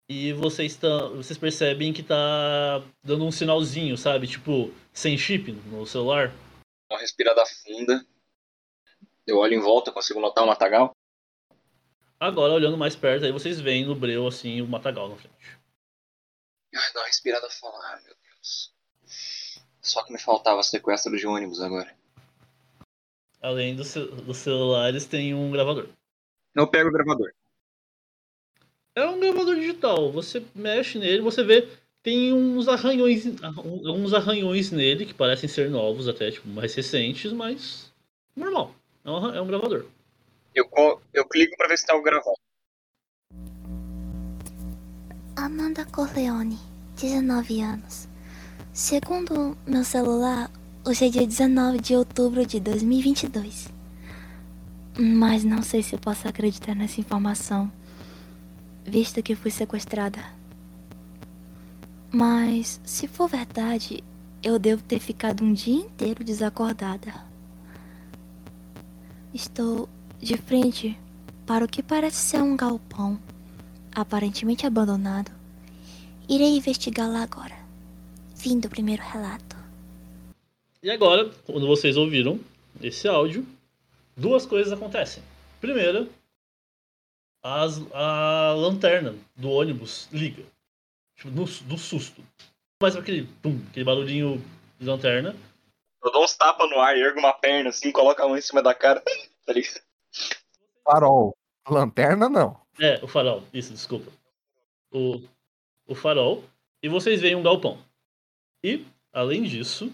E 0.09 0.33
vocês, 0.33 0.77
tão, 0.77 1.17
vocês 1.17 1.37
percebem 1.37 1.93
que 1.93 2.03
tá 2.03 2.83
dando 3.05 3.27
um 3.27 3.33
sinalzinho, 3.33 3.99
sabe? 3.99 4.27
Tipo, 4.27 4.73
sem 4.95 5.19
chip 5.19 5.53
no 5.53 5.85
celular. 5.85 6.33
Uma 6.91 7.01
respirada 7.01 7.45
funda. 7.45 8.07
Eu 9.27 9.37
olho 9.39 9.55
em 9.55 9.61
volta, 9.61 9.93
consigo 9.93 10.21
notar 10.21 10.43
o 10.43 10.47
matagal. 10.47 10.97
Agora, 12.19 12.55
olhando 12.55 12.79
mais 12.79 12.97
perto, 12.97 13.25
aí 13.25 13.33
vocês 13.33 13.61
veem 13.61 13.85
no 13.85 13.95
breu, 13.95 14.27
assim, 14.27 14.63
o 14.63 14.67
matagal 14.67 15.09
na 15.09 15.17
frente. 15.17 15.59
Ai, 16.75 16.93
dá 16.93 17.01
uma 17.01 17.07
respirada 17.07 17.49
funda. 17.51 17.77
Ah, 17.79 18.01
meu 18.05 18.15
Deus. 18.23 18.73
Só 19.83 20.03
que 20.03 20.13
me 20.13 20.19
faltava 20.19 20.63
sequestro 20.63 21.17
de 21.17 21.27
ônibus 21.27 21.61
agora. 21.61 21.95
Além 23.41 23.77
dos 23.77 23.95
dos 23.95 24.39
celulares, 24.39 25.07
tem 25.07 25.35
um 25.35 25.51
gravador. 25.51 25.89
Eu 26.55 26.67
pego 26.67 26.89
o 26.89 26.93
gravador. 26.93 27.33
É 28.95 29.07
um 29.07 29.21
gravador 29.21 29.55
digital. 29.57 30.11
Você 30.11 30.43
mexe 30.55 30.99
nele, 30.99 31.21
você 31.21 31.45
vê. 31.45 31.69
Tem 32.03 32.33
uns 32.33 32.69
arranhões, 32.69 33.25
uns 33.27 34.15
arranhões 34.15 34.71
nele 34.71 35.05
que 35.05 35.13
parecem 35.13 35.49
ser 35.49 35.69
novos, 35.69 36.09
até 36.09 36.31
tipo, 36.31 36.49
mais 36.49 36.73
recentes, 36.75 37.33
mas 37.33 37.93
normal. 38.35 38.73
É 39.05 39.11
um, 39.11 39.35
é 39.35 39.41
um 39.41 39.47
gravador. 39.47 39.87
Eu, 40.57 40.71
eu 41.13 41.29
clico 41.29 41.55
pra 41.59 41.69
ver 41.69 41.77
se 41.77 41.85
tá 41.85 41.95
o 41.95 42.03
gravado. 42.03 42.35
Amanda 45.37 45.85
Corleone, 45.85 46.59
19 46.97 47.61
anos. 47.61 48.09
Segundo 48.73 49.55
meu 49.67 49.85
celular, 49.85 50.51
hoje 50.83 51.05
é 51.05 51.09
dia 51.11 51.27
19 51.27 51.79
de 51.79 51.95
outubro 51.95 52.47
de 52.47 52.59
2022. 52.59 53.69
Mas 54.99 55.45
não 55.45 55.61
sei 55.61 55.83
se 55.83 55.95
eu 55.95 55.99
posso 55.99 56.27
acreditar 56.27 56.75
nessa 56.75 57.03
informação, 57.03 57.71
visto 58.83 59.23
que 59.23 59.35
fui 59.35 59.51
sequestrada. 59.51 60.25
Mas, 62.11 62.81
se 62.83 63.07
for 63.07 63.29
verdade, 63.29 64.03
eu 64.43 64.59
devo 64.59 64.83
ter 64.83 65.01
ficado 65.01 65.45
um 65.45 65.53
dia 65.53 65.83
inteiro 65.83 66.25
desacordada. 66.25 67.13
Estou 69.35 69.87
de 70.21 70.37
frente 70.37 70.99
para 71.47 71.65
o 71.65 71.69
que 71.69 71.83
parece 71.83 72.17
ser 72.17 72.43
um 72.43 72.57
galpão 72.57 73.21
aparentemente 73.95 74.67
abandonado. 74.67 75.31
Irei 76.29 76.57
investigar 76.57 77.09
lá 77.09 77.23
agora. 77.23 77.57
Fim 78.37 78.59
do 78.59 78.69
primeiro 78.69 79.03
relato. 79.03 79.57
E 80.83 80.91
agora, 80.91 81.31
quando 81.45 81.67
vocês 81.67 81.97
ouviram 81.97 82.39
esse 82.83 83.09
áudio, 83.09 83.47
duas 84.17 84.45
coisas 84.45 84.73
acontecem. 84.73 85.23
Primeira, 85.61 86.07
as- 87.43 87.81
a 87.93 88.53
lanterna 88.57 89.15
do 89.37 89.51
ônibus 89.51 90.09
liga. 90.13 90.45
Tipo, 91.17 91.31
no, 91.31 91.45
do 91.45 91.79
susto. 91.79 92.23
Faz 92.83 92.95
aquele, 92.95 93.25
pum, 93.43 93.59
aquele 93.71 93.85
barulhinho 93.85 94.45
de 94.79 94.87
lanterna. 94.87 95.35
Eu 96.05 96.13
dou 96.13 96.23
uns 96.25 96.35
tapas 96.37 96.69
no 96.69 96.79
ar, 96.79 96.97
ergo 96.97 97.19
uma 97.19 97.33
perna 97.33 97.71
assim, 97.71 97.91
coloco 97.91 98.21
a 98.23 98.29
mão 98.29 98.37
em 98.37 98.43
cima 98.43 98.63
da 98.63 98.75
cara. 98.75 99.03
Tá 99.47 99.53
ligado? 99.53 99.81
Farol. 100.87 101.37
Lanterna, 101.69 102.29
não. 102.29 102.61
É, 102.79 103.03
o 103.03 103.09
farol. 103.09 103.43
Isso, 103.53 103.73
desculpa. 103.73 104.11
O, 104.93 105.21
o 105.87 105.95
farol. 105.97 106.45
E 106.81 106.89
vocês 106.89 107.21
veem 107.21 107.35
um 107.35 107.43
galpão. 107.43 107.79
E, 108.63 108.87
além 109.13 109.43
disso, 109.43 109.93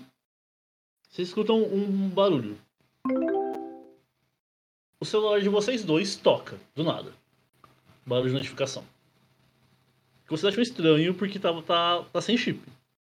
vocês 1.09 1.29
escutam 1.29 1.63
um 1.63 2.11
barulho. 2.11 2.59
O 5.01 5.05
celular 5.05 5.41
de 5.41 5.49
vocês 5.49 5.83
dois 5.83 6.15
toca, 6.15 6.59
do 6.75 6.85
nada. 6.85 7.13
Barulho 8.05 8.29
de 8.29 8.35
notificação. 8.35 8.85
Que 10.25 10.31
vocês 10.31 10.53
acham 10.53 10.63
estranho 10.63 11.15
porque 11.15 11.39
tá, 11.39 11.51
tá, 11.63 12.05
tá 12.05 12.21
sem 12.21 12.37
chip. 12.37 12.63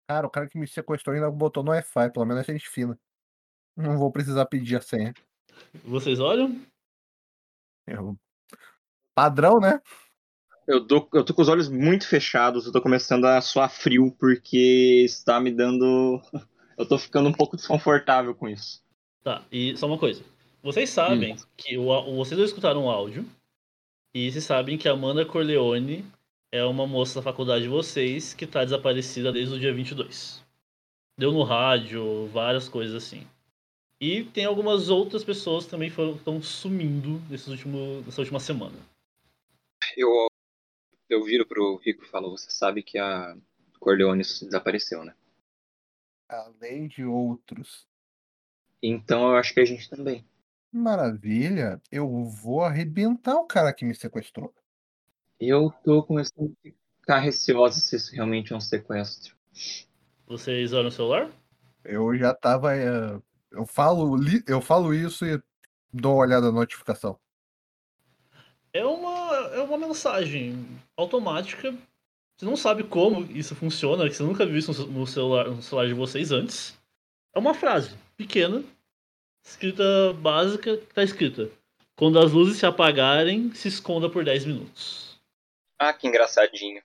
Cara, 0.07 0.27
o 0.27 0.31
cara 0.31 0.49
que 0.49 0.59
me 0.59 0.67
sequestrou 0.67 1.15
ainda 1.15 1.31
botou 1.31 1.63
no 1.63 1.71
Wi-Fi, 1.71 2.11
pelo 2.11 2.27
menos 2.27 2.47
é 2.47 2.53
gente 2.53 2.69
fina. 2.69 2.99
Não 3.77 3.97
vou 3.97 4.13
precisar 4.13 4.45
pedir 4.47 4.77
a 4.77 4.81
senha. 4.81 5.15
Vocês 5.85 6.21
olham? 6.21 6.61
Eu- 7.93 8.17
Padrão, 9.15 9.59
né? 9.59 9.81
Eu, 10.67 10.81
dou, 10.81 11.09
eu 11.13 11.25
tô 11.25 11.35
com 11.35 11.43
os 11.43 11.49
olhos 11.49 11.69
muito 11.69 12.07
fechados, 12.07 12.65
eu 12.65 12.73
tô 12.73 12.81
começando 12.81 13.25
a 13.25 13.41
suar 13.41 13.69
frio 13.71 14.15
porque 14.19 15.03
está 15.05 15.41
me 15.41 15.51
dando. 15.51 16.21
Eu 16.79 16.87
tô 16.87 16.97
ficando 16.97 17.29
um 17.29 17.33
pouco 17.33 17.57
desconfortável 17.57 18.35
com 18.35 18.49
isso. 18.49 18.83
Tá, 19.23 19.45
e 19.53 19.77
só 19.77 19.87
uma 19.87 19.99
coisa. 19.99 20.25
Vocês 20.63 20.89
sabem 20.89 21.37
que 21.55 21.77
o, 21.77 22.17
vocês 22.17 22.39
dois 22.39 22.49
escutaram 22.49 22.87
o 22.87 22.91
áudio 22.91 23.27
e 24.15 24.33
vocês 24.33 24.45
sabem 24.45 24.79
que 24.79 24.89
a 24.89 24.93
Amanda 24.93 25.27
Corleone 25.27 26.07
é 26.51 26.65
uma 26.65 26.87
moça 26.87 27.17
da 27.17 27.23
faculdade 27.23 27.65
de 27.65 27.69
vocês 27.69 28.33
que 28.33 28.47
tá 28.47 28.65
desaparecida 28.65 29.31
desde 29.31 29.55
o 29.55 29.59
dia 29.61 29.75
22. 29.75 30.43
Deu 31.19 31.33
no 31.33 31.43
rádio, 31.43 32.27
várias 32.29 32.67
coisas 32.67 32.95
assim. 32.95 33.27
E 34.01 34.25
tem 34.25 34.47
algumas 34.47 34.89
outras 34.89 35.23
pessoas 35.23 35.67
que 35.67 35.71
também 35.71 35.91
foram 35.91 36.17
estão 36.17 36.43
sumindo 36.43 37.21
nesses 37.29 37.49
último, 37.49 38.01
nessa 38.01 38.23
última 38.23 38.41
semana. 38.41 38.79
Eu, 39.95 40.27
eu 41.09 41.23
viro 41.23 41.47
pro 41.47 41.77
Rico 41.77 42.05
e 42.05 42.09
falo: 42.09 42.31
Você 42.31 42.51
sabe 42.51 42.83
que 42.83 42.97
a 42.97 43.37
Corleone 43.79 44.23
desapareceu, 44.23 45.05
né? 45.05 45.15
Além 46.27 46.89
de 46.89 47.05
outros. 47.05 47.87
Então 48.83 49.29
eu 49.31 49.37
acho 49.37 49.53
que 49.53 49.61
a 49.61 49.65
gente 49.67 49.91
também. 49.91 50.25
Maravilha. 50.73 51.83
Eu 51.93 52.25
vou 52.25 52.63
arrebentar 52.63 53.35
o 53.35 53.47
cara 53.47 53.73
que 53.75 53.85
me 53.85 53.95
sequestrou. 53.95 54.55
Eu 55.39 55.71
tô 55.85 56.03
começando. 56.03 56.57
ficar 57.01 57.19
receosa 57.19 57.81
se 57.81 57.97
isso 57.97 58.15
realmente 58.15 58.53
é 58.53 58.57
um 58.57 58.61
sequestro. 58.61 59.37
Vocês 60.27 60.73
olham 60.73 60.89
o 60.89 60.93
celular? 60.93 61.31
Eu 61.85 62.17
já 62.17 62.33
tava. 62.33 62.75
eh, 62.77 63.21
Eu 63.51 63.67
falo, 63.67 64.17
li- 64.17 64.45
eu 64.47 64.61
falo 64.61 64.95
isso 64.95 65.25
e 65.27 65.41
dou 65.93 66.15
uma 66.15 66.23
olhada 66.23 66.47
na 66.47 66.53
notificação. 66.53 67.19
É 68.73 68.85
uma, 68.85 69.37
é 69.55 69.61
uma 69.63 69.77
mensagem 69.77 70.67
automática. 70.97 71.75
Você 72.37 72.45
não 72.45 72.57
sabe 72.57 72.85
como 72.85 73.23
isso 73.33 73.55
funciona, 73.55 74.09
que 74.09 74.15
você 74.15 74.23
nunca 74.23 74.47
viu 74.47 74.57
isso 74.57 74.87
no 74.87 75.07
celular, 75.07 75.49
no 75.49 75.61
celular 75.63 75.87
de 75.89 75.95
vocês 75.95 76.31
antes. 76.31 76.79
É 77.35 77.39
uma 77.39 77.53
frase 77.55 77.95
pequena, 78.17 78.63
escrita 79.45 79.85
básica, 80.15 80.77
que 80.77 80.95
tá 80.95 81.03
escrita. 81.03 81.51
Quando 81.97 82.19
as 82.19 82.33
luzes 82.33 82.59
se 82.59 82.65
apagarem, 82.65 83.53
se 83.53 83.69
esconda 83.69 84.09
por 84.09 84.25
10 84.25 84.47
minutos. 84.47 85.21
Ah, 85.79 85.93
que 85.93 86.07
engraçadinho. 86.07 86.83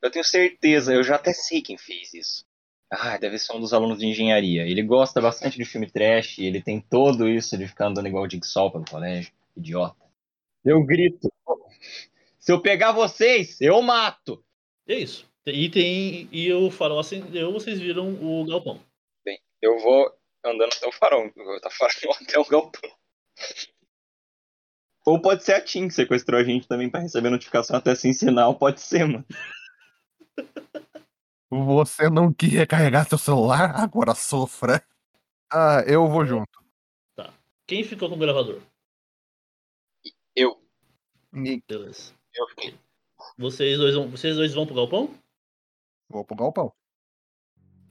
Eu 0.00 0.10
tenho 0.10 0.24
certeza, 0.24 0.94
eu 0.94 1.02
já 1.02 1.16
até 1.16 1.32
sei 1.32 1.62
quem 1.62 1.76
fez 1.78 2.12
isso. 2.14 2.44
Ah, 2.94 3.16
deve 3.16 3.38
ser 3.38 3.54
um 3.54 3.60
dos 3.60 3.72
alunos 3.72 3.98
de 3.98 4.06
engenharia. 4.06 4.68
Ele 4.68 4.82
gosta 4.82 5.18
bastante 5.18 5.56
de 5.56 5.64
filme 5.64 5.90
trash, 5.90 6.38
ele 6.38 6.60
tem 6.60 6.78
todo 6.78 7.26
isso 7.26 7.56
de 7.56 7.66
ficar 7.66 7.86
andando 7.86 8.06
igual 8.06 8.24
o 8.24 8.30
Jigsaw 8.30 8.70
pelo 8.70 8.84
colégio. 8.84 9.32
Idiota. 9.56 9.96
Eu 10.62 10.84
grito. 10.84 11.32
Se 12.38 12.52
eu 12.52 12.60
pegar 12.60 12.92
vocês, 12.92 13.58
eu 13.62 13.80
mato. 13.80 14.44
E 14.86 14.92
é 14.92 14.98
isso. 14.98 15.26
E 15.46 15.70
tem. 15.70 16.28
E 16.30 16.52
o 16.52 16.70
farol 16.70 16.98
acendeu, 16.98 17.50
vocês 17.50 17.80
viram 17.80 18.12
o 18.22 18.44
galpão. 18.44 18.78
Eu 19.62 19.78
vou 19.78 20.12
andando 20.44 20.72
até 20.74 20.86
o 20.86 20.92
farol. 20.92 21.30
Tá 21.62 21.70
farol 21.70 22.16
até 22.20 22.38
o 22.38 22.44
galpão. 22.44 22.90
Ou 25.06 25.20
pode 25.20 25.44
ser 25.44 25.54
a 25.54 25.60
Tim 25.62 25.88
que 25.88 25.94
sequestrou 25.94 26.38
a 26.38 26.44
gente 26.44 26.68
também 26.68 26.90
pra 26.90 27.00
receber 27.00 27.30
notificação 27.30 27.74
até 27.74 27.94
sem 27.94 28.12
sinal. 28.12 28.54
Pode 28.54 28.82
ser, 28.82 29.06
mano. 29.06 29.24
Você 31.54 32.08
não 32.08 32.32
quis 32.32 32.50
recarregar 32.52 33.06
seu 33.06 33.18
celular? 33.18 33.78
Agora 33.78 34.14
sofra. 34.14 34.82
Ah, 35.52 35.82
eu 35.86 36.08
vou 36.08 36.24
junto. 36.24 36.62
Quem 37.66 37.84
ficou 37.84 38.08
com 38.08 38.16
o 38.16 38.18
gravador? 38.18 38.60
Eu. 40.34 40.58
Nick, 41.30 41.62
Beleza. 41.68 42.12
Eu 42.34 42.48
fiquei. 42.48 42.74
Vocês 43.38 43.78
dois 43.78 43.94
vão, 43.94 44.08
vocês 44.08 44.36
dois 44.36 44.52
vão 44.54 44.66
pro 44.66 44.74
galpão? 44.74 45.10
vou 46.10 46.24
pro 46.24 46.36
galpão. 46.36 46.72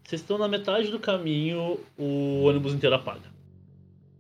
Vocês 0.04 0.22
estão 0.22 0.38
na 0.38 0.48
metade 0.48 0.90
do 0.92 1.00
caminho, 1.00 1.80
o 1.98 2.44
ônibus 2.44 2.74
inteiro 2.74 2.96
apaga. 2.96 3.32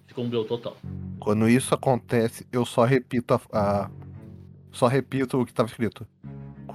Ficou 0.08 0.24
um 0.24 0.30
breu 0.30 0.46
total. 0.48 0.78
Quando 1.20 1.50
isso 1.50 1.74
acontece, 1.76 2.48
eu 2.52 2.66
só 2.66 2.84
repito 2.84 3.34
a, 3.34 3.42
a- 3.52 3.92
só 4.72 4.88
repito 4.88 5.40
o 5.40 5.46
que 5.46 5.52
estava 5.52 5.68
escrito. 5.70 6.08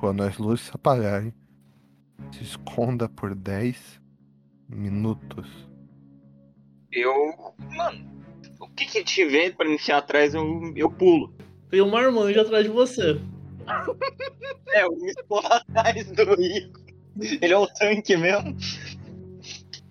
Quando 0.00 0.22
as 0.22 0.36
luzes 0.36 0.66
se 0.66 0.72
apagarem, 0.74 1.32
se 2.32 2.42
esconda 2.42 3.08
por 3.08 3.34
10 3.34 4.00
minutos. 4.68 5.46
Eu. 6.92 7.34
Mano, 7.74 8.06
o 8.60 8.68
que 8.68 8.86
que 8.86 9.04
tiver 9.04 9.54
pra 9.54 9.66
me 9.66 9.74
enfiar 9.74 9.98
atrás, 9.98 10.34
eu, 10.34 10.72
eu 10.74 10.90
pulo. 10.90 11.34
Tem 11.70 11.80
um 11.80 11.90
marmanjo 11.90 12.40
atrás 12.40 12.64
de 12.64 12.70
você. 12.70 13.20
É, 14.68 14.84
eu 14.84 14.96
me 14.96 15.10
escondo 15.10 15.46
atrás 15.46 16.10
do 16.12 16.34
Rico. 16.34 16.80
Ele 17.40 17.52
é 17.52 17.58
o 17.58 17.66
tanque 17.66 18.16
mesmo. 18.16 18.56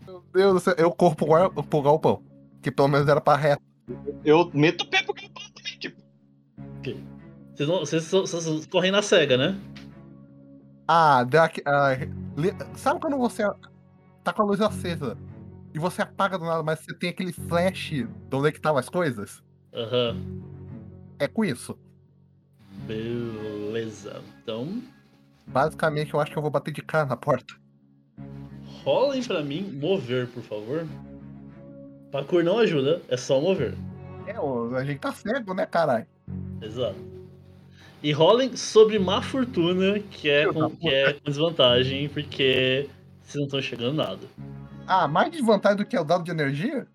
Meu 0.05 0.23
Deus 0.33 0.53
do 0.53 0.59
céu, 0.59 0.75
eu 0.77 0.91
corro 0.91 1.15
pro, 1.15 1.63
pro 1.63 1.81
galpão. 1.81 2.23
Que 2.61 2.71
pelo 2.71 2.87
menos 2.87 3.07
era 3.07 3.19
pra 3.19 3.35
reto. 3.35 3.63
Eu 4.23 4.49
meto 4.53 4.81
o 4.81 4.87
pé 4.87 5.03
pro 5.03 5.13
galpão 5.13 5.43
também, 5.53 5.77
tipo. 5.77 6.01
Vocês, 7.55 7.69
não, 7.69 7.79
vocês, 7.79 8.11
vocês 8.11 8.65
correm 8.65 8.91
na 8.91 9.01
cega, 9.01 9.37
né? 9.37 9.57
Ah, 10.87 11.25
ah, 11.65 11.89
li- 12.37 12.53
sabe 12.75 12.99
quando 12.99 13.17
você 13.17 13.43
tá 14.23 14.31
com 14.33 14.43
a 14.43 14.45
luz 14.45 14.61
acesa 14.61 15.17
e 15.73 15.79
você 15.79 16.01
apaga 16.01 16.37
do 16.37 16.45
nada, 16.45 16.61
mas 16.63 16.79
você 16.79 16.93
tem 16.93 17.09
aquele 17.09 17.33
flash 17.33 17.89
de 17.89 18.07
onde 18.31 18.47
é 18.49 18.51
que 18.51 18.57
estavam 18.57 18.79
as 18.79 18.89
coisas? 18.89 19.43
Aham. 19.73 20.17
É 21.19 21.27
com 21.27 21.43
isso. 21.43 21.77
Beleza. 22.85 24.21
Então, 24.41 24.81
Basicamente, 25.47 26.13
eu 26.13 26.19
acho 26.19 26.31
que 26.31 26.37
eu 26.37 26.41
vou 26.41 26.49
bater 26.51 26.73
de 26.73 26.81
cara 26.81 27.05
na 27.05 27.15
porta. 27.15 27.53
rolem 28.83 29.23
pra 29.23 29.43
mim 29.43 29.61
mover, 29.79 30.27
por 30.27 30.41
favor. 30.43 30.87
Parkour 32.11 32.43
não 32.43 32.57
ajuda, 32.59 33.01
é 33.09 33.17
só 33.17 33.39
mover. 33.39 33.75
É, 34.25 34.35
a 34.37 34.83
gente 34.83 34.99
tá 34.99 35.11
cego, 35.13 35.53
né, 35.53 35.65
caralho? 35.65 36.07
Exato. 36.61 36.95
E 38.05 38.11
rolem 38.11 38.55
sobre 38.55 38.99
má 38.99 39.19
fortuna, 39.19 39.99
que 39.99 40.29
é, 40.29 40.45
com, 40.45 40.69
que 40.69 40.87
é 40.87 41.13
com 41.13 41.23
desvantagem, 41.23 42.07
porque 42.07 42.87
vocês 43.23 43.33
não 43.33 43.45
estão 43.45 43.59
chegando 43.59 43.95
nada. 43.95 44.19
Ah, 44.85 45.07
mais 45.07 45.31
desvantagem 45.31 45.77
do 45.77 45.85
que 45.87 45.97
o 45.97 46.03
dado 46.03 46.23
de 46.23 46.29
energia? 46.29 46.85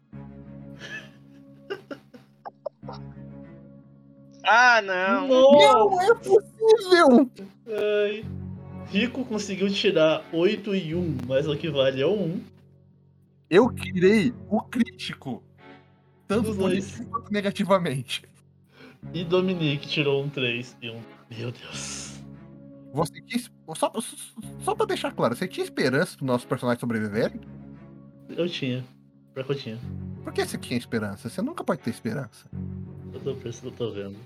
Ah, 4.43 4.81
não. 4.83 5.29
Não 5.29 6.01
é 6.01 6.15
possível! 6.15 7.31
Ai. 7.69 8.25
Rico 8.89 9.25
conseguiu 9.25 9.69
tirar 9.71 10.25
8 10.33 10.75
e 10.75 10.95
1, 10.95 11.19
mas 11.29 11.47
o 11.47 11.57
que 11.57 11.69
vale 11.69 12.01
é 12.01 12.07
o 12.07 12.15
1. 12.15 12.41
Eu 13.51 13.71
tirei 13.73 14.33
o 14.49 14.63
crítico. 14.63 15.43
Tanto 16.27 16.55
positivo 16.55 17.05
quanto 17.11 17.33
negativamente. 17.33 18.30
E 19.13 19.25
Dominique 19.25 19.89
tirou 19.89 20.23
um 20.23 20.29
3 20.29 20.77
e 20.83 20.91
um. 20.91 21.01
Meu 21.31 21.51
Deus. 21.51 22.21
Você 22.93 23.21
tinha. 23.23 23.43
Só, 23.75 23.93
só 24.61 24.75
pra 24.75 24.87
deixar 24.87 25.13
claro, 25.13 25.35
você 25.35 25.47
tinha 25.47 25.65
esperança 25.65 26.17
dos 26.17 26.27
nossos 26.27 26.45
personagens 26.45 26.81
sobreviverem? 26.81 27.41
Eu 28.29 28.49
tinha. 28.49 28.85
Pior 29.35 29.45
que 29.45 29.53
eu 29.53 29.57
tinha. 29.57 29.79
Por 30.23 30.33
que 30.33 30.45
você 30.45 30.59
tinha 30.59 30.79
esperança? 30.79 31.29
Você 31.29 31.41
nunca 31.41 31.65
pode 31.65 31.81
ter 31.81 31.91
esperança. 31.91 32.49
Eu 33.13 33.21
tô, 33.21 33.31
eu 33.31 33.73
tô 33.73 33.91
vendo. 33.91 34.17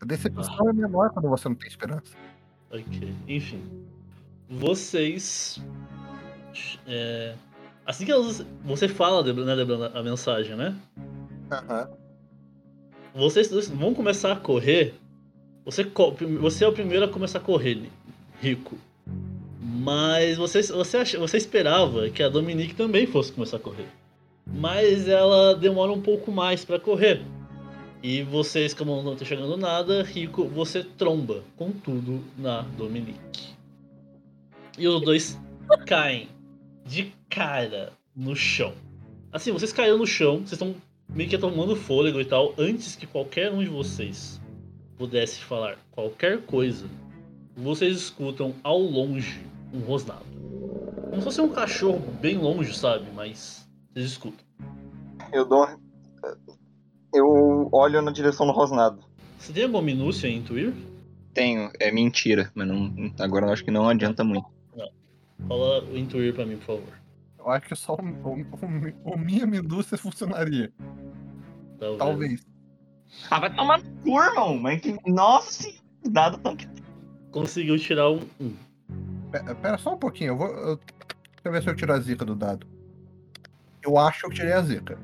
A 0.00 0.04
decepção 0.04 0.68
é 0.68 0.72
menor 0.72 1.10
quando 1.10 1.28
você 1.28 1.48
não 1.48 1.56
tem 1.56 1.68
esperança. 1.68 2.16
Ok. 2.70 3.14
Enfim. 3.28 3.62
Vocês. 4.48 5.62
é, 6.86 7.34
Assim 7.86 8.04
que 8.04 8.12
elas... 8.12 8.44
você 8.64 8.88
fala, 8.88 9.22
né, 9.22 9.56
Debra, 9.56 9.88
a 9.98 10.02
mensagem, 10.02 10.56
né? 10.56 10.74
Aham. 11.50 12.03
Vocês 13.14 13.48
dois 13.48 13.68
vão 13.68 13.94
começar 13.94 14.32
a 14.32 14.36
correr. 14.36 14.94
Você, 15.64 15.84
você 16.40 16.64
é 16.64 16.68
o 16.68 16.72
primeiro 16.72 17.04
a 17.04 17.08
começar 17.08 17.38
a 17.38 17.42
correr, 17.42 17.88
Rico. 18.40 18.76
Mas 19.60 20.36
você, 20.36 20.62
você, 20.62 20.96
ach- 20.98 21.16
você 21.16 21.36
esperava 21.36 22.10
que 22.10 22.22
a 22.22 22.28
Dominique 22.28 22.74
também 22.74 23.06
fosse 23.06 23.32
começar 23.32 23.56
a 23.56 23.60
correr. 23.60 23.86
Mas 24.46 25.08
ela 25.08 25.54
demora 25.54 25.92
um 25.92 26.00
pouco 26.00 26.30
mais 26.30 26.64
pra 26.64 26.78
correr. 26.78 27.22
E 28.02 28.22
vocês, 28.22 28.74
como 28.74 29.02
não 29.02 29.12
estão 29.12 29.26
chegando 29.26 29.56
nada, 29.56 30.02
Rico, 30.02 30.44
você 30.44 30.84
tromba 30.84 31.42
com 31.56 31.70
tudo 31.70 32.22
na 32.36 32.60
Dominique. 32.76 33.54
E 34.76 34.86
os 34.86 35.00
dois 35.00 35.40
caem 35.86 36.28
de 36.84 37.14
cara 37.30 37.92
no 38.14 38.36
chão. 38.36 38.74
Assim, 39.32 39.50
vocês 39.52 39.72
caíram 39.72 39.96
no 39.96 40.06
chão, 40.06 40.38
vocês 40.38 40.52
estão 40.52 40.74
meio 41.08 41.28
que 41.28 41.38
tomando 41.38 41.76
fôlego 41.76 42.20
e 42.20 42.24
tal, 42.24 42.54
antes 42.58 42.96
que 42.96 43.06
qualquer 43.06 43.52
um 43.52 43.62
de 43.62 43.68
vocês 43.68 44.40
pudesse 44.96 45.40
falar 45.40 45.78
qualquer 45.90 46.42
coisa, 46.42 46.86
vocês 47.56 47.96
escutam 47.96 48.54
ao 48.62 48.78
longe 48.78 49.40
um 49.72 49.80
rosnado. 49.80 50.24
Como 51.10 51.16
se 51.16 51.22
fosse 51.22 51.40
um 51.40 51.48
cachorro 51.48 52.02
bem 52.20 52.38
longe, 52.38 52.76
sabe? 52.76 53.06
Mas 53.14 53.68
vocês 53.92 54.06
escutam. 54.06 54.44
Eu 55.32 55.44
dou. 55.44 55.68
Eu 57.12 57.68
olho 57.72 58.02
na 58.02 58.10
direção 58.10 58.46
do 58.46 58.52
rosnado. 58.52 59.00
Você 59.38 59.52
tem 59.52 59.64
alguma 59.64 59.82
minúcia 59.82 60.26
em 60.26 60.38
intuir? 60.38 60.72
Tenho, 61.32 61.70
é 61.80 61.90
mentira, 61.90 62.50
mas 62.54 62.66
não, 62.66 62.92
agora 63.18 63.46
eu 63.46 63.52
acho 63.52 63.64
que 63.64 63.70
não 63.70 63.88
adianta 63.88 64.24
muito. 64.24 64.46
Fala 65.48 65.84
o 65.84 65.98
intuir 65.98 66.32
pra 66.32 66.46
mim, 66.46 66.56
por 66.56 66.78
favor. 66.78 67.03
Eu 67.44 67.50
acho 67.50 67.68
que 67.68 67.76
só 67.76 67.94
o, 67.94 67.98
o, 67.98 68.40
o, 68.40 69.12
o 69.14 69.18
minha 69.18 69.46
minúcia 69.46 69.98
funcionaria. 69.98 70.72
Talvez. 71.78 71.98
Talvez. 71.98 72.46
Ah, 73.30 73.40
vai 73.40 73.54
tomar 73.54 73.78
no 73.82 73.90
cu, 74.00 74.20
irmão. 74.22 74.58
Mas 74.58 74.80
que. 74.80 74.96
Nossa 75.06 75.52
senhora, 75.52 75.80
os 76.04 76.10
dados 76.10 76.40
tão 76.42 76.56
que. 76.56 76.66
Conseguiu 77.30 77.78
tirar 77.78 78.10
um 78.10 78.20
1. 78.40 78.56
Pe- 79.30 79.54
Pera 79.56 79.76
só 79.76 79.94
um 79.94 79.98
pouquinho, 79.98 80.28
eu 80.32 80.36
vou. 80.38 80.46
eu- 80.48 80.76
Deixa 80.76 81.48
eu 81.48 81.52
ver 81.52 81.62
se 81.62 81.68
eu 81.68 81.76
tiro 81.76 81.92
a 81.92 82.00
zica 82.00 82.24
do 82.24 82.34
dado. 82.34 82.66
Eu 83.82 83.98
acho 83.98 84.20
que 84.20 84.26
eu 84.26 84.30
tirei 84.32 84.52
a 84.54 84.62
zica. 84.62 84.98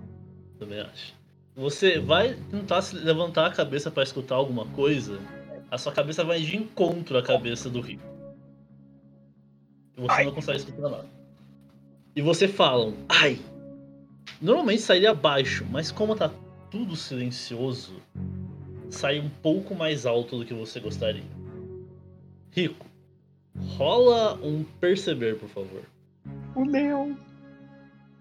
Também 0.59 0.81
acho. 0.81 1.15
Você 1.55 1.99
vai 2.01 2.35
tentar 2.51 2.81
se 2.81 2.97
levantar 2.97 3.47
a 3.47 3.51
cabeça 3.53 3.91
pra 3.91 4.03
escutar 4.03 4.37
alguma 4.37 4.65
coisa, 4.69 5.21
a 5.71 5.77
sua 5.77 5.93
cabeça 5.93 6.25
vai 6.25 6.41
de 6.41 6.57
encontro 6.57 7.19
à 7.19 7.23
cabeça 7.23 7.69
do 7.69 7.83
Rico. 7.83 8.03
E 9.99 10.01
você 10.01 10.25
não 10.25 10.33
consegue 10.33 10.59
escutar 10.59 10.89
nada. 10.89 11.20
E 12.15 12.23
você 12.23 12.49
fala, 12.49 12.93
ai! 13.09 13.39
Normalmente 14.41 14.83
sairia 14.83 15.15
baixo, 15.15 15.67
mas 15.71 15.91
como 15.91 16.17
tá 16.17 16.31
tudo 16.71 16.97
silencioso, 16.97 17.93
sai 18.89 19.19
um 19.21 19.29
pouco 19.29 19.75
mais 19.75 20.07
alto 20.07 20.39
do 20.39 20.45
que 20.45 20.55
você 20.55 20.81
gostaria. 20.81 21.25
Rico, 22.51 22.87
Rola 23.77 24.35
um 24.43 24.65
perceber, 24.65 25.39
por 25.39 25.49
favor. 25.49 25.83
O 26.55 26.65
leão. 26.65 27.17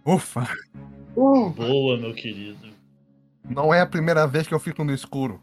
Ufa, 0.06 0.48
Boa, 1.16 1.98
meu 1.98 2.14
querido. 2.14 2.70
não 3.44 3.74
é 3.74 3.82
a 3.82 3.86
primeira 3.86 4.26
vez 4.26 4.48
que 4.48 4.54
eu 4.54 4.60
fico 4.60 4.84
no 4.84 4.94
escuro. 4.94 5.42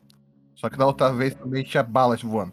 Só 0.55 0.71
que 0.71 0.79
da 0.79 0.87
outra 0.87 1.13
vez 1.13 1.35
também 1.35 1.63
tinha 1.63 1.83
balas 1.83 2.23
voando. 2.23 2.53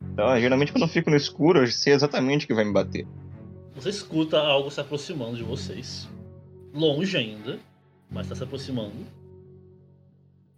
Então, 0.00 0.38
geralmente 0.38 0.72
quando 0.72 0.82
eu 0.82 0.88
fico 0.88 1.10
no 1.10 1.16
escuro, 1.16 1.60
eu 1.60 1.66
sei 1.66 1.94
exatamente 1.94 2.44
o 2.44 2.48
que 2.48 2.54
vai 2.54 2.64
me 2.64 2.72
bater. 2.72 3.06
Você 3.76 3.90
escuta 3.90 4.38
algo 4.38 4.70
se 4.70 4.80
aproximando 4.80 5.36
de 5.36 5.42
vocês. 5.42 6.08
Longe 6.74 7.16
ainda, 7.16 7.58
mas 8.10 8.28
tá 8.28 8.34
se 8.34 8.42
aproximando. 8.42 9.06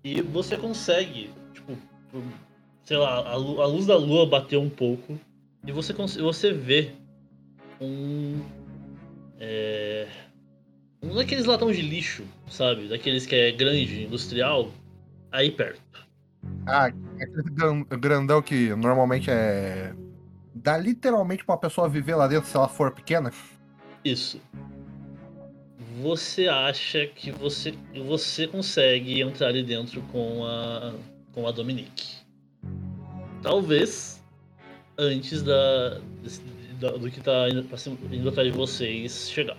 E 0.05 0.23
você 0.23 0.57
consegue, 0.57 1.31
tipo, 1.53 1.77
sei 2.85 2.97
lá, 2.97 3.29
a, 3.29 3.37
lu- 3.37 3.61
a 3.61 3.67
luz 3.67 3.87
da 3.87 3.97
lua 3.97 4.25
bateu 4.27 4.61
um 4.63 4.71
pouco. 4.71 5.19
E 5.67 5.73
você, 5.73 5.93
você 5.93 6.53
vê 6.53 6.93
um. 7.81 8.41
É, 9.41 10.07
um 11.03 11.15
daqueles 11.15 11.45
latões 11.45 11.77
de 11.77 11.83
lixo, 11.83 12.25
sabe? 12.49 12.89
Daqueles 12.89 13.27
que 13.27 13.35
é 13.35 13.53
grande, 13.53 14.05
industrial, 14.05 14.71
aí 15.31 15.51
perto. 15.51 16.07
Ah, 16.67 16.87
aquele 16.87 17.51
gran- 17.51 17.83
grandão 17.85 18.41
que 18.41 18.75
normalmente 18.77 19.31
é. 19.31 19.93
Dá 20.63 20.77
literalmente 20.77 21.45
pra 21.45 21.55
uma 21.55 21.61
pessoa 21.61 21.89
viver 21.89 22.15
lá 22.15 22.27
dentro 22.27 22.49
se 22.49 22.57
ela 22.57 22.69
for 22.69 22.91
pequena. 22.91 23.33
Isso. 24.05 24.41
Você 26.03 26.47
acha 26.49 27.07
que 27.07 27.31
você, 27.31 27.75
você 28.07 28.47
consegue 28.47 29.21
entrar 29.21 29.49
ali 29.49 29.63
dentro 29.63 30.01
com 30.13 30.45
a, 30.45 30.95
com 31.33 31.47
a 31.47 31.51
Dominique. 31.51 32.19
Talvez 33.43 34.23
antes 34.97 35.43
da, 35.43 35.99
da- 36.81 36.97
do 36.97 37.11
que 37.11 37.21
tá 37.21 37.49
indo, 37.49 37.67
indo 38.13 38.29
atrás 38.29 38.51
de 38.51 38.57
vocês 38.57 39.31
chegar. 39.31 39.59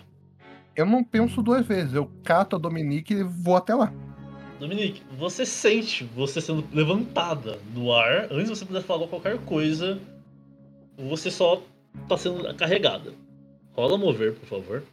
Eu 0.76 0.86
não 0.86 1.04
penso 1.04 1.42
duas 1.42 1.66
vezes. 1.66 1.94
Eu 1.94 2.10
cato 2.24 2.56
a 2.56 2.60
Dominique 2.60 3.14
e 3.14 3.24
vou 3.24 3.56
até 3.56 3.76
lá. 3.76 3.92
Dominique, 4.60 5.02
você 5.18 5.46
sente 5.46 6.04
você 6.16 6.42
sendo 6.42 6.66
levantada 6.74 7.60
no 7.74 7.94
ar. 7.94 8.26
Antes 8.32 8.50
de 8.50 8.50
você 8.58 8.66
poder 8.66 8.82
falar 8.84 9.08
qualquer 9.08 9.38
coisa, 9.40 10.00
você 11.08 11.32
só 11.32 11.62
tá 12.08 12.18
sendo 12.18 12.54
carregada. 12.56 13.14
Rola 13.74 13.98
mover, 13.98 14.36
por 14.36 14.48
favor. 14.48 14.84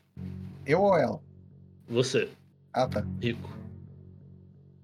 Eu 0.65 0.83
ou 0.83 0.97
ela? 0.97 1.21
Você, 1.89 2.29
Ah, 2.73 2.87
tá. 2.89 3.05
rico. 3.21 3.49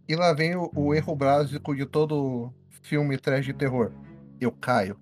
E 0.08 0.14
lá 0.16 0.32
vem 0.32 0.56
o, 0.56 0.70
o 0.74 0.94
erro 0.94 1.14
básico 1.14 1.74
de 1.74 1.86
todo 1.86 2.52
filme 2.82 3.16
trash 3.18 3.44
de 3.46 3.52
terror. 3.52 3.92
Eu 4.40 4.50
caio. 4.52 4.98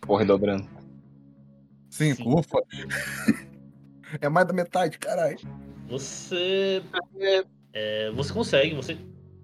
Porra, 0.00 0.24
dobrando. 0.24 0.68
Cinco, 1.90 2.22
Sim. 2.22 2.34
ufa. 2.34 2.58
é 4.20 4.28
mais 4.28 4.46
da 4.46 4.52
metade, 4.52 4.98
caralho. 4.98 5.38
Você. 5.88 6.82
é, 7.72 8.10
você 8.10 8.32
consegue, 8.32 8.74
você. 8.74 8.96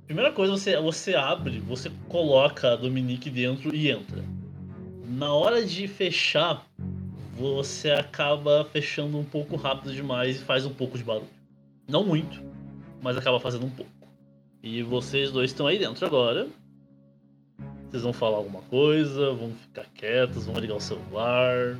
Primeira 0.06 0.32
coisa, 0.32 0.52
você, 0.52 0.80
você 0.80 1.14
abre, 1.14 1.60
você 1.60 1.90
coloca 2.08 2.72
a 2.72 2.76
Dominique 2.76 3.28
dentro 3.28 3.74
e 3.74 3.90
entra. 3.90 4.24
Na 5.08 5.32
hora 5.32 5.64
de 5.64 5.88
fechar, 5.88 6.66
você 7.34 7.90
acaba 7.90 8.68
fechando 8.70 9.16
um 9.16 9.24
pouco 9.24 9.56
rápido 9.56 9.94
demais 9.94 10.36
e 10.36 10.44
faz 10.44 10.66
um 10.66 10.74
pouco 10.74 10.98
de 10.98 11.02
barulho. 11.02 11.30
Não 11.88 12.04
muito, 12.04 12.42
mas 13.00 13.16
acaba 13.16 13.40
fazendo 13.40 13.64
um 13.64 13.70
pouco. 13.70 13.90
E 14.62 14.82
vocês 14.82 15.32
dois 15.32 15.50
estão 15.50 15.66
aí 15.66 15.78
dentro 15.78 16.04
agora. 16.04 16.46
Vocês 17.88 18.02
vão 18.02 18.12
falar 18.12 18.36
alguma 18.36 18.60
coisa, 18.62 19.32
vão 19.32 19.52
ficar 19.54 19.86
quietos, 19.94 20.44
vão 20.44 20.60
ligar 20.60 20.74
o 20.74 20.80
celular. 20.80 21.78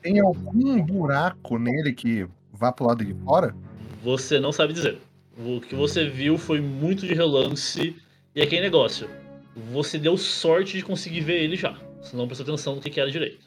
Tem 0.00 0.18
algum 0.18 0.82
buraco 0.82 1.60
nele 1.60 1.92
que 1.92 2.26
vá 2.52 2.72
pro 2.72 2.86
lado 2.86 3.04
de 3.04 3.14
fora? 3.22 3.54
Você 4.02 4.40
não 4.40 4.50
sabe 4.50 4.72
dizer. 4.72 4.98
O 5.38 5.60
que 5.60 5.76
você 5.76 6.08
viu 6.08 6.36
foi 6.36 6.60
muito 6.60 7.06
de 7.06 7.14
relance. 7.14 7.96
E 8.34 8.40
é 8.40 8.42
aquele 8.42 8.62
negócio. 8.62 9.08
Você 9.72 9.96
deu 9.96 10.16
sorte 10.16 10.76
de 10.76 10.82
conseguir 10.82 11.20
ver 11.20 11.40
ele 11.40 11.56
já. 11.56 11.78
Você 12.02 12.16
não 12.16 12.26
prestou 12.26 12.44
atenção 12.44 12.74
no 12.74 12.80
que 12.80 12.90
que 12.90 13.00
era 13.00 13.10
direito. 13.10 13.46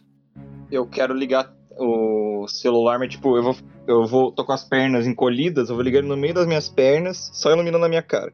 Eu 0.72 0.88
quero 0.88 1.13
ligar 1.13 1.54
o 1.78 2.48
celular, 2.48 2.98
mas 2.98 3.10
tipo, 3.10 3.36
eu 3.38 3.44
vou, 3.44 3.56
eu 3.88 4.06
vou. 4.08 4.32
tô 4.32 4.44
com 4.46 4.54
as 4.54 4.63
pernas 4.63 5.06
encolhidas, 5.06 5.70
eu 5.70 5.76
vou 5.76 5.84
ligar 5.84 6.00
ele 6.00 6.08
no 6.08 6.18
meio 6.18 6.34
das 6.34 6.48
minhas 6.48 6.70
pernas, 6.70 7.30
só 7.34 7.52
iluminando 7.52 7.86
a 7.86 7.89
minha 7.89 8.02
cara. 8.02 8.34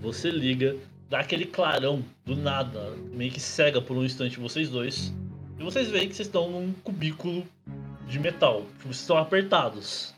Você 0.00 0.30
liga, 0.30 0.76
dá 1.10 1.18
aquele 1.20 1.44
clarão 1.46 2.02
do 2.24 2.36
nada, 2.36 2.92
meio 3.12 3.30
que 3.32 3.40
cega 3.40 3.82
por 3.82 3.96
um 3.96 4.04
instante 4.04 4.38
vocês 4.38 4.70
dois. 4.70 5.12
E 5.58 5.62
vocês 5.64 5.88
veem 5.88 6.08
que 6.08 6.14
vocês 6.14 6.28
estão 6.28 6.50
num 6.50 6.72
cubículo 6.84 7.42
de 8.06 8.18
metal. 8.20 8.60
Tipo, 8.76 8.84
vocês 8.84 9.00
estão 9.00 9.16
apertados. 9.18 10.14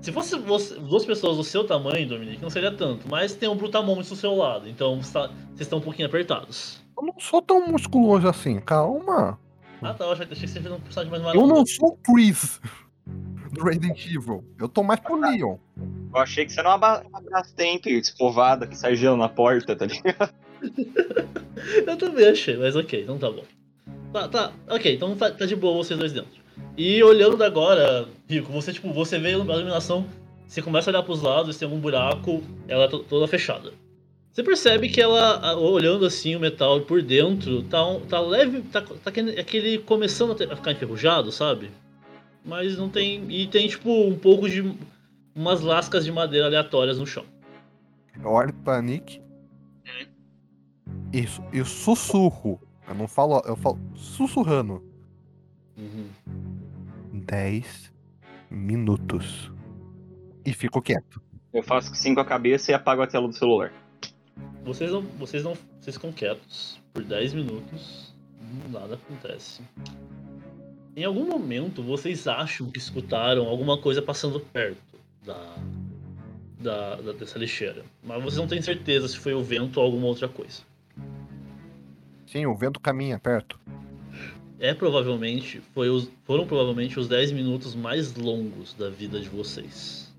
Se 0.00 0.12
fosse 0.12 0.36
você- 0.38 0.78
duas 0.78 1.04
pessoas 1.04 1.38
do 1.38 1.42
seu 1.42 1.64
tamanho, 1.64 2.06
Dominique, 2.06 2.42
não 2.42 2.50
seria 2.50 2.70
tanto. 2.70 3.08
Mas 3.08 3.34
tem 3.34 3.48
um 3.48 3.56
brutamômetro 3.56 4.10
do 4.10 4.16
seu 4.16 4.34
lado. 4.36 4.68
Então 4.68 5.00
tá- 5.12 5.28
vocês 5.48 5.62
estão 5.62 5.78
um 5.78 5.82
pouquinho 5.82 6.06
apertados. 6.06 6.80
Eu 6.96 7.02
não 7.04 7.14
sou 7.20 7.42
tão 7.42 7.66
musculoso 7.68 8.26
assim, 8.28 8.58
calma. 8.60 9.38
Ah 9.82 9.92
tá, 9.94 10.04
eu 10.04 10.12
achei 10.12 10.24
achei 10.24 10.36
que 10.40 10.48
você 10.48 10.60
fez 10.60 10.72
um 10.74 10.80
personagem 10.80 11.10
mais 11.10 11.22
Eu 11.34 11.40
maluco. 11.42 11.58
não 11.58 11.66
sou 11.66 11.88
o 11.90 11.96
Chris 12.12 12.60
do 13.52 13.62
Resident 13.64 14.04
Evil. 14.06 14.44
Eu 14.58 14.68
tô 14.68 14.82
mais 14.82 15.00
pro 15.00 15.16
Leon. 15.20 15.56
Eu 16.14 16.20
achei 16.20 16.46
que 16.46 16.52
você 16.52 16.60
era 16.60 16.70
uma, 16.70 16.78
ba- 16.78 17.02
uma 17.08 17.20
Brastemp 17.20 17.86
escovada 17.86 18.66
que 18.66 18.76
sai 18.76 18.96
gelo 18.96 19.16
na 19.16 19.28
porta, 19.28 19.76
tá 19.76 19.84
ligado? 19.86 20.32
Eu 21.86 21.96
também 21.96 22.26
achei, 22.28 22.56
mas 22.56 22.74
ok, 22.76 23.02
então 23.02 23.18
tá 23.18 23.30
bom. 23.30 23.42
Tá, 24.12 24.28
tá, 24.28 24.52
ok, 24.68 24.94
então 24.94 25.14
tá, 25.16 25.30
tá 25.30 25.44
de 25.46 25.54
boa 25.56 25.76
vocês 25.76 25.98
dois 25.98 26.12
dentro. 26.12 26.30
E 26.76 27.02
olhando 27.02 27.42
agora, 27.44 28.08
Rico, 28.28 28.50
você 28.52 28.72
tipo, 28.72 28.92
você 28.92 29.18
vê 29.18 29.28
a 29.28 29.32
iluminação, 29.32 30.06
você 30.46 30.62
começa 30.62 30.90
a 30.90 30.92
olhar 30.92 31.02
pros 31.02 31.22
lados, 31.22 31.58
tem 31.58 31.66
algum 31.68 31.80
buraco, 31.80 32.42
ela 32.68 32.88
tá 32.88 32.98
toda 33.08 33.26
fechada. 33.28 33.72
Você 34.36 34.42
percebe 34.42 34.90
que 34.90 35.00
ela, 35.00 35.56
olhando 35.56 36.04
assim 36.04 36.36
o 36.36 36.40
metal 36.40 36.82
por 36.82 37.00
dentro, 37.00 37.62
tá, 37.62 37.78
tá 38.06 38.20
leve, 38.20 38.60
tá, 38.64 38.82
tá 38.82 39.08
aquele, 39.08 39.78
começando 39.78 40.32
a, 40.32 40.54
ficar 40.54 40.72
enferrujado, 40.72 41.32
sabe? 41.32 41.70
Mas 42.44 42.76
não 42.76 42.90
tem. 42.90 43.24
E 43.30 43.46
tem 43.46 43.66
tipo 43.66 43.90
um 43.90 44.18
pouco 44.18 44.46
de. 44.46 44.76
umas 45.34 45.62
lascas 45.62 46.04
de 46.04 46.12
madeira 46.12 46.48
aleatórias 46.48 46.98
no 46.98 47.06
chão. 47.06 47.24
Eu 48.22 48.28
olho 48.28 48.52
pra 48.52 48.82
Nick. 48.82 49.22
Isso, 51.14 51.42
e 51.50 51.64
sussurro. 51.64 52.60
Eu 52.86 52.94
não 52.94 53.08
falo, 53.08 53.42
eu 53.46 53.56
falo 53.56 53.80
sussurrando. 53.94 54.84
Uhum. 55.78 56.10
10 57.10 57.90
minutos. 58.50 59.50
E 60.44 60.52
fico 60.52 60.82
quieto. 60.82 61.22
Eu 61.54 61.62
faço 61.62 61.94
sim 61.94 62.14
com 62.14 62.20
a 62.20 62.24
cabeça 62.24 62.70
e 62.70 62.74
apago 62.74 63.00
a 63.00 63.06
tela 63.06 63.26
do 63.26 63.32
celular. 63.32 63.72
Vocês 64.64 64.90
não, 64.90 65.02
vocês 65.02 65.44
não, 65.44 65.56
vocês 65.80 65.96
ficam 65.96 66.12
quietos 66.12 66.80
por 66.92 67.04
10 67.04 67.34
minutos, 67.34 68.14
nada 68.70 68.94
acontece. 68.94 69.62
Em 70.96 71.04
algum 71.04 71.26
momento 71.26 71.82
vocês 71.82 72.26
acham 72.26 72.70
que 72.70 72.78
escutaram 72.78 73.46
alguma 73.46 73.78
coisa 73.78 74.00
passando 74.02 74.40
perto 74.40 74.98
da, 75.24 75.56
da, 76.58 76.96
da- 76.96 77.12
dessa 77.12 77.38
lixeira, 77.38 77.84
mas 78.02 78.22
vocês 78.22 78.38
não 78.38 78.48
têm 78.48 78.60
certeza 78.62 79.06
se 79.08 79.18
foi 79.18 79.34
o 79.34 79.42
vento 79.42 79.76
ou 79.78 79.84
alguma 79.84 80.06
outra 80.06 80.28
coisa. 80.28 80.62
Sim, 82.26 82.46
o 82.46 82.56
vento 82.56 82.80
caminha 82.80 83.18
perto. 83.18 83.58
É 84.58 84.72
provavelmente 84.74 85.60
foi 85.74 85.90
os, 85.90 86.10
foram 86.24 86.46
provavelmente 86.46 86.98
os 86.98 87.06
10 87.06 87.30
minutos 87.32 87.74
mais 87.74 88.14
longos 88.14 88.74
da 88.74 88.88
vida 88.88 89.20
de 89.20 89.28
vocês. 89.28 90.12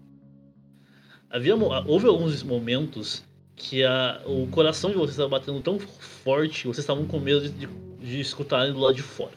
Havia 1.30 1.56
houve 1.56 2.08
alguns 2.08 2.43
momentos 2.43 3.25
que 3.57 3.83
a, 3.83 4.21
o 4.25 4.47
coração 4.47 4.91
de 4.91 4.95
vocês 4.95 5.11
estava 5.11 5.29
batendo 5.29 5.59
tão 5.61 5.77
forte 5.79 6.62
que 6.62 6.67
vocês 6.67 6.83
estavam 6.83 7.05
com 7.05 7.19
medo 7.19 7.41
de, 7.41 7.49
de, 7.49 7.67
de 7.99 8.19
escutarem 8.21 8.71
do 8.71 8.79
lado 8.79 8.95
de 8.95 9.01
fora. 9.01 9.35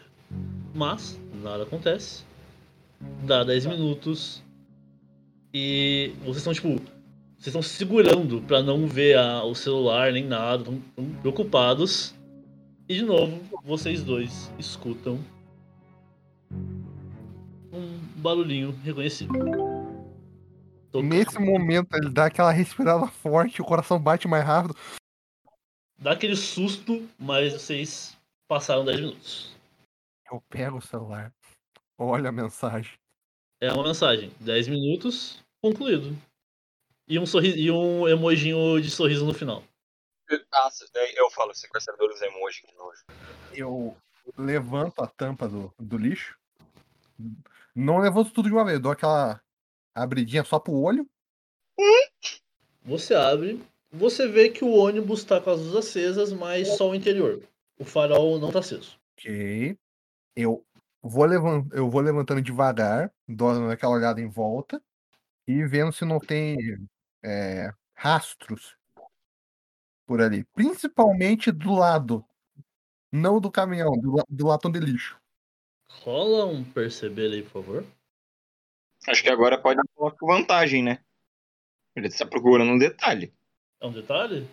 Mas 0.75 1.19
nada 1.43 1.65
acontece. 1.65 2.23
Dá 3.25 3.43
10 3.43 3.67
minutos 3.67 4.45
e 5.53 6.13
vocês 6.21 6.37
estão 6.37 6.53
tipo 6.53 6.69
vocês 7.39 7.47
estão 7.47 7.63
se 7.63 7.71
segurando 7.71 8.43
para 8.43 8.63
não 8.63 8.87
ver 8.87 9.17
a- 9.17 9.43
o 9.43 9.55
celular 9.55 10.13
nem 10.13 10.25
nada, 10.27 10.59
estão 10.63 10.81
preocupados. 11.23 12.15
E 12.87 12.95
de 12.97 13.03
novo, 13.03 13.41
vocês 13.65 14.03
dois 14.05 14.53
escutam 14.59 15.19
um 17.73 17.99
barulhinho 18.17 18.75
reconhecível. 18.85 19.70
Nesse 20.95 21.39
momento 21.39 21.95
ele 21.95 22.11
dá 22.11 22.27
aquela 22.27 22.51
respirada 22.51 23.07
forte, 23.07 23.63
o 23.63 23.65
coração 23.65 24.01
bate 24.01 24.27
mais 24.27 24.45
rápido. 24.45 24.77
Dá 25.97 26.13
aquele 26.13 26.35
susto, 26.35 27.09
mas 27.19 27.53
vocês 27.53 28.17
passaram 28.49 28.85
10 28.85 29.01
minutos. 29.01 29.57
Eu 30.31 30.43
pego 30.49 30.79
o 30.79 30.83
celular. 30.83 31.33
Olha 31.97 32.31
a 32.31 32.33
mensagem. 32.33 32.99
É 33.61 33.73
uma 33.73 33.85
mensagem. 33.85 34.33
10 34.41 34.69
minutos, 34.69 35.45
concluído. 35.63 36.17
E 37.07 37.19
um, 37.19 37.27
sorri 37.27 37.61
e 37.61 37.71
um 37.71 38.09
emojinho 38.09 38.81
de 38.81 38.91
sorriso 38.91 39.27
no 39.27 39.35
final. 39.35 39.63
Nossa, 40.53 40.87
daí 40.95 41.13
eu 41.17 41.31
falo 41.31 41.55
sequestradores 41.55 42.23
emoji, 42.23 42.63
que 42.63 42.75
nojo. 42.77 43.05
Eu 43.53 43.97
levanto 44.39 45.03
a 45.03 45.07
tampa 45.07 45.49
do, 45.49 45.73
do 45.79 45.99
lixo. 45.99 46.39
Não 47.75 47.99
levanto 47.99 48.33
tudo 48.33 48.49
de 48.49 48.55
uma 48.55 48.65
vez, 48.65 48.81
dou 48.81 48.93
aquela 48.93 49.41
abridinha 49.95 50.45
só 50.45 50.59
pro 50.59 50.75
olho. 50.75 51.09
Você 52.83 53.15
abre, 53.15 53.61
você 53.93 54.29
vê 54.29 54.49
que 54.49 54.65
o 54.65 54.75
ônibus 54.75 55.25
tá 55.25 55.41
com 55.41 55.51
as 55.51 55.59
luzes 55.59 55.77
acesas, 55.77 56.33
mas 56.33 56.69
só 56.69 56.91
o 56.91 56.95
interior. 56.95 57.43
O 57.79 57.85
farol 57.85 58.39
não 58.39 58.53
tá 58.53 58.61
aceso. 58.61 58.99
Ok. 59.19 59.77
Eu 60.37 60.65
vou, 61.03 61.25
levan 61.25 61.67
eu 61.73 61.91
vou 61.91 62.01
levantando 62.01 62.43
devagar, 62.43 63.13
dando 63.27 63.71
aquela 63.71 63.95
olhada 63.95 64.21
em 64.21 64.29
volta 64.29 64.83
e 65.47 65.65
vendo 65.67 65.93
se 65.93 66.05
não 66.05 66.19
tem 66.19 66.57
é, 67.23 67.73
rastros 67.95 68.77
por 70.07 70.21
ali. 70.21 70.45
Principalmente 70.55 71.51
do 71.51 71.73
lado. 71.73 72.25
Não 73.13 73.41
do 73.41 73.51
caminhão, 73.51 73.93
do, 73.93 74.23
do 74.29 74.47
latão 74.47 74.71
de 74.71 74.79
lixo. 74.79 75.21
Rola 75.89 76.47
um 76.47 76.63
perceber 76.63 77.33
aí, 77.33 77.43
por 77.43 77.51
favor. 77.51 77.85
Acho 79.09 79.23
que 79.23 79.29
agora 79.31 79.61
pode 79.61 79.77
dar 79.77 80.11
com 80.13 80.27
vantagem, 80.27 80.83
né? 80.83 81.03
Ele 81.97 82.07
está 82.09 82.27
procurando 82.27 82.71
um 82.73 82.79
detalhe. 82.79 83.33
É 83.81 83.87
um 83.87 83.93
detalhe? 83.93 84.49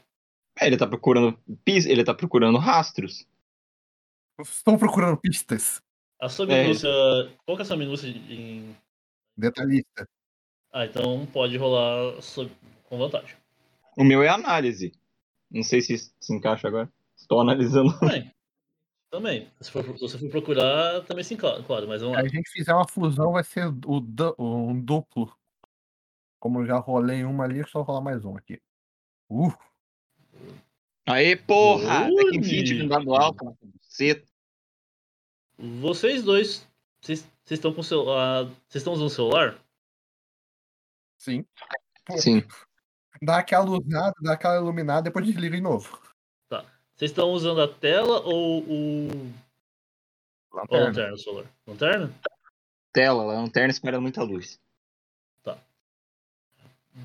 É, 0.60 0.66
ele 0.68 0.78
tá 0.78 0.88
procurando 0.88 1.38
pis, 1.64 1.86
ele 1.86 2.04
tá 2.04 2.14
procurando 2.14 2.58
rastros. 2.58 3.28
Estou 4.40 4.78
procurando 4.78 5.18
pistas. 5.18 5.82
A 6.20 6.30
sua 6.30 6.52
É. 6.52 6.64
minúcia. 6.64 6.90
Qual 7.46 7.58
que 7.58 7.62
é 7.62 7.64
a 7.64 7.66
sua 7.66 7.78
minúcia 7.78 8.08
em. 8.08 8.76
Detalhista. 9.36 10.08
Ah, 10.72 10.86
então 10.86 11.26
pode 11.28 11.56
rolar 11.58 12.20
sob- 12.22 12.52
com 12.86 12.98
vantagem. 12.98 13.36
O 13.96 14.04
meu 14.04 14.24
é 14.24 14.30
análise. 14.30 14.92
Não 15.50 15.62
sei 15.64 15.82
se 15.82 15.98
se 15.98 16.34
encaixa 16.34 16.68
agora. 16.68 16.92
Estou 17.16 17.40
analisando. 17.42 17.98
Também. 18.00 18.32
Também. 19.10 19.50
Se, 19.62 19.72
for, 19.72 19.84
se 19.84 20.00
você 20.02 20.18
for 20.20 20.30
procurar, 20.30 21.02
também 21.06 21.24
se 21.24 21.34
enquadra, 21.34 21.64
claro, 21.64 21.88
mas 21.88 22.02
vamos 22.02 22.18
Se 22.18 22.22
lá. 22.24 22.28
a 22.28 22.30
gente 22.30 22.50
fizer 22.50 22.74
uma 22.74 22.88
fusão, 22.88 23.32
vai 23.32 23.44
ser 23.44 23.66
o 23.86 24.00
du- 24.02 24.36
um 24.38 24.80
duplo. 24.80 25.34
Como 26.40 26.62
eu 26.62 26.66
já 26.66 26.78
rolei 26.78 27.24
uma 27.24 27.46
ali, 27.46 27.66
só 27.68 27.82
rolar 27.82 28.02
mais 28.02 28.24
um 28.26 28.36
aqui. 28.38 28.62
Uh, 29.30 29.52
Aê, 31.06 31.36
porra! 31.38 32.08
Ui. 32.10 32.32
Tem 32.32 32.42
20 32.42 32.84
no 32.84 33.16
alto. 33.16 33.58
Você 33.82 34.24
Vocês 35.58 36.24
dois. 36.24 36.68
Vocês 37.02 37.22
vocês 37.44 37.58
estão 37.60 37.74
com 37.74 37.80
o 37.80 37.84
celular. 37.84 38.44
Vocês 38.68 38.76
estão 38.82 38.92
usando 38.94 39.08
o 39.08 39.10
celular? 39.10 39.58
sim. 41.18 41.46
Pô, 42.06 42.18
Sim. 42.18 42.44
Dá 43.22 43.40
aquela 43.40 43.64
luzada, 43.66 44.14
dá 44.22 44.34
aquela 44.34 44.58
iluminada, 44.58 45.02
depois 45.04 45.26
desliga 45.26 45.56
de 45.56 45.62
novo. 45.62 46.00
Vocês 46.98 47.12
estão 47.12 47.30
usando 47.32 47.62
a 47.62 47.68
tela 47.68 48.20
ou 48.22 48.64
o. 48.64 49.08
Ou 50.52 50.60
a 50.60 50.62
Lanterna. 50.62 50.86
lanterna 50.88 51.12
do 51.12 51.18
celular? 51.20 51.46
Lanterna? 51.68 52.14
Tela, 52.92 53.24
lanterna 53.24 53.72
espera 53.72 54.02
muita 54.02 54.24
luz. 54.24 54.60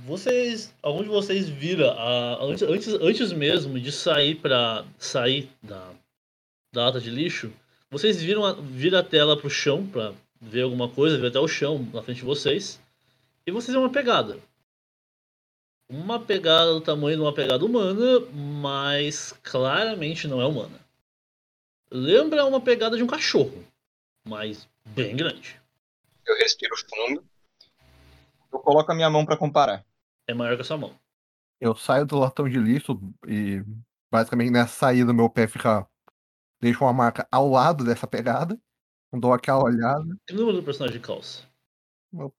Vocês. 0.07 0.75
Algum 0.83 1.03
de 1.03 1.09
vocês 1.11 1.49
vira 1.49 1.93
a, 1.93 2.43
antes, 2.43 2.63
antes, 2.63 2.89
antes 2.95 3.33
mesmo 3.33 3.79
de 3.79 3.93
sair 3.93 4.37
para 4.37 4.85
sair 4.99 5.51
da, 5.63 5.91
da 6.73 6.87
lata 6.87 7.01
de 7.01 7.11
lixo, 7.11 7.53
vocês 7.91 8.21
viram 8.23 8.45
a, 8.45 8.55
vira 8.55 9.01
a 9.01 9.03
tela 9.03 9.37
pro 9.37 9.51
chão 9.51 9.87
para 9.87 10.15
ver 10.41 10.63
alguma 10.63 10.89
coisa, 10.89 11.19
ver 11.19 11.27
até 11.27 11.39
o 11.39 11.47
chão 11.47 11.87
na 11.93 12.03
frente 12.03 12.19
de 12.19 12.25
vocês. 12.25 12.81
E 13.47 13.53
vocês 13.53 13.75
veem 13.75 13.85
uma 13.85 13.93
pegada. 13.93 14.39
Uma 15.93 16.19
pegada 16.19 16.73
do 16.73 16.81
tamanho 16.81 17.17
de 17.19 17.23
uma 17.23 17.35
pegada 17.35 17.63
humana, 17.63 18.21
mas 18.33 19.33
claramente 19.43 20.27
não 20.27 20.41
é 20.41 20.47
humana. 20.47 20.81
Lembra 21.91 22.47
uma 22.47 22.63
pegada 22.63 22.97
de 22.97 23.03
um 23.03 23.07
cachorro, 23.07 23.63
mas 24.27 24.67
bem 24.87 25.15
grande. 25.15 25.61
Eu 26.27 26.35
respiro 26.39 26.75
fundo. 26.89 27.23
Eu 28.51 28.59
coloco 28.61 28.91
a 28.91 28.95
minha 28.95 29.11
mão 29.11 29.27
pra 29.27 29.37
comparar. 29.37 29.85
É 30.27 30.33
maior 30.33 30.57
que 30.57 30.63
a 30.63 30.65
sua 30.65 30.79
mão. 30.79 30.99
Eu 31.61 31.77
saio 31.77 32.07
do 32.07 32.19
latão 32.19 32.49
de 32.49 32.59
lixo 32.59 32.99
e 33.29 33.63
basicamente 34.11 34.51
nessa 34.51 34.73
saída 34.73 35.13
meu 35.13 35.29
pé 35.29 35.47
fica. 35.47 35.87
Deixa 36.59 36.83
uma 36.83 36.95
marca 36.95 37.29
ao 37.31 37.51
lado 37.51 37.85
dessa 37.85 38.07
pegada. 38.07 38.59
Dou 39.13 39.35
aquela 39.35 39.63
olhada. 39.63 40.17
Que 40.27 40.33
número 40.33 40.57
do 40.57 40.63
personagem 40.63 40.99
de 40.99 41.07
calça? 41.07 41.47
O 42.15 42.33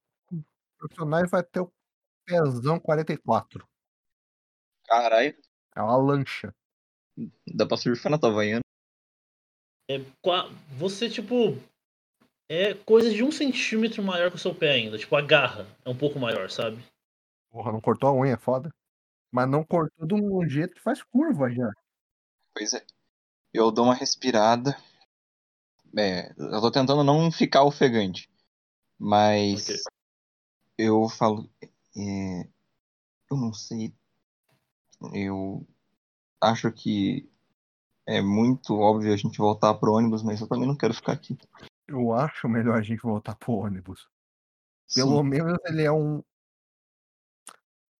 personagem 0.79 1.29
vai 1.29 1.43
ter 1.43 1.59
o 1.59 1.71
pezão 2.25 2.79
44. 2.79 3.67
Caralho, 4.85 5.35
É 5.75 5.81
uma 5.81 5.97
lancha. 5.97 6.53
dá 7.47 7.65
pra 7.65 7.77
surfar 7.77 8.11
na 8.11 8.17
Havaiana. 8.17 8.61
É, 9.89 9.97
você, 10.77 11.09
tipo. 11.09 11.57
É 12.49 12.73
coisa 12.73 13.09
de 13.09 13.23
um 13.23 13.31
centímetro 13.31 14.03
maior 14.03 14.29
que 14.29 14.35
o 14.35 14.39
seu 14.39 14.53
pé 14.53 14.73
ainda. 14.73 14.97
Tipo, 14.97 15.15
a 15.15 15.21
garra 15.21 15.65
é 15.83 15.89
um 15.89 15.97
pouco 15.97 16.19
maior, 16.19 16.49
sabe? 16.49 16.77
Porra, 17.49 17.71
não 17.71 17.81
cortou 17.81 18.09
a 18.09 18.13
unha, 18.13 18.33
é 18.33 18.37
foda. 18.37 18.69
Mas 19.31 19.49
não 19.49 19.63
cortou 19.63 20.05
de 20.05 20.13
um 20.13 20.47
jeito 20.47 20.75
que 20.75 20.81
faz 20.81 21.01
curva 21.01 21.49
já. 21.49 21.71
Pois 22.53 22.73
é. 22.73 22.85
Eu 23.51 23.71
dou 23.71 23.85
uma 23.85 23.95
respirada. 23.95 24.77
É, 25.97 26.31
eu 26.37 26.61
tô 26.61 26.69
tentando 26.71 27.03
não 27.03 27.31
ficar 27.31 27.63
ofegante. 27.63 28.29
Mas 28.99 29.69
Ok. 29.69 29.75
eu 30.77 31.09
falo. 31.09 31.49
É, 31.95 32.47
eu 33.29 33.37
não 33.37 33.53
sei. 33.53 33.93
Eu 35.13 35.67
acho 36.41 36.71
que 36.71 37.29
é 38.05 38.21
muito 38.21 38.77
óbvio 38.77 39.13
a 39.13 39.17
gente 39.17 39.37
voltar 39.37 39.73
pro 39.75 39.93
ônibus, 39.93 40.23
mas 40.23 40.41
eu 40.41 40.47
também 40.47 40.67
não 40.67 40.75
quero 40.75 40.93
ficar 40.93 41.13
aqui. 41.13 41.37
Eu 41.87 42.13
acho 42.13 42.47
melhor 42.47 42.77
a 42.77 42.81
gente 42.81 43.01
voltar 43.01 43.35
pro 43.35 43.53
ônibus. 43.53 44.07
Pelo 44.93 45.17
Sim. 45.17 45.29
menos 45.29 45.57
ele 45.65 45.83
é 45.83 45.91
um. 45.91 46.23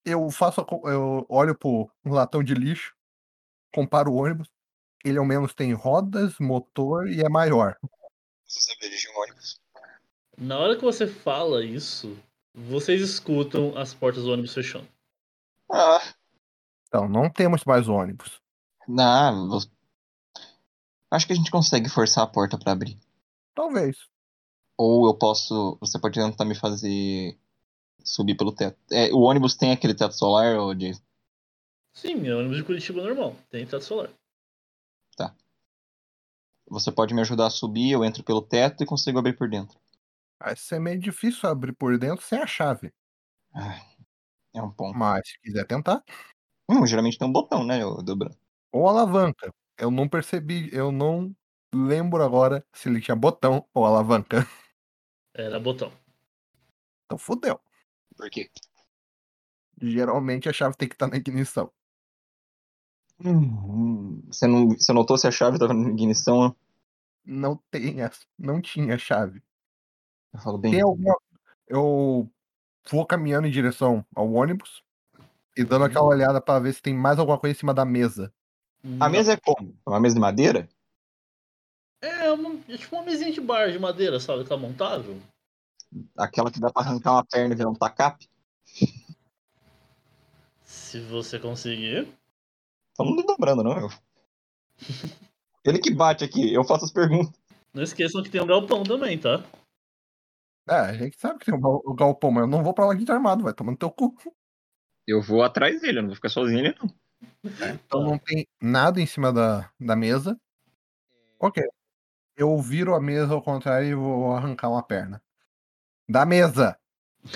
Eu 0.06 0.30
faço. 0.30 0.62
a 0.62 0.90
Eu 0.90 1.26
olho 1.30 1.58
pro 1.58 1.90
latão 2.06 2.44
de 2.44 2.54
lixo, 2.54 2.96
comparo 3.74 4.12
o 4.12 4.16
ônibus. 4.16 4.52
Ele 5.04 5.18
ao 5.18 5.26
menos 5.26 5.54
tem 5.54 5.74
rodas, 5.74 6.38
motor 6.40 7.08
e 7.08 7.22
é 7.22 7.30
maior. 7.30 7.78
Você 8.46 8.62
sabe 8.62 8.82
dirigir 8.82 9.12
um 9.12 9.22
ônibus? 9.22 9.62
Na 10.38 10.58
hora 10.58 10.76
que 10.76 10.84
você 10.84 11.08
fala 11.08 11.64
isso, 11.64 12.18
vocês 12.54 13.02
escutam 13.02 13.78
as 13.78 13.94
portas 13.94 14.24
do 14.24 14.32
ônibus 14.32 14.54
fechando. 14.54 14.88
Ah, 15.72 16.02
Então, 16.88 17.10
não 17.10 17.30
temos 17.30 17.64
mais 17.66 17.88
ônibus. 17.88 18.40
não. 18.88 19.60
Acho 21.10 21.28
que 21.28 21.34
a 21.34 21.36
gente 21.36 21.52
consegue 21.52 21.90
forçar 21.90 22.24
a 22.24 22.28
porta 22.28 22.58
pra 22.58 22.72
abrir. 22.72 22.98
Talvez. 23.54 23.98
Ou 24.78 25.08
eu 25.08 25.14
posso. 25.14 25.78
Você 25.80 26.00
pode 26.00 26.20
tentar 26.20 26.46
me 26.46 26.56
fazer 26.56 27.38
subir 28.04 28.36
pelo 28.36 28.52
teto. 28.52 28.78
É, 28.92 29.14
o 29.14 29.20
ônibus 29.22 29.56
tem 29.56 29.72
aquele 29.72 29.94
teto 29.94 30.14
solar, 30.16 30.58
ou 30.58 30.74
de... 30.74 30.94
Sim, 31.94 32.28
é 32.28 32.36
ônibus 32.36 32.58
de 32.58 32.64
Curitiba 32.64 33.04
normal. 33.04 33.36
Tem 33.50 33.66
teto 33.66 33.84
solar. 33.84 34.10
Você 36.68 36.92
pode 36.92 37.14
me 37.14 37.22
ajudar 37.22 37.48
a 37.48 37.52
subir, 37.52 37.92
eu 37.92 38.04
entro 38.04 38.24
pelo 38.24 38.42
teto 38.42 38.82
e 38.82 38.86
consigo 38.86 39.20
abrir 39.20 39.34
por 39.34 39.50
dentro. 39.50 39.78
Vai 40.40 40.56
ser 40.56 40.80
meio 40.80 41.00
difícil 41.00 41.50
abrir 41.50 41.74
por 41.74 41.98
dentro 41.98 42.26
sem 42.26 42.40
a 42.40 42.48
chave. 42.48 42.94
Ah, 43.54 43.80
é 44.56 44.62
um 44.62 44.72
ponto. 44.72 44.98
Mas 44.98 45.28
se 45.28 45.40
quiser 45.40 45.66
tentar. 45.66 46.04
Hum, 46.70 46.86
geralmente 46.86 47.18
tem 47.18 47.28
um 47.28 47.32
botão, 47.32 47.64
né, 47.64 47.86
ô 47.86 48.02
Dobra? 48.02 48.32
Ou 48.72 48.88
alavanca. 48.88 49.54
Eu 49.78 49.92
não 49.92 50.08
percebi, 50.08 50.70
eu 50.74 50.92
não 50.92 51.36
lembro 51.74 52.24
agora 52.24 52.66
se 52.72 52.90
ele 52.90 53.02
tinha 53.02 53.16
botão 53.16 53.68
ou 53.74 53.86
alavanca. 53.86 54.38
Era 55.34 55.60
botão. 55.60 55.92
Então 57.06 57.18
fudeu. 57.18 57.60
Por 58.16 58.30
quê? 58.30 58.50
Geralmente 59.82 60.48
a 60.48 60.54
chave 60.54 60.78
tem 60.78 60.88
que 60.88 60.96
estar 60.96 61.08
na 61.08 61.18
ignição. 61.18 61.72
Hum, 63.20 64.22
você, 64.28 64.48
não, 64.48 64.70
você 64.70 64.92
notou 64.94 65.18
se 65.18 65.28
a 65.28 65.32
chave 65.32 65.56
estava 65.56 65.74
na 65.74 65.90
ignição? 65.90 66.56
Não 67.26 67.58
tem, 67.72 67.96
não 68.38 68.62
tinha 68.62 68.98
chave. 68.98 69.42
Eu 70.34 70.40
falo 70.40 70.58
bem. 70.58 70.72
Tem 70.72 70.82
alguma. 70.82 71.16
Eu 71.68 72.30
vou 72.90 73.06
caminhando 73.06 73.48
em 73.48 73.52
direção 73.52 74.06
ao 74.16 74.32
ônibus 74.32 74.84
e 75.56 75.64
dando 75.64 75.86
aquela 75.86 76.06
olhada 76.06 76.42
pra 76.42 76.60
ver 76.60 76.74
se 76.74 76.82
tem 76.82 76.94
mais 76.94 77.20
alguma 77.20 77.38
coisa 77.38 77.56
em 77.56 77.60
cima 77.60 77.74
da 77.74 77.86
mesa. 77.86 78.34
A 79.00 79.08
mesa 79.08 79.34
é 79.34 79.38
como? 79.38 79.78
É 79.86 79.90
uma 79.90 80.00
mesa 80.00 80.16
de 80.16 80.22
madeira? 80.22 80.68
É, 82.02 82.30
uma, 82.32 82.60
é 82.68 82.78
tipo 82.78 82.96
uma 82.96 83.06
mesinha 83.06 83.32
de 83.32 83.40
bar 83.40 83.72
de 83.72 83.80
madeira, 83.80 84.20
sabe? 84.20 84.44
Tá 84.44 84.58
montável. 84.58 85.18
Aquela 86.18 86.52
que 86.52 86.60
dá 86.60 86.70
pra 86.70 86.82
arrancar 86.82 87.14
uma 87.14 87.26
perna 87.26 87.54
e 87.54 87.58
virar 87.58 87.70
um 87.70 87.76
tacape? 87.76 88.28
Se 90.64 91.00
você 91.00 91.40
conseguir. 91.40 92.08
Falando 92.98 93.24
dobrando, 93.24 93.64
não, 93.64 93.80
eu. 93.80 93.90
Ele 95.64 95.80
que 95.80 95.94
bate 95.94 96.26
aqui, 96.26 96.54
eu 96.54 96.64
faço 96.64 96.86
as 96.86 96.92
perguntas. 96.92 97.34
Não 97.74 97.84
esqueçam 97.84 98.22
que 98.22 98.30
tem 98.30 98.42
um 98.42 98.46
galpão 98.46 98.84
também, 98.84 99.18
tá? 99.18 99.42
É, 100.68 100.76
a 100.76 100.94
gente 100.94 101.20
sabe 101.20 101.40
que 101.40 101.46
tem 101.46 101.54
o 101.54 101.60
gal- 101.60 101.82
o 101.84 101.94
galpão, 101.94 102.32
mas 102.32 102.44
eu 102.44 102.48
não 102.48 102.64
vou 102.64 102.74
pra 102.74 102.86
lá 102.86 102.94
de 102.94 103.10
armado, 103.12 103.44
vai 103.44 103.54
tomando 103.54 103.78
teu 103.78 103.92
cu. 103.92 104.16
Eu 105.06 105.22
vou 105.22 105.44
atrás 105.44 105.82
dele, 105.82 106.00
eu 106.00 106.04
não 106.04 106.10
vou 106.10 106.16
ficar 106.16 106.30
sozinho 106.30 106.60
ali, 106.60 106.76
não. 106.82 106.90
Então 107.74 108.02
não 108.02 108.18
tem 108.18 108.48
nada 108.62 109.02
em 109.02 109.06
cima 109.06 109.34
da, 109.34 109.70
da 109.80 109.96
mesa. 109.96 110.40
Ok. 111.40 111.62
Eu 112.38 112.58
viro 112.60 112.96
a 112.96 113.02
mesa 113.02 113.34
ao 113.34 113.42
contrário 113.42 113.88
e 113.88 113.94
vou 113.96 114.34
arrancar 114.34 114.70
uma 114.70 114.82
perna. 114.82 115.22
Da 116.10 116.26
mesa! 116.26 116.78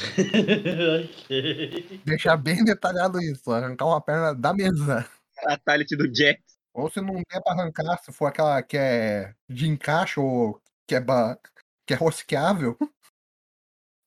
ok. 1.07 2.01
Deixar 2.05 2.37
bem 2.37 2.63
detalhado 2.63 3.21
isso. 3.21 3.51
Arrancar 3.51 3.85
uma 3.85 4.01
perna 4.01 4.33
da 4.33 4.53
mesa. 4.53 5.05
Fatality 5.43 5.95
do 5.95 6.11
Jack. 6.11 6.41
Ou 6.73 6.89
se 6.89 7.01
não 7.01 7.15
der 7.15 7.41
pra 7.43 7.53
arrancar, 7.53 7.97
se 7.97 8.11
for 8.11 8.27
aquela 8.27 8.61
que 8.61 8.77
é 8.77 9.33
de 9.49 9.67
encaixe 9.67 10.19
ou 10.19 10.61
que 10.87 10.95
é, 10.95 10.99
ba... 10.99 11.37
que 11.85 11.93
é 11.93 11.97
rosqueável. 11.97 12.77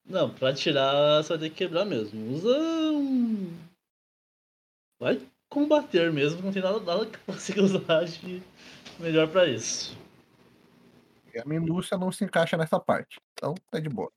Não, 0.05 0.33
pra 0.33 0.53
tirar 0.53 1.23
você 1.23 1.31
vai 1.31 1.39
ter 1.39 1.51
que 1.51 1.57
quebrar 1.57 1.85
mesmo. 1.85 2.33
Usa 2.33 2.59
um. 2.93 3.57
Vai 5.01 5.21
combater 5.49 6.13
mesmo, 6.13 6.43
não 6.43 6.53
tem 6.53 6.63
nada, 6.63 6.81
nada 6.81 7.07
que 7.07 7.19
consiga 7.19 7.63
usar 7.63 8.05
de 8.05 8.43
melhor 8.99 9.29
pra 9.29 9.49
isso. 9.49 9.97
E 11.35 11.39
a 11.39 11.45
minha 11.45 11.61
indústria 11.61 11.99
não 11.99 12.11
se 12.11 12.25
encaixa 12.25 12.57
nessa 12.57 12.79
parte. 12.79 13.21
Então 13.33 13.55
tá 13.71 13.79
de 13.79 13.89
boa. 13.89 14.11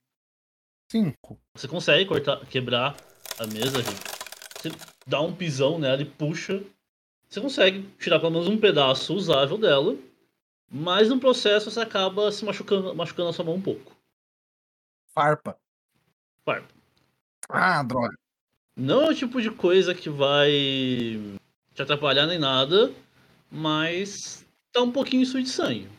Cinco. 0.92 1.40
Você 1.56 1.68
consegue 1.68 2.06
cortar, 2.06 2.46
quebrar 2.48 2.96
a 3.40 3.48
mesa, 3.48 3.80
Rico. 3.80 4.14
Você 4.60 4.70
dá 5.08 5.22
um 5.22 5.36
pisão 5.36 5.80
nela 5.80 6.02
e 6.02 6.06
puxa. 6.06 6.64
Você 7.30 7.42
consegue 7.42 7.84
tirar 7.98 8.20
pelo 8.20 8.32
menos 8.32 8.48
um 8.48 8.60
pedaço 8.60 9.14
usável 9.14 9.58
dela. 9.58 9.98
Mas 10.70 11.10
no 11.10 11.20
processo 11.20 11.70
você 11.70 11.80
acaba 11.80 12.32
se 12.32 12.44
machucando, 12.44 12.96
machucando 12.96 13.30
a 13.30 13.34
sua 13.34 13.46
mão 13.46 13.56
um 13.56 13.62
pouco. 13.62 13.96
Farpa. 15.14 15.58
Farpa. 16.46 16.68
Ah, 17.50 17.84
droga. 17.84 18.16
Não 18.76 19.02
é 19.04 19.10
o 19.10 19.16
tipo 19.16 19.42
de 19.42 19.52
coisa 19.52 19.94
que 19.94 20.10
vai 20.10 20.52
te 21.74 21.82
atrapalhar 21.82 22.26
nem 22.26 22.40
nada, 22.40 22.94
mas 23.52 24.46
tá 24.72 24.82
um 24.82 24.92
pouquinho 24.92 25.26
sujo 25.26 25.44
de 25.44 25.50
sangue. 25.50 25.90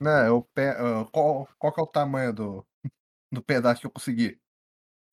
Né, 0.00 0.28
eu 0.28 0.46
pe... 0.54 0.68
ah, 0.68 1.06
qual, 1.10 1.48
qual 1.58 1.72
que 1.72 1.80
é 1.80 1.82
o 1.82 1.86
tamanho 1.86 2.32
do, 2.32 2.66
do 3.32 3.42
pedaço 3.42 3.80
que 3.80 3.86
eu 3.86 3.90
consegui? 3.90 4.38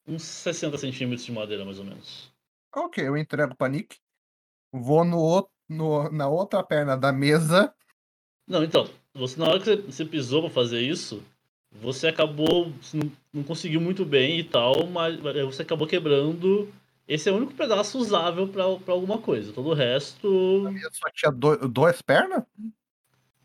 Uns 0.08 0.24
60 0.24 0.78
centímetros 0.78 1.26
de 1.26 1.32
madeira, 1.32 1.66
mais 1.66 1.80
ou 1.80 1.86
menos. 1.86 2.32
Ok, 2.76 3.08
eu 3.08 3.18
entrego 3.18 3.56
pra 3.56 3.70
Nick. 3.70 3.98
Vou 4.72 5.04
no, 5.04 5.18
outro, 5.18 5.52
no 5.68 6.12
na 6.12 6.28
outra 6.28 6.62
perna 6.62 6.96
da 6.96 7.12
mesa. 7.12 7.74
Não, 8.46 8.64
então, 8.64 8.88
você, 9.14 9.40
na 9.40 9.48
hora 9.48 9.60
que 9.60 9.66
você, 9.66 9.78
você 9.78 10.06
pisou 10.06 10.42
pra 10.42 10.52
fazer 10.52 10.82
isso, 10.82 11.24
você 11.82 12.08
acabou. 12.08 12.72
Não, 12.94 13.12
não 13.34 13.44
conseguiu 13.44 13.82
muito 13.82 14.06
bem 14.06 14.40
e 14.40 14.44
tal, 14.44 14.88
mas 14.88 15.20
você 15.20 15.62
acabou 15.62 15.88
quebrando. 15.88 16.72
Esse 17.08 17.30
é 17.30 17.32
o 17.32 17.36
único 17.36 17.54
pedaço 17.54 18.00
usável 18.00 18.48
pra, 18.48 18.64
pra 18.78 18.94
alguma 18.94 19.20
coisa. 19.20 19.54
Todo 19.54 19.70
o 19.70 19.74
resto. 19.74 20.68
Eu 20.68 20.92
só 20.92 21.10
tinha 21.12 21.32
do, 21.32 21.68
duas 21.68 22.02
pernas? 22.02 22.44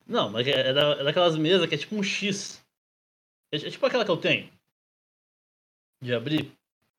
Não, 0.07 0.31
mas 0.31 0.47
é, 0.47 0.70
é, 0.70 0.72
da, 0.72 0.93
é 0.93 1.05
daquelas 1.05 1.37
mesas 1.37 1.68
que 1.68 1.74
é 1.74 1.78
tipo 1.78 1.95
um 1.95 2.03
X. 2.03 2.64
É, 3.53 3.57
é 3.57 3.70
tipo 3.70 3.85
aquela 3.85 4.05
que 4.05 4.11
eu 4.11 4.16
tenho. 4.16 4.49
De 6.03 6.14
abrir. 6.14 6.51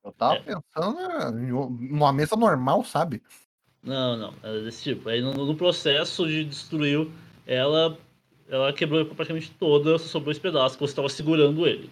Eu 0.04 0.12
tava 0.12 0.36
É. 0.36 0.40
pensando 0.40 0.96
né, 0.96 1.30
numa 1.90 2.12
mesa 2.12 2.36
normal, 2.36 2.84
sabe? 2.84 3.22
Não, 3.82 4.16
não, 4.16 4.34
é 4.42 4.60
desse 4.62 4.82
tipo. 4.82 5.08
Aí 5.08 5.20
no, 5.20 5.32
no 5.32 5.56
processo 5.56 6.26
de 6.26 6.44
destruir 6.44 7.08
ela, 7.44 7.98
ela 8.52 8.70
quebrou 8.70 9.06
praticamente 9.06 9.50
toda, 9.52 9.98
só 9.98 10.06
sobrou 10.06 10.30
esse 10.30 10.40
pedaço 10.40 10.76
que 10.76 10.82
você 10.82 10.92
estava 10.92 11.08
segurando 11.08 11.66
ele. 11.66 11.90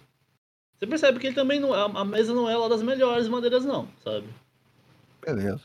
Você 0.77 0.85
percebe 0.85 1.17
que 1.17 1.27
ele 1.27 1.35
também 1.35 1.59
não. 1.59 1.73
A, 1.73 1.85
a 1.85 2.05
mesa 2.05 2.35
não 2.35 2.47
é 2.47 2.55
lá 2.55 2.67
das 2.67 2.83
melhores 2.83 3.27
madeiras, 3.27 3.65
não, 3.65 3.87
sabe? 4.03 4.27
Beleza. 5.25 5.63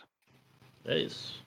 É 0.86 0.98
isso. 0.98 1.44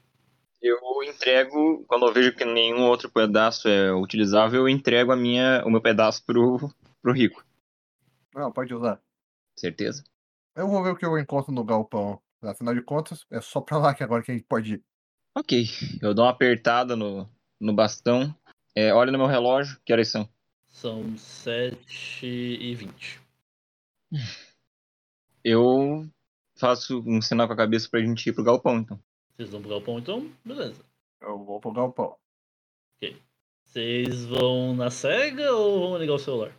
Eu 0.61 0.77
entrego, 1.03 1.83
quando 1.87 2.05
eu 2.05 2.13
vejo 2.13 2.35
que 2.35 2.45
nenhum 2.45 2.83
outro 2.83 3.09
pedaço 3.09 3.67
é 3.67 3.91
utilizável, 3.91 4.61
eu 4.61 4.69
entrego 4.69 5.11
a 5.11 5.15
minha, 5.15 5.63
o 5.65 5.71
meu 5.71 5.81
pedaço 5.81 6.23
pro, 6.23 6.69
pro 7.01 7.13
rico. 7.13 7.43
Não, 8.35 8.51
pode 8.51 8.73
usar. 8.73 9.01
Certeza? 9.57 10.03
Eu 10.55 10.67
vou 10.67 10.83
ver 10.83 10.91
o 10.91 10.95
que 10.95 11.05
eu 11.05 11.17
encontro 11.17 11.51
no 11.51 11.63
galpão. 11.63 12.21
Afinal 12.43 12.75
de 12.75 12.81
contas, 12.81 13.25
é 13.31 13.41
só 13.41 13.61
pra 13.61 13.77
lá 13.77 13.95
que 13.95 14.03
agora 14.03 14.21
que 14.21 14.31
a 14.31 14.35
gente 14.35 14.45
pode 14.45 14.75
ir. 14.75 14.83
Ok. 15.35 15.65
Eu 16.01 16.13
dou 16.13 16.25
uma 16.25 16.31
apertada 16.31 16.95
no, 16.95 17.27
no 17.59 17.73
bastão. 17.73 18.35
É, 18.75 18.93
olha 18.93 19.11
no 19.11 19.17
meu 19.17 19.27
relógio, 19.27 19.79
que 19.83 19.91
horas 19.91 20.09
são? 20.09 20.29
São 20.67 21.17
7 21.17 22.25
e 22.25 22.75
20. 22.75 23.21
Eu 25.43 26.07
faço 26.55 27.03
um 27.05 27.21
sinal 27.21 27.47
com 27.47 27.53
a 27.53 27.57
cabeça 27.57 27.89
pra 27.89 28.01
gente 28.01 28.27
ir 28.27 28.33
pro 28.33 28.43
galpão, 28.43 28.77
então. 28.77 28.99
Vocês 29.35 29.49
vão 29.49 29.61
pro 29.61 29.69
galpão 29.71 29.99
então? 29.99 30.31
Beleza. 30.45 30.83
Eu 31.21 31.43
vou 31.43 31.59
pro 31.59 31.71
galpão. 31.71 32.17
Vocês 33.69 34.25
vão 34.25 34.75
na 34.75 34.89
cega 34.89 35.51
ou 35.51 35.91
vão 35.91 35.99
ligar 35.99 36.15
o 36.15 36.19
celular? 36.19 36.51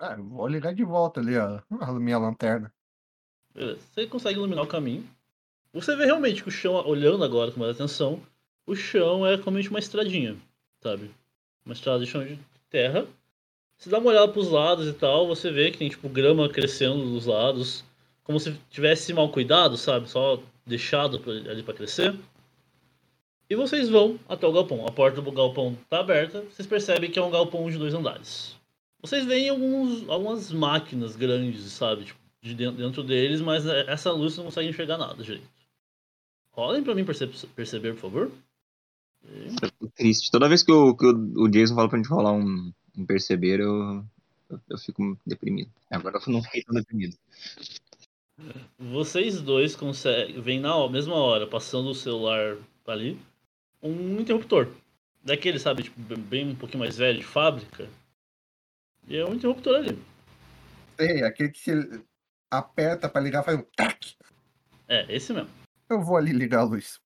Ah, 0.00 0.14
eu 0.16 0.24
vou 0.24 0.48
ligar 0.48 0.74
de 0.74 0.82
volta 0.82 1.20
ali 1.20 1.36
a, 1.36 1.62
a 1.78 1.92
minha 1.92 2.16
lanterna. 2.16 2.72
Beleza. 3.54 3.78
Você 3.92 4.06
consegue 4.06 4.38
iluminar 4.38 4.64
o 4.64 4.66
caminho. 4.68 5.06
Você 5.74 5.94
vê 5.94 6.06
realmente 6.06 6.42
que 6.42 6.48
o 6.48 6.52
chão, 6.52 6.74
olhando 6.86 7.22
agora 7.22 7.52
com 7.52 7.60
mais 7.60 7.74
atenção, 7.76 8.22
o 8.66 8.74
chão 8.74 9.26
é 9.26 9.36
realmente 9.36 9.68
uma 9.68 9.78
estradinha, 9.78 10.38
sabe? 10.80 11.10
Uma 11.68 11.74
estrada 11.74 12.02
de 12.02 12.10
chão 12.10 12.24
de 12.24 12.38
terra. 12.70 13.06
Você 13.76 13.90
dá 13.90 13.98
uma 13.98 14.08
olhada 14.08 14.32
pros 14.32 14.48
lados 14.48 14.88
e 14.88 14.92
tal, 14.94 15.28
você 15.28 15.50
vê 15.50 15.70
que 15.70 15.76
tem 15.76 15.90
tipo 15.90 16.08
grama 16.08 16.48
crescendo 16.48 17.04
dos 17.12 17.26
lados, 17.26 17.84
como 18.24 18.40
se 18.40 18.54
tivesse 18.70 19.12
mal 19.12 19.28
cuidado, 19.28 19.76
sabe? 19.76 20.08
Só 20.08 20.42
deixado 20.64 21.22
ali 21.28 21.62
pra 21.62 21.74
crescer. 21.74 22.16
E 23.50 23.54
vocês 23.54 23.90
vão 23.90 24.18
até 24.26 24.46
o 24.46 24.52
galpão. 24.52 24.86
A 24.86 24.90
porta 24.90 25.20
do 25.20 25.30
galpão 25.30 25.76
tá 25.90 26.00
aberta. 26.00 26.40
Vocês 26.50 26.66
percebem 26.66 27.10
que 27.10 27.18
é 27.18 27.22
um 27.22 27.30
galpão 27.30 27.70
de 27.70 27.76
dois 27.76 27.92
andares. 27.92 28.56
Vocês 29.02 29.26
veem 29.26 29.50
alguns, 29.50 30.08
algumas 30.08 30.50
máquinas 30.50 31.16
grandes, 31.16 31.64
sabe? 31.72 32.06
Tipo, 32.06 32.18
de 32.40 32.54
dentro, 32.54 32.76
dentro 32.78 33.02
deles, 33.02 33.42
mas 33.42 33.66
é, 33.66 33.90
essa 33.90 34.10
luz 34.10 34.38
não 34.38 34.44
consegue 34.46 34.70
enxergar 34.70 34.96
nada 34.96 35.22
direito. 35.22 35.46
Rolem 36.50 36.82
pra 36.82 36.94
mim 36.94 37.04
perce- 37.04 37.26
perceber, 37.54 37.92
por 37.92 38.00
favor. 38.00 38.30
Eu 39.24 39.68
fico 39.68 39.88
triste. 39.94 40.30
Toda 40.30 40.48
vez 40.48 40.62
que, 40.62 40.72
o 40.72 40.94
que 40.96 41.06
o, 41.06 41.42
o 41.42 41.48
Jason 41.48 41.74
fala 41.74 41.88
pra 41.88 41.98
gente 41.98 42.08
rolar 42.08 42.32
um, 42.32 42.72
um 42.96 43.06
perceber, 43.06 43.60
eu, 43.60 44.04
eu, 44.48 44.60
eu 44.70 44.78
fico 44.78 45.18
deprimido. 45.26 45.70
Agora 45.90 46.18
eu 46.18 46.32
não 46.32 46.42
fiquei 46.42 46.62
tão 46.62 46.74
deprimido. 46.74 47.16
Vocês 48.78 49.40
dois 49.40 49.74
conseguem, 49.74 50.40
vem 50.40 50.60
na 50.60 50.88
mesma 50.88 51.16
hora, 51.16 51.46
passando 51.46 51.90
o 51.90 51.94
celular 51.94 52.56
ali, 52.86 53.18
um 53.82 54.20
interruptor. 54.20 54.68
Daquele, 55.22 55.58
sabe, 55.58 55.82
tipo, 55.82 56.00
bem- 56.00 56.18
bem 56.18 56.48
um 56.50 56.54
pouquinho 56.54 56.78
mais 56.78 56.96
velho, 56.96 57.18
de 57.18 57.24
fábrica. 57.24 57.88
E 59.08 59.16
é 59.16 59.24
um 59.26 59.34
interruptor 59.34 59.74
ali. 59.76 59.98
Sei, 60.96 61.22
aquele 61.24 61.50
que 61.50 61.58
se 61.58 62.02
aperta 62.50 63.08
pra 63.08 63.20
ligar 63.20 63.42
faz 63.42 63.58
um 63.58 63.64
tac. 63.76 64.14
É, 64.86 65.04
esse 65.14 65.32
mesmo. 65.32 65.50
Eu 65.90 66.00
vou 66.02 66.16
ali 66.16 66.32
ligar 66.32 66.60
a 66.60 66.64
luz. 66.64 67.00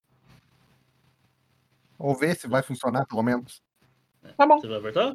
Ou 2.02 2.16
ver 2.16 2.34
se 2.34 2.48
vai 2.48 2.64
funcionar, 2.64 3.06
pelo 3.06 3.22
menos. 3.22 3.62
Tá 4.36 4.44
bom. 4.44 4.60
Você 4.60 4.66
vai 4.66 4.78
apertar? 4.78 5.14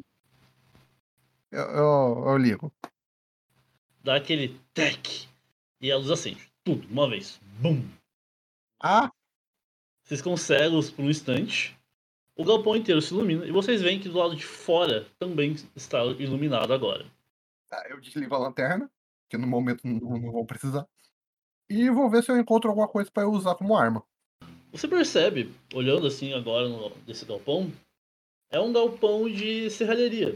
Eu, 1.50 1.60
eu, 1.60 2.24
eu 2.28 2.38
ligo. 2.38 2.72
Dá 4.02 4.16
aquele 4.16 4.58
tec. 4.72 5.28
E 5.82 5.92
a 5.92 5.98
luz 5.98 6.10
acende. 6.10 6.50
Tudo, 6.64 6.88
uma 6.88 7.06
vez. 7.06 7.38
Bum! 7.60 7.86
Ah, 8.80 9.12
Vocês 10.02 10.22
cegos 10.40 10.90
por 10.90 11.04
um 11.04 11.10
instante. 11.10 11.78
O 12.34 12.42
galpão 12.42 12.74
inteiro 12.74 13.02
se 13.02 13.12
ilumina 13.12 13.44
e 13.44 13.52
vocês 13.52 13.82
veem 13.82 14.00
que 14.00 14.08
do 14.08 14.16
lado 14.16 14.34
de 14.34 14.46
fora 14.46 15.06
também 15.18 15.56
está 15.76 16.02
iluminado 16.04 16.72
agora. 16.72 17.04
tá, 17.68 17.84
eu 17.90 18.00
desligo 18.00 18.34
a 18.34 18.38
lanterna, 18.38 18.90
que 19.28 19.36
no 19.36 19.46
momento 19.46 19.86
não, 19.86 20.18
não 20.18 20.32
vou 20.32 20.46
precisar. 20.46 20.86
E 21.68 21.90
vou 21.90 22.08
ver 22.08 22.22
se 22.22 22.30
eu 22.30 22.38
encontro 22.38 22.70
alguma 22.70 22.88
coisa 22.88 23.10
pra 23.10 23.24
eu 23.24 23.30
usar 23.30 23.56
como 23.56 23.76
arma. 23.76 24.02
Você 24.72 24.86
percebe, 24.86 25.50
olhando 25.74 26.06
assim 26.06 26.32
agora 26.34 26.68
no, 26.68 26.90
desse 27.06 27.24
galpão, 27.24 27.72
é 28.50 28.60
um 28.60 28.72
galpão 28.72 29.28
de 29.28 29.70
serralheria. 29.70 30.34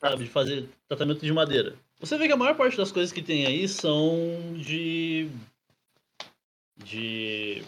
Sabe, 0.00 0.24
de 0.24 0.30
fazer 0.30 0.68
tratamento 0.88 1.24
de 1.24 1.32
madeira. 1.32 1.76
Você 2.00 2.18
vê 2.18 2.26
que 2.26 2.32
a 2.32 2.36
maior 2.36 2.56
parte 2.56 2.76
das 2.76 2.92
coisas 2.92 3.12
que 3.12 3.22
tem 3.22 3.46
aí 3.46 3.66
são 3.68 4.54
de. 4.58 5.28
de. 6.76 7.62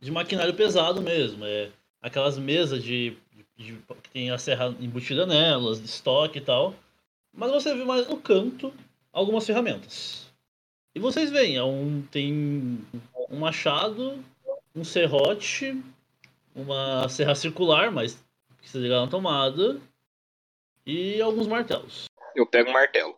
de 0.00 0.10
maquinário 0.10 0.54
pesado 0.54 1.00
mesmo. 1.02 1.44
É 1.44 1.70
aquelas 2.00 2.38
mesas 2.38 2.82
de, 2.82 3.16
de- 3.56 3.78
que 4.02 4.10
tem 4.10 4.30
a 4.30 4.38
serra 4.38 4.74
embutida 4.80 5.26
nelas, 5.26 5.78
de 5.78 5.86
estoque 5.86 6.38
e 6.38 6.42
tal. 6.42 6.74
Mas 7.32 7.50
você 7.52 7.74
vê 7.74 7.84
mais 7.84 8.08
no 8.08 8.16
canto 8.16 8.72
algumas 9.12 9.46
ferramentas. 9.46 10.26
E 10.94 10.98
vocês 10.98 11.30
veem, 11.30 11.56
é 11.56 11.62
um, 11.62 12.02
tem 12.10 12.32
um 13.30 13.38
machado, 13.38 14.18
um 14.76 14.84
serrote, 14.84 15.82
uma 16.54 17.08
serra 17.08 17.34
circular, 17.34 17.90
mas 17.90 18.22
precisa 18.58 18.78
ligar 18.82 19.00
na 19.00 19.08
tomada, 19.08 19.80
e 20.84 21.20
alguns 21.20 21.46
martelos. 21.46 22.04
Eu 22.34 22.46
pego 22.46 22.68
um 22.70 22.72
martelo. 22.74 23.16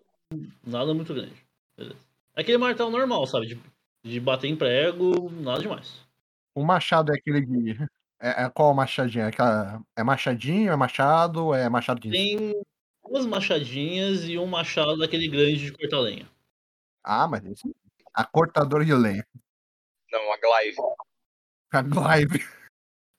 Nada 0.65 0.95
muito 0.95 1.13
grande. 1.13 1.35
Beleza. 1.77 1.97
Aquele 2.35 2.59
martelo 2.59 2.91
normal, 2.91 3.27
sabe? 3.27 3.47
De, 3.47 3.61
de 4.05 4.21
bater 4.21 4.47
em 4.47 4.57
prego, 4.57 5.29
nada 5.31 5.61
demais. 5.61 6.07
O 6.55 6.65
machado 6.65 7.13
é 7.13 7.17
aquele 7.17 7.45
de. 7.45 7.89
É, 8.21 8.45
é 8.45 8.51
qual 8.51 8.73
machadinho? 8.75 9.25
É, 9.25 9.29
aquela- 9.29 9.83
é 9.97 10.03
machadinho? 10.05 10.73
É 10.73 10.77
machado? 10.77 11.53
É 11.55 11.69
machado 11.69 12.01
de. 12.01 12.11
Tem. 12.11 12.53
duas 13.09 13.27
machadinhas 13.27 14.25
e 14.25 14.39
um 14.39 14.47
machado 14.47 14.99
daquele 14.99 15.29
grande 15.29 15.67
de 15.67 15.73
cortar 15.73 15.99
lenha. 16.01 16.29
Ah, 17.03 17.27
mas 17.27 17.45
isso. 17.45 17.75
A 18.15 18.25
cortadora 18.25 18.85
de 18.85 18.93
lenha. 18.95 19.27
Não, 20.13 20.33
a 20.33 20.37
Glaive. 20.39 20.77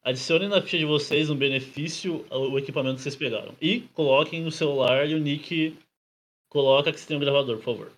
Adicione 0.04 0.48
na 0.48 0.62
ficha 0.62 0.78
de 0.78 0.86
vocês 0.86 1.30
um 1.30 1.36
benefício 1.36 2.26
ao 2.30 2.58
equipamento 2.58 2.96
que 2.96 3.02
vocês 3.02 3.16
pegaram. 3.16 3.54
E 3.62 3.82
coloquem 3.94 4.42
no 4.42 4.52
celular 4.52 5.08
e 5.08 5.14
o 5.14 5.20
Nick 5.20 5.78
coloca 6.50 6.92
que 6.92 7.00
você 7.00 7.08
tem 7.08 7.18
um 7.18 7.20
gravador, 7.20 7.58
por 7.58 7.66
favor. 7.66 7.92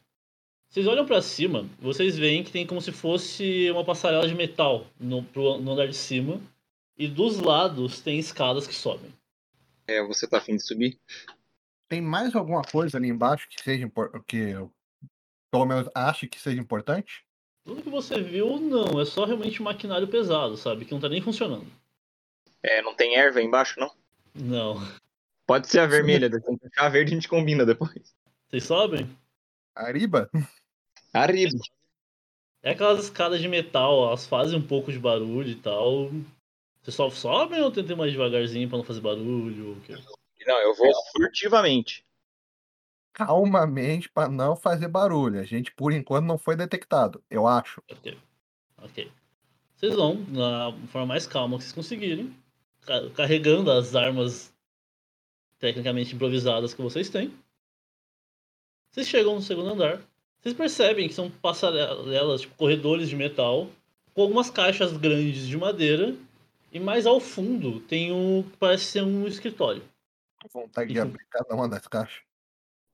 Vocês 0.70 0.88
olham 0.88 1.06
pra 1.06 1.22
cima, 1.22 1.68
vocês 1.80 2.18
veem 2.18 2.44
que 2.44 2.52
tem 2.52 2.66
como 2.66 2.82
se 2.82 2.92
fosse 2.92 3.70
uma 3.72 3.84
passarela 3.84 4.28
de 4.28 4.34
metal 4.34 4.88
no, 5.00 5.24
pro- 5.24 5.58
no 5.58 5.74
andar 5.74 5.88
de 5.88 5.96
cima. 5.96 6.42
E 6.98 7.08
dos 7.08 7.40
lados 7.40 8.02
tem 8.02 8.20
escadas 8.20 8.68
que 8.68 8.76
sobem. 8.76 9.12
É, 9.88 10.04
você 10.06 10.28
tá 10.28 10.38
afim 10.38 10.56
de 10.56 10.66
subir? 10.66 11.00
Tem 11.90 12.02
mais 12.02 12.36
alguma 12.36 12.62
coisa 12.62 12.98
ali 12.98 13.10
embaixo 13.10 13.50
que 13.50 13.62
seja 13.62 13.84
importante. 13.84 14.24
Que 14.28 14.38
eu, 14.38 14.72
pelo 15.52 15.66
menos, 15.66 15.90
ache 15.96 16.28
que 16.28 16.40
seja 16.40 16.60
importante? 16.62 17.26
Tudo 17.64 17.82
que 17.82 17.90
você 17.90 18.22
viu, 18.22 18.60
não. 18.60 19.00
É 19.00 19.06
só 19.06 19.26
realmente 19.26 19.62
maquinário 19.62 20.08
pesado, 20.08 20.58
sabe? 20.58 20.86
Que 20.86 20.92
não 20.94 21.00
tá 21.00 21.10
nem 21.10 21.22
funcionando. 21.22 21.68
É, 22.64 22.82
não 22.82 22.94
tem 22.96 23.16
erva 23.16 23.40
aí 23.40 23.46
embaixo, 23.46 23.80
não? 23.80 23.92
Não. 24.34 24.76
Pode 25.46 25.68
ser 25.68 25.80
a 25.80 25.86
vermelha, 25.86 26.28
achar 26.28 26.86
a 26.86 26.90
verde 26.90 27.12
a 27.12 27.16
gente 27.16 27.28
combina 27.28 27.66
depois. 27.66 28.16
Vocês 28.50 28.64
sobem? 28.64 29.10
Ariba? 29.76 30.30
Arriba. 31.14 31.58
É 32.64 32.72
aquelas 32.72 33.04
escadas 33.06 33.42
de 33.42 33.48
metal, 33.48 34.06
elas 34.08 34.28
fazem 34.28 34.58
um 34.58 34.66
pouco 34.66 34.92
de 34.92 35.00
barulho 35.00 35.50
e 35.50 35.56
tal. 35.56 36.12
Vocês 36.82 36.96
só 36.96 37.10
sobem 37.10 37.62
ou 37.62 37.72
tentem 37.72 37.96
mais 37.96 38.12
devagarzinho 38.12 38.70
pra 38.70 38.78
não 38.78 38.86
fazer 38.86 39.02
barulho? 39.02 39.70
ou 39.70 39.74
o 39.74 39.82
quê? 39.82 39.96
Não, 40.46 40.58
eu 40.60 40.74
vou 40.76 40.92
furtivamente. 41.12 42.06
Calmamente 43.14 44.10
para 44.10 44.30
não 44.30 44.56
fazer 44.56 44.88
barulho. 44.88 45.40
A 45.40 45.44
gente, 45.44 45.72
por 45.72 45.92
enquanto, 45.92 46.26
não 46.26 46.38
foi 46.38 46.56
detectado, 46.56 47.22
eu 47.30 47.46
acho. 47.48 47.82
Ok. 47.92 48.18
Ok. 48.78 49.12
Vocês 49.76 49.96
vão, 49.96 50.16
na 50.30 50.72
forma 50.88 51.08
mais 51.08 51.26
calma 51.28 51.58
que 51.58 51.64
vocês 51.64 51.74
conseguirem, 51.74 52.36
ca- 52.82 53.10
carregando 53.12 53.72
as 53.72 53.96
armas 53.96 54.54
tecnicamente 55.60 56.16
improvisadas 56.16 56.74
que 56.74 56.82
vocês 56.82 57.10
têm. 57.10 57.34
Vocês 58.92 59.08
chegam 59.08 59.36
no 59.36 59.42
segundo 59.42 59.70
andar. 59.70 60.02
Vocês 60.42 60.56
percebem 60.56 61.08
que 61.08 61.14
são 61.14 61.30
passarelas, 61.30 62.42
tipo 62.42 62.56
corredores 62.56 63.10
de 63.10 63.16
metal, 63.16 63.70
com 64.14 64.24
algumas 64.24 64.50
caixas 64.50 64.96
grandes 64.98 65.48
de 65.48 65.58
madeira. 65.58 66.16
E 66.72 66.80
mais 66.80 67.06
ao 67.06 67.20
fundo 67.20 67.80
tem 67.82 68.12
um 68.12 68.44
que 68.44 68.58
parece 68.58 68.86
ser 68.86 69.04
um 69.04 69.28
escritório. 69.28 69.84
Vontade 70.54 70.92
de 70.92 71.00
abrir 71.00 71.26
cada 71.30 71.54
uma 71.54 71.68
das 71.70 71.88
caixas. 71.88 72.24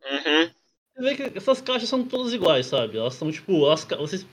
Uhum. 0.09 0.51
Você 0.95 1.01
vê 1.01 1.15
que 1.29 1.37
essas 1.37 1.61
caixas 1.61 1.89
são 1.89 2.07
todas 2.07 2.33
iguais, 2.33 2.65
sabe? 2.65 2.97
Elas 2.97 3.13
são 3.15 3.31
tipo. 3.31 3.65
Elas, 3.65 3.83
vocês, 3.83 4.25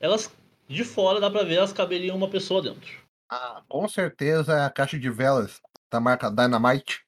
elas 0.00 0.30
de 0.68 0.84
fora 0.84 1.20
dá 1.20 1.30
pra 1.30 1.42
ver, 1.42 1.56
elas 1.56 1.72
caberiam 1.72 2.16
uma 2.16 2.30
pessoa 2.30 2.62
dentro. 2.62 3.00
Ah, 3.28 3.62
com 3.68 3.88
certeza 3.88 4.54
é 4.54 4.64
a 4.64 4.70
caixa 4.70 4.98
de 4.98 5.08
velas 5.10 5.60
da 5.90 6.00
marca 6.00 6.30
Dynamite. 6.30 7.04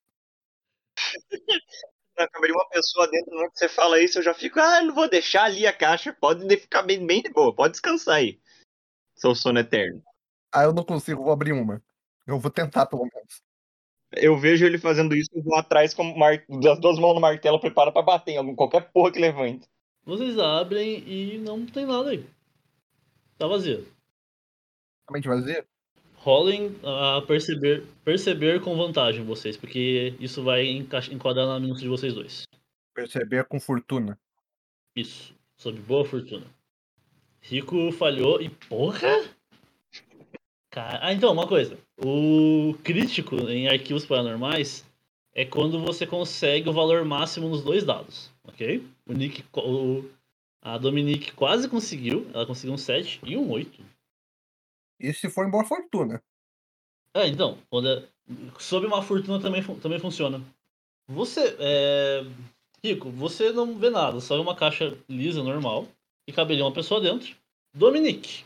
Na 2.17 2.29
câmera 2.29 2.53
de 2.53 2.59
uma 2.59 2.69
pessoa 2.69 3.09
dentro, 3.09 3.31
na 3.35 3.41
hora 3.41 3.51
que 3.51 3.59
você 3.59 3.69
fala 3.69 4.01
isso, 4.01 4.19
eu 4.19 4.23
já 4.23 4.35
fico, 4.35 4.61
ah, 4.61 4.83
não 4.83 4.95
vou 4.95 5.09
deixar 5.09 5.45
ali 5.45 5.67
a 5.67 5.73
caixa, 5.73 6.13
pode 6.13 6.47
de- 6.47 6.57
ficar 6.59 6.83
bem, 6.83 7.05
bem 7.05 7.23
de 7.23 7.31
boa, 7.31 7.55
pode 7.55 7.73
descansar 7.73 8.17
aí. 8.17 8.39
Seu 9.17 9.35
sono 9.35 9.59
eterno. 9.59 10.03
Ah, 10.53 10.65
eu 10.65 10.73
não 10.73 10.85
consigo, 10.85 11.25
vou 11.25 11.33
abrir 11.33 11.53
uma. 11.53 11.83
Eu 12.27 12.39
vou 12.39 12.51
tentar, 12.51 12.87
pelo 12.87 13.03
menos. 13.13 13.43
Eu 14.15 14.39
vejo 14.39 14.65
ele 14.65 14.79
fazendo 14.79 15.15
isso, 15.15 15.31
vou 15.43 15.57
atrás 15.57 15.95
com 15.95 16.05
mar... 16.17 16.45
das 16.61 16.79
duas 16.81 16.99
mãos 16.99 17.15
no 17.15 17.21
martelo, 17.21 17.61
prepara 17.61 17.91
pra 17.91 18.03
bater 18.03 18.33
em 18.33 18.37
algum, 18.37 18.55
qualquer 18.55 18.91
porra 18.93 19.13
que 19.13 19.19
levante. 19.19 19.67
Vocês 20.05 20.39
abrem 20.39 21.03
e 21.07 21.39
não 21.39 21.65
tem 21.65 21.87
nada 21.87 22.11
aí. 22.11 22.25
Tá 23.39 23.47
vazio. 23.47 23.87
Realmente 25.09 25.29
vazia? 25.29 25.65
Rolem 26.17 26.77
a 26.85 27.23
perceber, 27.23 27.85
perceber 28.05 28.61
com 28.61 28.77
vantagem 28.77 29.25
vocês, 29.25 29.57
porque 29.57 30.15
isso 30.21 30.43
vai 30.43 30.67
enquadrar 31.11 31.47
na 31.47 31.59
minuta 31.59 31.81
de 31.81 31.89
vocês 31.89 32.15
dois. 32.15 32.45
Perceber 32.95 33.45
com 33.45 33.59
fortuna. 33.59 34.19
Isso. 34.95 35.35
Sob 35.57 35.79
boa 35.81 36.05
fortuna. 36.05 36.47
Rico 37.41 37.91
falhou 37.93 38.41
e. 38.41 38.49
Porra! 38.49 39.25
Cara... 40.73 41.01
Ah, 41.03 41.13
então, 41.13 41.31
uma 41.31 41.47
coisa. 41.47 41.79
O 41.99 42.75
crítico 42.83 43.37
em 43.49 43.69
arquivos 43.69 44.07
paranormais 44.07 44.85
é 45.35 45.45
quando 45.45 45.79
você 45.79 46.07
consegue 46.07 46.69
o 46.69 46.73
valor 46.73 47.05
máximo 47.05 47.49
nos 47.49 47.63
dois 47.63 47.85
dados, 47.85 48.31
ok? 48.43 48.83
O 49.07 49.13
Nick. 49.13 49.45
O... 49.55 50.05
A 50.65 50.79
Dominique 50.79 51.33
quase 51.33 51.69
conseguiu. 51.69 52.31
Ela 52.33 52.47
conseguiu 52.47 52.75
um 52.75 52.79
7 52.79 53.21
e 53.25 53.37
um 53.37 53.51
8. 53.51 53.85
E 55.01 55.13
se 55.13 55.29
for 55.29 55.47
em 55.47 55.51
boa 55.51 55.65
fortuna? 55.65 56.23
É, 57.15 57.27
então, 57.27 57.59
quando 57.69 57.89
é... 57.89 58.09
sob 58.59 58.87
uma 58.87 59.03
fortuna 59.03 59.41
também, 59.41 59.63
também 59.81 59.99
funciona. 59.99 60.41
Você, 61.07 61.55
é... 61.59 62.25
Rico, 62.83 63.11
você 63.11 63.53
não 63.53 63.77
vê 63.77 63.91
nada, 63.91 64.21
só 64.21 64.41
uma 64.41 64.57
caixa 64.57 64.97
lisa, 65.09 65.43
normal, 65.43 65.87
e 66.27 66.33
caberia 66.33 66.65
uma 66.65 66.73
pessoa 66.73 67.01
dentro. 67.01 67.37
Dominique, 67.75 68.45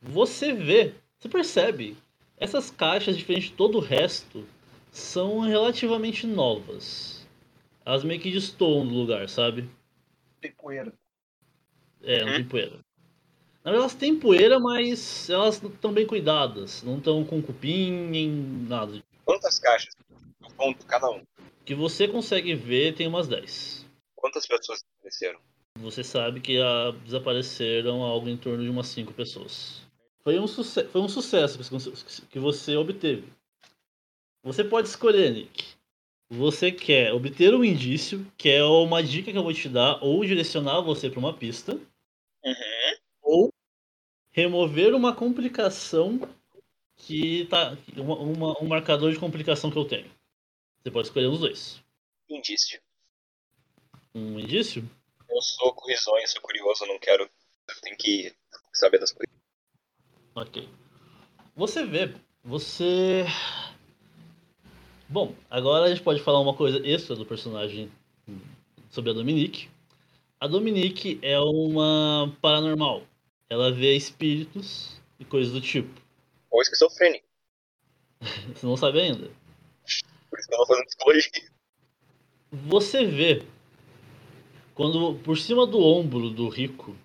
você 0.00 0.52
vê, 0.52 0.94
você 1.22 1.28
percebe, 1.28 1.96
essas 2.36 2.68
caixas, 2.68 3.16
diferente 3.16 3.50
de 3.50 3.52
todo 3.54 3.78
o 3.78 3.80
resto, 3.80 4.44
são 4.90 5.38
relativamente 5.38 6.26
novas. 6.26 7.24
Elas 7.86 8.02
meio 8.02 8.20
que 8.20 8.28
destoam 8.32 8.84
do 8.84 8.92
lugar, 8.92 9.28
sabe? 9.28 9.70
Tem 10.40 10.50
poeira. 10.50 10.92
É, 12.02 12.22
não 12.22 12.30
Uhum. 12.30 12.34
tem 12.34 12.44
poeira. 12.44 12.78
Na 13.62 13.70
verdade, 13.70 13.82
elas 13.82 13.94
têm 13.94 14.18
poeira, 14.18 14.58
mas 14.58 15.30
elas 15.30 15.62
estão 15.62 15.92
bem 15.92 16.04
cuidadas. 16.04 16.82
Não 16.82 16.98
estão 16.98 17.24
com 17.24 17.40
cupim, 17.40 17.92
nem 17.92 18.28
nada. 18.28 19.00
Quantas 19.24 19.60
caixas? 19.60 19.94
Eu 20.40 20.48
conto 20.56 20.84
cada 20.86 21.08
um. 21.08 21.22
Que 21.64 21.72
você 21.76 22.08
consegue 22.08 22.52
ver 22.56 22.96
tem 22.96 23.06
umas 23.06 23.28
10. 23.28 23.86
Quantas 24.16 24.44
pessoas 24.44 24.82
apareceram? 24.98 25.38
Você 25.78 26.02
sabe 26.02 26.40
que 26.40 26.58
ah, 26.60 26.90
desapareceram 27.04 28.02
algo 28.02 28.28
em 28.28 28.36
torno 28.36 28.64
de 28.64 28.68
umas 28.68 28.88
5 28.88 29.12
pessoas. 29.12 29.86
Foi 30.22 30.38
um, 30.38 30.46
suce 30.46 30.84
foi 30.88 31.00
um 31.00 31.08
sucesso 31.08 31.58
que 32.28 32.38
você, 32.38 32.76
obteve. 32.76 33.32
Você 34.42 34.62
pode 34.64 34.88
escolher, 34.88 35.32
Nick. 35.32 35.74
Você 36.30 36.72
quer 36.72 37.12
obter 37.12 37.54
um 37.54 37.64
indício, 37.64 38.24
que 38.38 38.48
é 38.48 38.64
uma 38.64 39.02
dica 39.02 39.30
que 39.30 39.36
eu 39.36 39.42
vou 39.42 39.52
te 39.52 39.68
dar, 39.68 40.02
ou 40.02 40.24
direcionar 40.24 40.80
você 40.80 41.10
para 41.10 41.18
uma 41.18 41.34
pista, 41.34 41.74
Uhum. 42.44 42.96
ou 43.22 43.52
remover 44.30 44.94
uma 44.94 45.14
complicação 45.14 46.18
que 46.96 47.46
tá. 47.46 47.76
Uma, 47.96 48.16
uma- 48.16 48.62
um 48.62 48.66
marcador 48.66 49.12
de 49.12 49.18
complicação 49.18 49.70
que 49.70 49.76
eu 49.78 49.84
tenho. 49.84 50.10
Você 50.82 50.90
pode 50.90 51.08
escolher 51.08 51.26
um 51.26 51.32
dos 51.32 51.40
dois. 51.40 51.82
Indício. 52.28 52.80
Um 54.14 54.38
indício? 54.40 54.88
Eu 55.28 55.40
sou 55.42 55.74
risonho, 55.86 56.26
sou 56.28 56.40
curioso, 56.40 56.86
não 56.86 56.98
quero. 56.98 57.24
Eu 57.68 57.80
tenho 57.82 57.96
que 57.96 58.34
saber 58.72 58.98
das 58.98 59.12
coisas. 59.12 59.31
Ok. 60.34 60.68
Você 61.54 61.84
vê, 61.84 62.14
você. 62.42 63.26
Bom, 65.08 65.34
agora 65.50 65.84
a 65.84 65.88
gente 65.88 66.02
pode 66.02 66.22
falar 66.22 66.40
uma 66.40 66.54
coisa 66.54 66.80
extra 66.86 67.14
do 67.14 67.26
personagem 67.26 67.92
sobre 68.88 69.10
a 69.10 69.14
Dominique. 69.14 69.68
A 70.40 70.46
Dominique 70.46 71.18
é 71.20 71.38
uma 71.38 72.34
paranormal. 72.40 73.02
Ela 73.50 73.70
vê 73.70 73.94
espíritos 73.94 74.98
e 75.20 75.24
coisas 75.24 75.52
do 75.52 75.60
tipo. 75.60 76.00
Ou 76.50 76.62
esquizofrênico. 76.62 77.26
Você 78.54 78.66
não 78.66 78.76
sabe 78.76 79.00
ainda. 79.00 79.30
Por 80.30 80.38
isso 80.38 80.48
que 80.48 80.54
eu 80.54 80.58
tô 80.58 80.66
fazendo 80.66 80.86
psicologia. 80.86 81.52
Você 82.50 83.04
vê 83.04 83.42
quando 84.74 85.18
por 85.22 85.36
cima 85.36 85.66
do 85.66 85.78
ombro 85.78 86.30
do 86.30 86.48
rico 86.48 86.96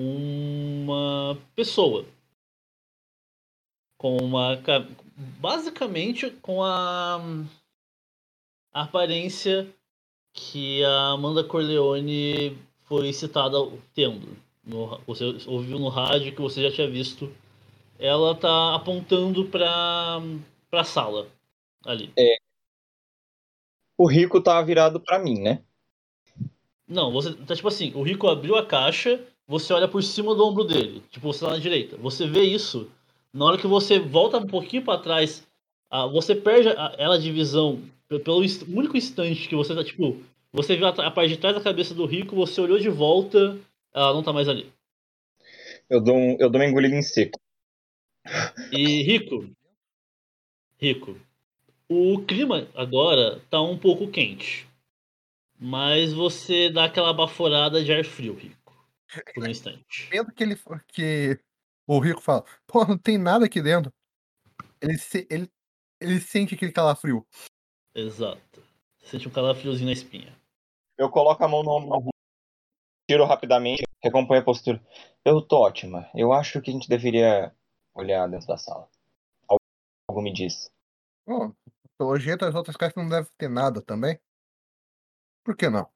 uma 0.00 1.38
pessoa 1.54 2.04
com 3.98 4.16
uma 4.16 4.56
ca- 4.58 4.86
basicamente 5.38 6.30
com 6.30 6.62
a, 6.62 7.20
a 8.72 8.82
aparência 8.82 9.68
que 10.32 10.82
a 10.84 11.08
Amanda 11.10 11.44
Corleone 11.44 12.56
foi 12.84 13.12
citada 13.12 13.56
tendo. 13.94 14.36
No 14.64 14.98
você 15.06 15.24
ouviu 15.46 15.78
no 15.78 15.88
rádio 15.88 16.34
que 16.34 16.40
você 16.40 16.62
já 16.62 16.74
tinha 16.74 16.88
visto. 16.88 17.32
Ela 17.98 18.34
tá 18.34 18.74
apontando 18.74 19.44
para 19.46 20.20
para 20.70 20.84
sala 20.84 21.28
ali. 21.84 22.12
O 23.98 24.06
rico 24.06 24.40
tá 24.40 24.62
virado 24.62 24.98
pra 24.98 25.18
mim, 25.18 25.40
né? 25.40 25.62
Não, 26.90 27.12
você 27.12 27.32
tá 27.32 27.54
tipo 27.54 27.68
assim, 27.68 27.92
o 27.94 28.02
Rico 28.02 28.26
abriu 28.26 28.56
a 28.56 28.66
caixa, 28.66 29.24
você 29.50 29.72
olha 29.74 29.88
por 29.88 30.02
cima 30.02 30.34
do 30.34 30.46
ombro 30.46 30.64
dele, 30.64 31.02
tipo, 31.10 31.26
você 31.32 31.44
tá 31.44 31.52
na 31.52 31.58
direita. 31.58 31.96
Você 31.98 32.26
vê 32.26 32.42
isso, 32.42 32.88
na 33.34 33.44
hora 33.46 33.58
que 33.58 33.66
você 33.66 33.98
volta 33.98 34.38
um 34.38 34.46
pouquinho 34.46 34.84
pra 34.84 34.98
trás, 34.98 35.46
você 36.12 36.34
perde 36.34 36.68
a- 36.70 36.94
ela 36.98 37.18
de 37.18 37.32
visão 37.32 37.82
Pelo 38.08 38.40
único 38.68 38.96
instante 38.96 39.48
que 39.48 39.54
você 39.54 39.72
tá, 39.74 39.84
tipo, 39.84 40.18
você 40.52 40.76
viu 40.76 40.86
a, 40.86 40.90
a 40.90 41.10
parte 41.12 41.28
de 41.30 41.36
trás 41.36 41.54
da 41.54 41.62
cabeça 41.62 41.94
do 41.94 42.06
Rico, 42.06 42.34
você 42.34 42.60
olhou 42.60 42.78
de 42.78 42.88
volta, 42.88 43.56
ela 43.94 44.12
não 44.14 44.22
tá 44.22 44.32
mais 44.32 44.48
ali. 44.48 44.72
Eu 45.88 46.02
dou, 46.02 46.16
um, 46.16 46.36
eu 46.40 46.50
dou 46.50 46.60
uma 46.60 46.66
engolida 46.66 46.96
em 46.96 47.02
seco. 47.02 47.38
E 48.72 49.02
Rico, 49.02 49.48
Rico, 50.80 51.16
o 51.88 52.20
clima 52.20 52.68
agora 52.74 53.40
tá 53.50 53.60
um 53.62 53.78
pouco 53.78 54.08
quente. 54.10 54.66
Mas 55.58 56.12
você 56.12 56.70
dá 56.70 56.84
aquela 56.86 57.12
baforada 57.12 57.84
de 57.84 57.92
ar 57.92 58.04
frio, 58.04 58.34
Rico. 58.34 58.59
Por 59.34 59.44
um 59.44 59.50
instante. 59.50 60.08
Vendo 60.10 60.32
que 60.32 60.42
ele 60.42 60.56
que 60.88 61.38
o 61.86 61.98
Rico 61.98 62.20
fala, 62.20 62.44
pô, 62.66 62.84
não 62.84 62.96
tem 62.98 63.18
nada 63.18 63.46
aqui 63.46 63.60
dentro. 63.60 63.92
Ele, 64.80 64.96
se- 64.98 65.26
ele, 65.30 65.50
ele 66.00 66.20
sente 66.20 66.54
aquele 66.54 66.72
calafrio. 66.72 67.26
Exato. 67.94 68.62
Sente 69.02 69.26
um 69.28 69.32
calafriozinho 69.32 69.86
na 69.86 69.92
espinha. 69.92 70.36
Eu 70.96 71.10
coloco 71.10 71.42
a 71.42 71.48
mão 71.48 71.62
no 71.62 71.70
ombro, 71.70 72.10
tiro 73.08 73.24
rapidamente, 73.24 73.82
recomponho 74.02 74.40
a 74.40 74.44
postura. 74.44 74.80
Eu 75.24 75.42
tô 75.42 75.58
ótima. 75.60 76.08
Eu 76.14 76.32
acho 76.32 76.60
que 76.62 76.70
a 76.70 76.72
gente 76.72 76.88
deveria 76.88 77.54
olhar 77.94 78.28
dentro 78.28 78.46
da 78.46 78.56
sala. 78.56 78.88
Algo- 79.48 80.22
me 80.22 80.32
diz. 80.32 80.70
Pô, 81.24 81.54
pelo 81.98 82.18
jeito 82.18 82.44
as 82.44 82.54
outras 82.54 82.76
caixas 82.76 82.96
não 83.02 83.08
devem 83.08 83.30
ter 83.36 83.48
nada 83.48 83.82
também. 83.82 84.18
Por 85.44 85.56
que 85.56 85.68
não? 85.68 85.90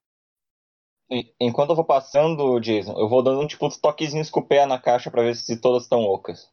Enquanto 1.38 1.70
eu 1.70 1.76
vou 1.76 1.84
passando, 1.84 2.58
Jason, 2.60 2.98
eu 2.98 3.08
vou 3.08 3.22
dando 3.22 3.40
um 3.40 3.46
tipo 3.46 3.68
de 3.68 3.78
toquezinhos 3.78 4.30
com 4.30 4.40
o 4.40 4.46
pé 4.46 4.64
na 4.66 4.78
caixa 4.78 5.10
pra 5.10 5.22
ver 5.22 5.36
se 5.36 5.60
todas 5.60 5.82
estão 5.82 6.00
ocas. 6.02 6.50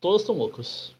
Todas 0.00 0.22
estão 0.22 0.36
loucas. 0.36 0.96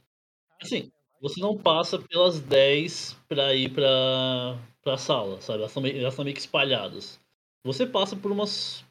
Assim, 0.62 0.93
você 1.20 1.41
não 1.41 1.59
passa 1.59 1.99
pelas 1.99 2.39
10 2.39 3.14
pra 3.29 3.53
ir 3.55 3.73
pra, 3.75 4.57
pra 4.83 4.97
sala, 4.97 5.41
sabe? 5.41 5.59
Elas 5.59 5.70
estão 5.70 5.83
meio, 5.83 5.99
elas 5.99 6.16
meio 6.18 6.35
que 6.35 6.41
espalhadas. 6.41 7.20
Você 7.64 7.85
passa 7.85 8.14
por 8.14 8.31
umas 8.31 8.85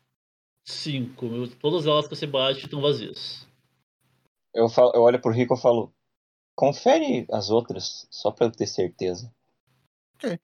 5. 0.65 1.47
Todas 1.59 1.85
elas 1.85 2.07
que 2.07 2.15
você 2.15 2.27
bate 2.27 2.65
estão 2.65 2.81
vazias. 2.81 3.47
Eu, 4.53 4.67
falo, 4.67 4.91
eu 4.93 5.01
olho 5.01 5.21
pro 5.21 5.31
Rico 5.31 5.55
e 5.55 5.61
falo: 5.61 5.93
confere 6.55 7.25
as 7.31 7.49
outras, 7.49 8.05
só 8.11 8.31
pra 8.31 8.47
eu 8.47 8.51
ter 8.51 8.67
certeza. 8.67 9.33
Ok. 10.15 10.37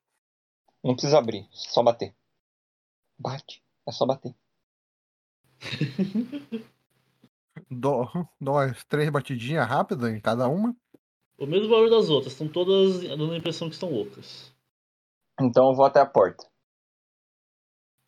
Não 0.81 0.93
precisa 0.93 1.17
abrir, 1.17 1.45
só 1.51 1.83
bater. 1.83 2.15
Bate, 3.19 3.63
é 3.87 3.91
só 3.91 4.05
bater. 4.05 4.35
Dou 7.69 8.07
umas 8.39 8.83
três 8.85 9.09
batidinhas 9.09 9.67
rápidas 9.67 10.13
em 10.13 10.19
cada 10.19 10.47
uma. 10.47 10.75
O 11.37 11.45
mesmo 11.45 11.69
valor 11.69 11.89
das 11.89 12.09
outras, 12.09 12.33
estão 12.33 12.47
todas 12.47 13.01
dando 13.01 13.31
a 13.31 13.37
impressão 13.37 13.67
que 13.67 13.73
estão 13.73 13.91
loucas. 13.91 14.53
Então 15.39 15.69
eu 15.69 15.75
vou 15.75 15.85
até 15.85 15.99
a 15.99 16.05
porta. 16.05 16.47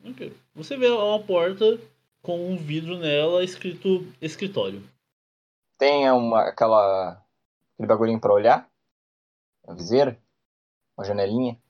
Ok. 0.04 0.36
Você 0.56 0.78
vê 0.78 0.90
uma 0.90 1.22
porta 1.22 1.80
com 2.22 2.52
um 2.52 2.58
vidro 2.58 2.98
nela 2.98 3.44
escrito 3.44 4.06
escritório. 4.22 4.84
Tem 5.78 6.10
uma, 6.12 6.50
aquela. 6.50 7.24
aquele 7.74 7.88
bagulhinho 7.88 8.20
pra 8.20 8.34
olhar? 8.34 8.70
Uma 9.64 9.76
viseira? 9.76 10.22
Uma 10.98 11.06
janelinha? 11.06 11.62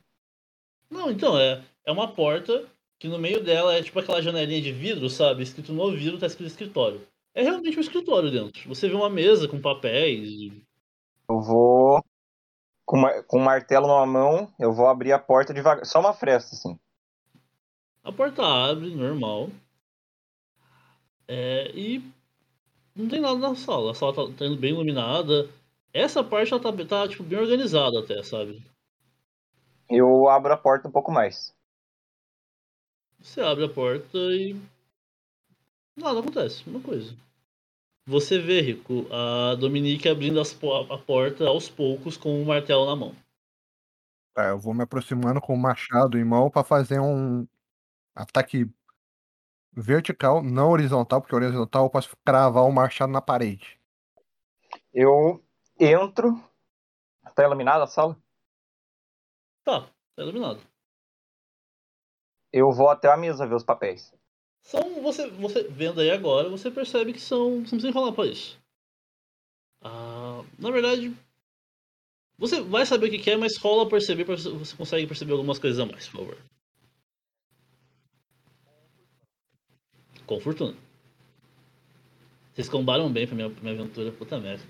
Não, 0.89 1.11
então, 1.11 1.37
é, 1.37 1.63
é 1.85 1.91
uma 1.91 2.13
porta 2.13 2.67
que 2.99 3.07
no 3.07 3.17
meio 3.17 3.41
dela 3.41 3.73
é 3.73 3.81
tipo 3.81 3.97
aquela 3.97 4.21
janelinha 4.21 4.61
de 4.61 4.73
vidro, 4.73 5.09
sabe? 5.09 5.41
Escrito 5.41 5.71
no 5.71 5.91
vidro, 5.91 6.19
tá 6.19 6.27
escrito 6.27 6.49
escritório. 6.49 7.01
É 7.33 7.41
realmente 7.41 7.77
um 7.77 7.81
escritório 7.81 8.29
dentro. 8.29 8.67
Você 8.67 8.89
vê 8.89 8.95
uma 8.95 9.09
mesa 9.09 9.47
com 9.47 9.61
papéis. 9.61 10.51
Eu 11.29 11.39
vou. 11.39 12.03
Com, 12.85 13.01
com 13.27 13.39
um 13.39 13.43
martelo 13.43 13.87
numa 13.87 14.05
mão, 14.05 14.51
eu 14.59 14.73
vou 14.73 14.87
abrir 14.87 15.13
a 15.13 15.19
porta 15.19 15.53
devagar. 15.53 15.85
Só 15.85 15.99
uma 15.99 16.13
fresta, 16.13 16.55
assim. 16.55 16.77
A 18.03 18.11
porta 18.11 18.43
abre, 18.43 18.93
normal. 18.93 19.49
É, 21.27 21.71
e 21.75 22.03
não 22.95 23.07
tem 23.07 23.21
nada 23.21 23.37
na 23.37 23.55
sala. 23.55 23.91
A 23.91 23.93
sala 23.93 24.13
tá, 24.13 24.23
tá 24.23 24.55
bem 24.55 24.71
iluminada. 24.71 25.47
Essa 25.93 26.23
parte 26.23 26.51
ela 26.51 26.61
tá, 26.61 26.73
tá 26.85 27.07
tipo, 27.07 27.23
bem 27.23 27.39
organizada 27.39 27.99
até, 27.99 28.21
sabe? 28.23 28.61
Eu 29.87 30.27
abro 30.27 30.51
a 30.51 30.57
porta 30.57 30.87
um 30.87 30.91
pouco 30.91 31.11
mais. 31.11 31.53
Você 33.22 33.41
abre 33.41 33.65
a 33.65 33.70
porta 33.70 34.17
e. 34.17 34.55
Nada 35.95 36.20
acontece, 36.20 36.67
uma 36.70 36.82
coisa. 36.82 37.15
Você 38.05 38.39
vê, 38.39 38.61
Rico, 38.61 39.05
a 39.13 39.55
Dominique 39.55 40.07
abrindo 40.09 40.39
as 40.39 40.53
po- 40.53 40.91
a 40.91 40.97
porta 40.97 41.45
aos 41.47 41.70
poucos 41.70 42.17
com 42.17 42.41
o 42.41 42.45
martelo 42.45 42.86
na 42.86 42.95
mão. 42.95 43.15
Tá, 44.34 44.49
eu 44.49 44.57
vou 44.59 44.74
me 44.74 44.84
aproximando 44.84 45.41
com 45.41 45.53
o 45.53 45.57
machado 45.57 46.17
em 46.17 46.24
mão 46.24 46.49
pra 46.49 46.63
fazer 46.63 46.99
um 46.99 47.45
ataque 48.15 48.65
vertical, 49.74 50.41
não 50.41 50.72
horizontal, 50.72 51.22
porque 51.22 51.36
horizontal 51.36 51.86
eu 51.86 51.89
posso 51.89 52.15
cravar 52.26 52.63
o 52.63 52.72
machado 52.72 53.11
na 53.11 53.22
parede. 53.22 53.80
Eu 54.93 55.43
entro. 55.80 56.41
Tá 57.36 57.43
iluminada 57.43 57.84
a 57.84 57.88
sala? 57.88 58.17
Tá, 59.63 59.82
tá 60.15 60.24
iluminado. 60.24 60.61
Eu 62.51 62.71
vou 62.71 62.89
até 62.89 63.11
a 63.11 63.17
mesa 63.17 63.45
ver 63.47 63.55
os 63.55 63.63
papéis. 63.63 64.13
São, 64.61 65.01
você, 65.01 65.29
você 65.29 65.63
vendo 65.63 66.01
aí 66.01 66.11
agora, 66.11 66.49
você 66.49 66.69
percebe 66.69 67.13
que 67.13 67.19
são. 67.21 67.51
Você 67.51 67.55
não 67.55 67.63
precisa 67.63 67.89
enrolar 67.89 68.13
pra 68.13 68.25
isso. 68.25 68.59
Ah, 69.81 70.43
na 70.57 70.71
verdade, 70.71 71.15
você 72.37 72.61
vai 72.61 72.85
saber 72.85 73.07
o 73.07 73.11
que 73.11 73.29
é, 73.29 73.35
mas 73.35 73.57
rola 73.57 73.83
a 73.83 73.89
perceber, 73.89 74.25
pra 74.25 74.35
você 74.37 74.49
você 74.49 74.75
consegue 74.75 75.07
perceber 75.07 75.33
algumas 75.33 75.59
coisas 75.59 75.79
a 75.79 75.85
mais, 75.85 76.07
por 76.07 76.19
favor. 76.19 76.37
Com 80.25 80.39
fortuna. 80.39 80.75
Vocês 82.53 82.69
combaram 82.69 83.11
bem 83.11 83.25
pra 83.25 83.35
minha, 83.35 83.49
pra 83.49 83.61
minha 83.61 83.73
aventura, 83.73 84.11
puta 84.11 84.39
merda. 84.39 84.63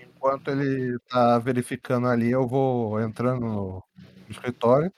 Enquanto 0.00 0.48
ele 0.48 0.98
tá 1.08 1.38
verificando 1.38 2.06
ali, 2.06 2.30
eu 2.30 2.46
vou 2.46 3.00
entrando 3.00 3.40
no 3.40 3.84
escritório, 4.28 4.92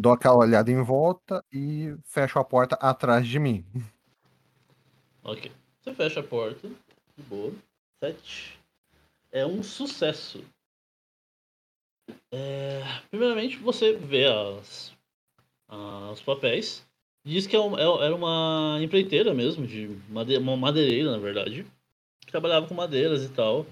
dou 0.00 0.12
aquela 0.12 0.36
olhada 0.36 0.70
em 0.70 0.82
volta 0.82 1.44
e 1.52 1.94
fecho 2.04 2.38
a 2.38 2.44
porta 2.44 2.74
atrás 2.76 3.28
de 3.28 3.38
mim. 3.38 3.64
Ok. 5.22 5.52
Você 5.82 5.94
fecha 5.94 6.20
a 6.20 6.22
porta. 6.22 6.68
De 7.16 7.22
boa. 7.24 7.52
Sete. 8.02 8.58
É 9.30 9.44
um 9.44 9.62
sucesso. 9.62 10.42
É, 12.32 12.82
Primeiramente, 13.10 13.58
você 13.58 13.92
vê 13.92 14.26
as, 14.26 14.92
ah, 15.68 16.10
os 16.12 16.22
papéis. 16.22 16.82
Diz 17.22 17.46
que 17.46 17.54
é 17.54 17.58
é- 17.58 18.04
era 18.06 18.14
uma 18.16 18.78
empreiteira 18.80 19.34
mesmo, 19.34 19.66
de 19.66 19.90
uma 20.38 20.56
madeireira, 20.56 21.10
na 21.12 21.18
verdade. 21.18 21.66
Que 22.24 22.30
trabalhava 22.32 22.66
com 22.66 22.72
madeiras 22.74 23.22
e 23.22 23.28
tal. 23.28 23.66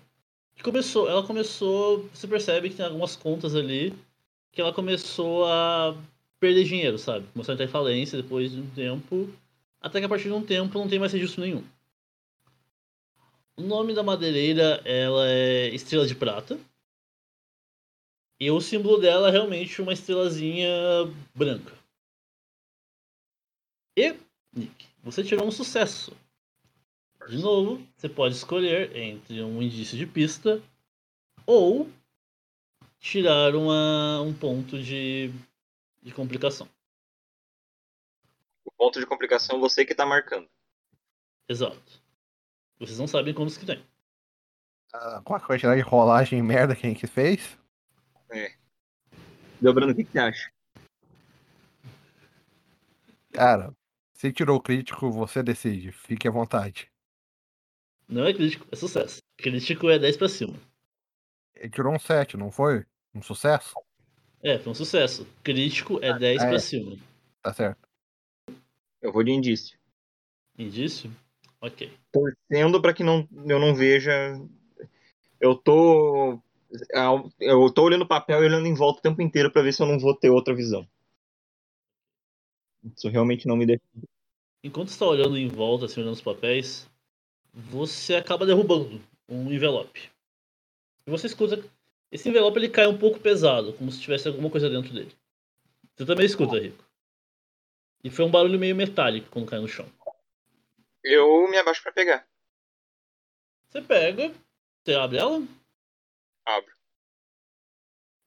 Que 0.55 0.62
começou, 0.62 1.09
ela 1.09 1.26
começou. 1.26 2.03
Você 2.12 2.29
percebe 2.29 2.68
que 2.68 2.76
tem 2.76 2.85
algumas 2.85 3.16
contas 3.16 3.55
ali 3.55 3.95
que 4.53 4.61
ela 4.61 4.72
começou 4.72 5.47
a 5.47 5.97
perder 6.41 6.64
dinheiro, 6.64 6.99
sabe? 6.99 7.26
Começou 7.32 7.53
a 7.53 7.55
entrar 7.55 7.66
em 7.66 7.70
falência 7.70 8.20
depois 8.20 8.53
de 8.53 8.61
um 8.61 8.70
tempo. 8.70 9.28
Até 9.80 10.01
que 10.01 10.07
a 10.07 10.09
partir 10.09 10.24
de 10.24 10.32
um 10.32 10.45
tempo 10.45 10.78
não 10.78 10.89
tem 10.89 10.99
mais 10.99 11.12
registro 11.12 11.41
nenhum. 11.41 11.64
O 13.57 13.62
nome 13.62 13.95
da 13.95 14.03
madeireira 14.03 14.80
ela 14.84 15.28
é 15.28 15.68
Estrela 15.74 16.07
de 16.07 16.14
Prata. 16.14 16.59
E 18.41 18.51
o 18.51 18.61
símbolo 18.61 18.99
dela 18.99 19.28
é 19.28 19.32
realmente 19.32 19.82
uma 19.82 19.93
estrelazinha 19.93 20.68
branca. 21.34 21.76
E, 23.97 24.14
Nick, 24.55 24.86
você 25.03 25.24
tirou 25.24 25.45
um 25.45 25.51
sucesso. 25.51 26.16
De 27.28 27.39
novo, 27.39 27.84
você 27.97 28.09
pode 28.09 28.36
escolher 28.36 28.97
entre 28.97 29.43
um 29.43 29.61
indício 29.61 29.99
de 29.99 30.07
pista 30.07 30.62
ou 31.45 31.91
tirar 33.01 33.57
uma, 33.57 34.20
um 34.22 34.32
ponto 34.32 34.80
de, 34.80 35.32
de 36.03 36.12
complicação. 36.12 36.68
O 38.64 38.70
ponto 38.70 39.01
de 39.01 39.07
complicação 39.07 39.61
você 39.61 39.84
que 39.84 39.94
tá 39.94 40.05
marcando. 40.05 40.49
Exato. 41.49 42.03
Vocês 42.78 42.99
não 42.99 43.07
sabem 43.07 43.34
quantos 43.34 43.57
que 43.57 43.66
tem. 43.66 43.84
Ah, 44.92 45.20
com 45.24 45.34
a 45.34 45.40
quantidade 45.40 45.82
de 45.82 45.88
rolagem 45.88 46.42
merda 46.42 46.74
que 46.74 46.86
a 46.86 46.88
gente 46.88 47.07
fez, 47.07 47.59
Dobrando, 49.61 49.92
o 49.92 49.96
que, 49.96 50.05
que 50.05 50.12
você 50.12 50.18
acha? 50.18 50.53
cara, 53.32 53.72
se 54.14 54.32
tirou 54.32 54.57
o 54.57 54.61
crítico, 54.61 55.11
você 55.11 55.42
decide. 55.42 55.92
Fique 55.92 56.26
à 56.26 56.30
vontade. 56.30 56.90
Não 58.09 58.24
é 58.24 58.34
crítico, 58.34 58.66
é 58.70 58.76
sucesso. 58.76 59.20
Crítico 59.36 59.88
é 59.88 59.99
10 59.99 60.16
pra 60.16 60.28
cima. 60.28 60.55
Ele 61.55 61.70
tirou 61.70 61.94
um 61.94 61.99
7, 61.99 62.36
não 62.36 62.51
foi? 62.51 62.84
Um 63.14 63.22
sucesso? 63.22 63.74
É, 64.43 64.59
foi 64.59 64.72
um 64.72 64.74
sucesso. 64.74 65.26
Crítico 65.43 65.99
é 66.03 66.16
10 66.16 66.43
é. 66.43 66.49
pra 66.49 66.59
cima. 66.59 66.97
Tá 67.43 67.53
certo. 67.53 67.89
Eu 69.01 69.12
vou 69.12 69.22
de 69.22 69.30
indício. 69.30 69.78
Indício? 70.57 71.11
Ok. 71.61 71.93
Torcendo 72.12 72.80
pra 72.80 72.93
que 72.93 73.03
não, 73.03 73.28
eu 73.47 73.59
não 73.59 73.74
veja. 73.74 74.12
Eu 75.41 75.55
tô 75.55 76.41
Ah, 76.95 77.22
Eu 77.39 77.70
tô 77.72 77.82
olhando 77.82 78.03
o 78.03 78.09
papel 78.09 78.43
e 78.43 78.47
olhando 78.47 78.66
em 78.66 78.74
volta 78.74 79.01
o 79.01 79.03
tempo 79.03 79.22
inteiro 79.22 79.51
pra 79.51 79.62
ver 79.62 79.72
se 79.72 79.82
eu 79.82 79.86
não 79.86 79.99
vou 79.99 80.14
ter 80.14 80.30
outra 80.30 80.55
visão. 80.55 80.86
Isso 82.97 83.09
realmente 83.09 83.47
não 83.47 83.57
me 83.57 83.66
deixa. 83.66 83.82
Enquanto 84.62 84.89
está 84.89 85.07
olhando 85.07 85.36
em 85.36 85.49
volta, 85.49 85.86
assim, 85.86 86.01
olhando 86.01 86.14
os 86.14 86.20
papéis, 86.20 86.89
você 87.53 88.14
acaba 88.14 88.47
derrubando 88.47 89.01
um 89.28 89.53
envelope. 89.53 90.11
E 91.07 91.11
você 91.11 91.26
escuta. 91.26 91.62
Esse 92.11 92.28
envelope 92.28 92.59
ele 92.59 92.68
cai 92.68 92.86
um 92.86 92.96
pouco 92.96 93.20
pesado, 93.20 93.72
como 93.74 93.92
se 93.92 94.00
tivesse 94.00 94.28
alguma 94.28 94.48
coisa 94.50 94.70
dentro 94.70 94.92
dele. 94.92 95.14
Você 95.94 96.06
também 96.06 96.24
escuta, 96.24 96.59
Rico. 96.59 96.84
E 98.02 98.11
foi 98.11 98.24
um 98.24 98.30
barulho 98.30 98.59
meio 98.59 98.74
metálico 98.74 99.28
quando 99.30 99.48
cai 99.48 99.59
no 99.59 99.68
chão. 99.68 99.86
Eu 101.02 101.48
me 101.50 101.59
abaixo 101.59 101.82
pra 101.82 101.92
pegar. 101.92 102.26
Você 103.68 103.82
pega, 103.82 104.32
você 104.82 104.94
abre 104.94 105.18
ela, 105.18 105.42
Abro. 106.46 106.72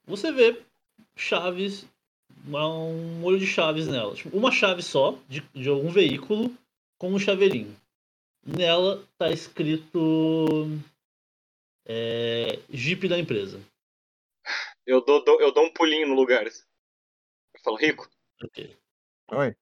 você 0.05 0.31
vê 0.31 0.61
chaves, 1.15 1.85
um 2.47 3.19
molho 3.19 3.39
de 3.39 3.47
chaves 3.47 3.87
nela. 3.87 4.13
Tipo, 4.13 4.37
uma 4.37 4.51
chave 4.51 4.83
só, 4.83 5.17
de, 5.27 5.41
de 5.53 5.69
algum 5.69 5.89
veículo, 5.89 6.55
com 6.97 7.11
um 7.11 7.19
chaveirinho. 7.19 7.75
Nela 8.45 9.03
tá 9.17 9.31
escrito. 9.31 10.67
É, 11.85 12.59
Jeep 12.69 13.07
da 13.07 13.17
empresa. 13.17 13.59
Eu 14.85 15.03
dou, 15.03 15.23
dou- 15.23 15.39
eu 15.41 15.51
dou 15.51 15.65
um 15.65 15.73
pulinho 15.73 16.07
no 16.07 16.15
lugar. 16.15 16.45
Eu 16.45 16.51
falo, 17.63 17.77
Rico, 17.77 18.09
Ok. 18.43 18.77
Oi? 19.31 19.55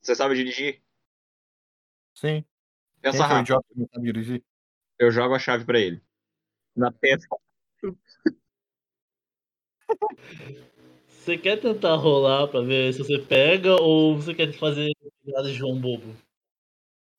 você 0.00 0.14
sabe 0.14 0.34
dirigir? 0.34 0.82
Sim. 2.14 2.44
Pensa 3.00 3.18
Quem 3.18 3.26
rápido. 3.26 3.40
idiota 3.42 3.66
que 3.68 3.78
não 3.78 3.88
sabe 3.92 4.04
dirigir? 4.12 4.44
Eu 4.98 5.10
jogo 5.10 5.34
a 5.34 5.38
chave 5.38 5.64
pra 5.64 5.78
ele. 5.78 6.02
Na 6.74 6.90
testa. 6.92 7.26
Você 11.08 11.38
quer 11.38 11.60
tentar 11.60 11.94
rolar 11.96 12.48
pra 12.48 12.60
ver 12.62 12.92
se 12.92 12.98
você 13.00 13.18
pega 13.18 13.76
ou 13.80 14.16
você 14.16 14.34
quer 14.34 14.52
fazer 14.54 14.90
piada 15.24 15.48
de 15.48 15.54
João 15.54 15.80
Bobo? 15.80 16.16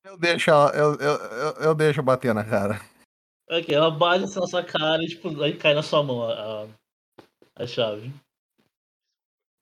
Eu 0.03 0.17
deixo, 0.17 0.49
eu, 0.51 0.95
eu, 0.95 1.15
eu, 1.15 1.53
eu 1.67 1.75
deixo 1.75 2.03
bater 2.03 2.33
na 2.33 2.43
cara. 2.43 2.75
Ok, 3.49 3.73
ela 3.73 3.89
bate 3.91 4.25
assim 4.25 4.39
na 4.39 4.47
sua 4.47 4.63
cara 4.63 5.01
e 5.03 5.07
tipo, 5.07 5.41
aí 5.41 5.57
cai 5.57 5.73
na 5.73 5.83
sua 5.83 6.03
mão 6.03 6.23
a, 6.23 6.63
a, 6.63 6.67
a 7.55 7.67
chave. 7.67 8.11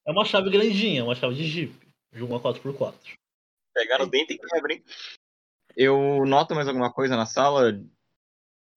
É 0.05 0.11
uma 0.11 0.25
chave 0.25 0.49
grandinha, 0.49 1.03
uma 1.03 1.15
chave 1.15 1.35
de 1.35 1.45
Jeep. 1.45 1.73
De 2.11 2.23
uma 2.23 2.39
4x4. 2.39 3.17
Pegar 3.73 3.99
no 3.99 4.07
dente 4.07 4.33
e 4.33 4.37
quebra, 4.37 4.73
hein? 4.73 4.83
Eu 5.75 6.25
noto 6.25 6.53
mais 6.53 6.67
alguma 6.67 6.91
coisa 6.91 7.15
na 7.15 7.25
sala? 7.25 7.71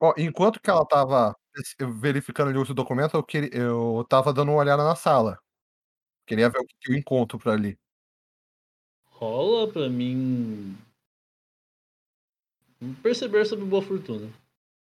Ó, 0.00 0.14
enquanto 0.16 0.60
que 0.60 0.70
ela 0.70 0.86
tava 0.86 1.36
verificando 2.00 2.50
ali 2.50 2.58
os 2.58 2.68
documentos, 2.68 3.14
eu, 3.14 3.22
queria, 3.22 3.50
eu 3.52 4.04
tava 4.08 4.32
dando 4.32 4.50
uma 4.50 4.60
olhada 4.60 4.84
na 4.84 4.94
sala. 4.94 5.38
Queria 6.26 6.48
ver 6.48 6.60
o 6.60 6.66
que 6.66 6.92
eu 6.92 6.96
encontro 6.96 7.38
por 7.38 7.50
ali. 7.50 7.78
Rola 9.06 9.72
pra 9.72 9.88
mim. 9.88 10.76
Perceber 13.02 13.44
sobre 13.46 13.64
boa 13.64 13.82
fortuna. 13.82 14.30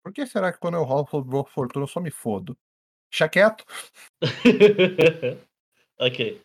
Por 0.03 0.13
que 0.13 0.27
será 0.27 0.53
que 0.53 0.59
quando 0.59 0.75
eu 0.75 0.85
rolo 0.85 1.07
sobre 1.11 1.31
boa 1.31 1.45
fortuna 1.45 1.85
eu 1.85 1.89
só 1.89 2.01
me 2.01 2.11
fodo? 2.11 2.57
Deixa 3.11 3.29
quieto. 3.29 3.65
ok. 5.99 6.43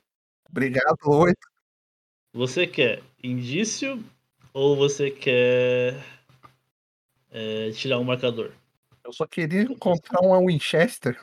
Obrigado, 0.50 0.98
oito. 1.06 1.48
Você 2.34 2.66
quer 2.66 3.04
indício 3.24 4.04
ou 4.54 4.76
você 4.76 5.12
quer 5.12 5.96
é, 7.32 7.72
tirar 7.72 8.00
um 8.00 8.04
marcador? 8.04 8.52
Eu 9.04 9.12
só 9.12 9.28
queria 9.28 9.64
encontrar 9.64 10.22
uma 10.22 10.40
Winchester. 10.40 11.20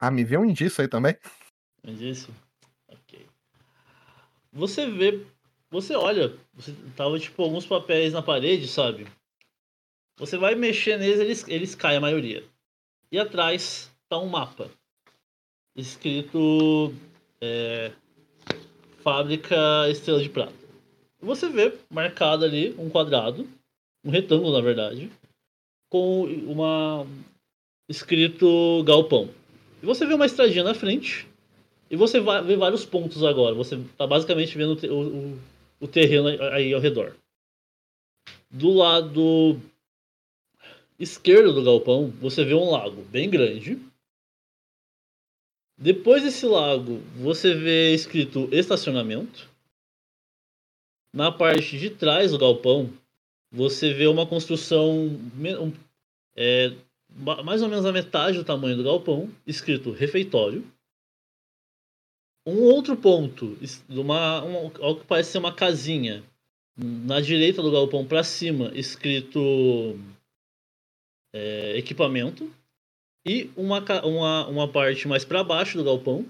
Ah, 0.00 0.10
me 0.10 0.24
vê 0.24 0.36
um 0.36 0.44
indício 0.44 0.82
aí 0.82 0.88
também. 0.88 1.16
Indício? 1.84 2.34
Ok. 2.88 3.26
Você 4.52 4.90
vê. 4.90 5.24
Você 5.70 5.94
olha. 5.94 6.36
Você 6.54 6.74
tava 6.96 7.18
tipo 7.20 7.42
alguns 7.42 7.64
papéis 7.64 8.12
na 8.12 8.22
parede, 8.22 8.66
sabe? 8.66 9.06
Você 10.16 10.36
vai 10.36 10.54
mexer 10.54 10.98
neles, 10.98 11.20
eles, 11.20 11.48
eles 11.48 11.74
caem 11.74 11.98
a 11.98 12.00
maioria. 12.00 12.44
E 13.10 13.18
atrás 13.18 13.91
tá 14.12 14.18
um 14.18 14.28
mapa. 14.28 14.70
Escrito. 15.74 16.92
é, 17.40 17.92
Fábrica 19.02 19.56
Estrela 19.88 20.22
de 20.22 20.28
Prata. 20.28 20.52
Você 21.18 21.48
vê 21.48 21.72
marcado 21.90 22.44
ali 22.44 22.74
um 22.78 22.90
quadrado, 22.90 23.48
um 24.04 24.10
retângulo 24.10 24.52
na 24.52 24.60
verdade, 24.60 25.10
com 25.90 26.24
uma. 26.24 27.06
escrito 27.88 28.84
galpão. 28.84 29.30
E 29.82 29.86
você 29.86 30.04
vê 30.04 30.12
uma 30.12 30.26
estradinha 30.26 30.62
na 30.62 30.74
frente. 30.74 31.26
E 31.90 31.96
você 31.96 32.20
vai 32.20 32.42
vê 32.42 32.54
vários 32.54 32.84
pontos 32.84 33.24
agora. 33.24 33.54
Você 33.54 33.82
tá 33.96 34.06
basicamente 34.06 34.56
vendo 34.58 34.78
o- 34.92 35.32
o- 35.32 35.38
o 35.80 35.88
terreno 35.88 36.28
aí 36.52 36.74
ao 36.74 36.80
redor. 36.80 37.16
Do 38.50 38.72
lado 38.72 39.58
esquerdo 40.98 41.54
do 41.54 41.64
galpão, 41.64 42.10
você 42.20 42.44
vê 42.44 42.54
um 42.54 42.70
lago 42.70 43.02
bem 43.04 43.30
grande. 43.30 43.78
Depois 45.82 46.22
desse 46.22 46.46
lago, 46.46 46.98
você 47.16 47.54
vê 47.54 47.92
escrito 47.92 48.48
estacionamento. 48.52 49.50
Na 51.12 51.32
parte 51.32 51.76
de 51.76 51.90
trás 51.90 52.30
do 52.30 52.38
galpão, 52.38 52.88
você 53.50 53.92
vê 53.92 54.06
uma 54.06 54.24
construção 54.24 55.08
é, 56.36 56.68
ma- 57.10 57.42
mais 57.42 57.62
ou 57.62 57.68
menos 57.68 57.84
a 57.84 57.90
metade 57.90 58.38
do 58.38 58.44
tamanho 58.44 58.76
do 58.76 58.84
galpão, 58.84 59.28
escrito 59.44 59.90
refeitório. 59.90 60.64
Um 62.46 62.62
outro 62.62 62.96
ponto, 62.96 63.58
uma, 63.88 64.44
um, 64.44 64.66
algo 64.80 65.00
que 65.00 65.06
parece 65.06 65.32
ser 65.32 65.38
uma 65.38 65.52
casinha, 65.52 66.22
na 66.76 67.20
direita 67.20 67.60
do 67.60 67.72
galpão 67.72 68.06
para 68.06 68.22
cima, 68.22 68.70
escrito 68.72 69.98
é, 71.34 71.76
equipamento. 71.76 72.48
E 73.24 73.50
uma, 73.56 73.78
uma, 74.04 74.46
uma 74.48 74.68
parte 74.68 75.06
mais 75.06 75.24
para 75.24 75.44
baixo 75.44 75.78
do 75.78 75.84
galpão, 75.84 76.26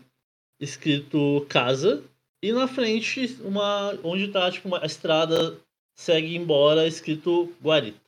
escrito 0.61 1.47
casa. 1.49 2.05
E 2.43 2.53
na 2.53 2.69
frente, 2.69 3.39
uma 3.43 3.93
onde 4.05 4.29
tá 4.29 4.51
tipo, 4.51 4.69
uma, 4.69 4.83
a 4.83 4.87
estrada 4.87 5.59
segue 5.97 6.37
embora, 6.37 6.87
escrito 6.87 7.55
guarita. 7.63 8.01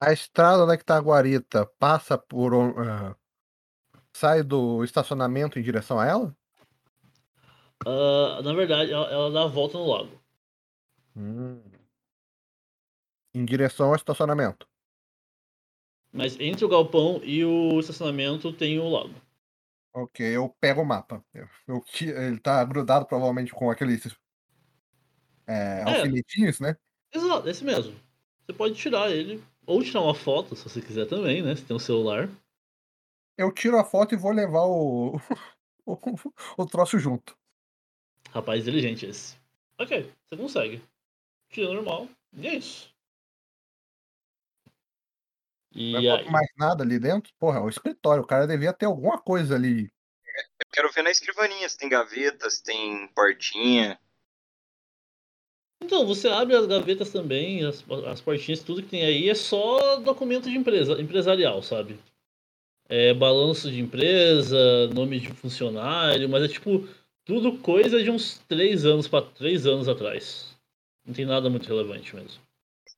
A 0.00 0.12
estrada 0.12 0.64
onde 0.64 0.74
é 0.74 0.76
que 0.76 0.84
tá 0.84 0.96
a 0.96 1.02
guarita 1.02 1.64
passa 1.78 2.18
por. 2.18 2.52
ah, 2.54 3.14
sai 4.12 4.42
do 4.42 4.82
estacionamento 4.82 5.58
em 5.58 5.62
direção 5.62 6.00
a 6.00 6.06
ela? 6.06 6.36
Ah, 7.86 8.40
na 8.42 8.52
verdade, 8.52 8.92
ela, 8.92 9.06
ela 9.10 9.30
dá 9.30 9.44
a 9.44 9.48
volta 9.48 9.78
no 9.78 9.86
lago. 9.86 10.20
Hum. 11.16 11.62
Em 13.34 13.44
direção 13.44 13.88
ao 13.88 13.94
estacionamento. 13.94 14.66
Mas 16.12 16.38
entre 16.38 16.64
o 16.64 16.68
galpão 16.68 17.20
e 17.24 17.42
o 17.44 17.80
estacionamento 17.80 18.52
tem 18.52 18.78
o 18.78 18.88
lago. 18.88 19.14
Ok, 19.94 20.24
eu 20.24 20.48
pego 20.60 20.82
o 20.82 20.86
mapa. 20.86 21.24
Eu, 21.32 21.48
eu 21.66 21.84
ele 22.00 22.38
tá 22.38 22.62
grudado 22.64 23.06
provavelmente 23.06 23.52
com 23.52 23.70
aqueles 23.70 24.14
é, 25.46 25.82
alfinetinhos, 25.82 26.60
né? 26.60 26.76
Exato, 27.12 27.48
esse 27.48 27.64
mesmo. 27.64 27.94
Você 28.44 28.52
pode 28.52 28.74
tirar 28.74 29.10
ele, 29.10 29.42
ou 29.66 29.82
tirar 29.82 30.02
uma 30.02 30.14
foto, 30.14 30.54
se 30.54 30.64
você 30.64 30.80
quiser 30.80 31.06
também, 31.06 31.42
né? 31.42 31.56
Se 31.56 31.64
tem 31.64 31.76
um 31.76 31.80
celular. 31.80 32.28
Eu 33.36 33.52
tiro 33.52 33.78
a 33.78 33.84
foto 33.84 34.14
e 34.14 34.18
vou 34.18 34.32
levar 34.32 34.64
o, 34.64 35.16
o, 35.86 35.98
o 36.58 36.66
troço 36.66 36.98
junto. 36.98 37.36
Rapaz 38.30 38.62
inteligente 38.62 39.06
esse. 39.06 39.36
Ok, 39.78 40.10
você 40.28 40.36
consegue. 40.36 40.82
Tira 41.48 41.72
normal. 41.72 42.08
E 42.34 42.46
é 42.46 42.54
isso. 42.54 42.91
E 45.74 45.92
Não 45.92 46.00
aí, 46.00 46.06
encontro 46.06 46.32
mais 46.32 46.48
nada 46.56 46.82
ali 46.82 46.98
dentro. 46.98 47.32
Porra, 47.38 47.58
é 47.58 47.62
o 47.62 47.68
escritório. 47.68 48.22
O 48.22 48.26
cara 48.26 48.46
devia 48.46 48.72
ter 48.72 48.86
alguma 48.86 49.18
coisa 49.18 49.54
ali. 49.54 49.90
Eu 50.60 50.66
quero 50.72 50.92
ver 50.92 51.02
na 51.02 51.10
escrivaninha 51.10 51.68
se 51.68 51.76
tem 51.76 51.88
gavetas, 51.88 52.60
tem 52.60 53.08
portinha. 53.08 53.98
Então, 55.82 56.06
você 56.06 56.28
abre 56.28 56.54
as 56.54 56.66
gavetas 56.66 57.10
também, 57.10 57.64
as, 57.64 57.84
as 58.06 58.20
portinhas, 58.20 58.62
tudo 58.62 58.82
que 58.82 58.88
tem 58.88 59.04
aí 59.04 59.28
é 59.28 59.34
só 59.34 59.96
documento 59.96 60.48
de 60.48 60.56
empresa, 60.56 61.00
empresarial, 61.00 61.60
sabe? 61.60 61.98
É 62.88 63.12
balanço 63.12 63.70
de 63.70 63.80
empresa, 63.80 64.86
nome 64.94 65.18
de 65.18 65.32
funcionário, 65.32 66.28
mas 66.28 66.44
é 66.44 66.48
tipo 66.48 66.88
tudo 67.24 67.58
coisa 67.58 68.02
de 68.02 68.10
uns 68.10 68.38
três 68.48 68.84
anos 68.84 69.08
para 69.08 69.24
três 69.24 69.66
anos 69.66 69.88
atrás. 69.88 70.56
Não 71.04 71.12
tem 71.12 71.24
nada 71.24 71.50
muito 71.50 71.66
relevante 71.66 72.14
mesmo. 72.14 72.40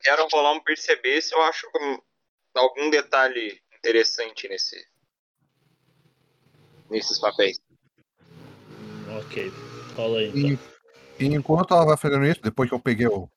Quero 0.01 0.27
rolar 0.31 0.53
um 0.53 0.61
perceber 0.61 1.23
se 1.23 1.35
eu 1.35 1.43
acho 1.43 1.67
algum 2.55 2.91
detalhe 2.91 3.61
interessante 3.77 4.49
nesse 4.49 4.77
nesses 6.91 7.19
papéis. 7.19 7.59
Ok, 9.19 9.51
fala 9.95 10.19
aí 10.19 10.29
então. 10.29 10.59
E, 11.19 11.25
e 11.25 11.35
enquanto 11.35 11.75
ela 11.75 11.85
vai 11.85 11.97
fazendo 11.97 12.25
isso, 12.25 12.43
depois 12.43 12.69
que 12.69 12.75
eu 12.75 12.81
peguei 12.81 13.07
o, 13.07 13.29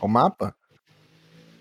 o 0.00 0.08
mapa, 0.08 0.54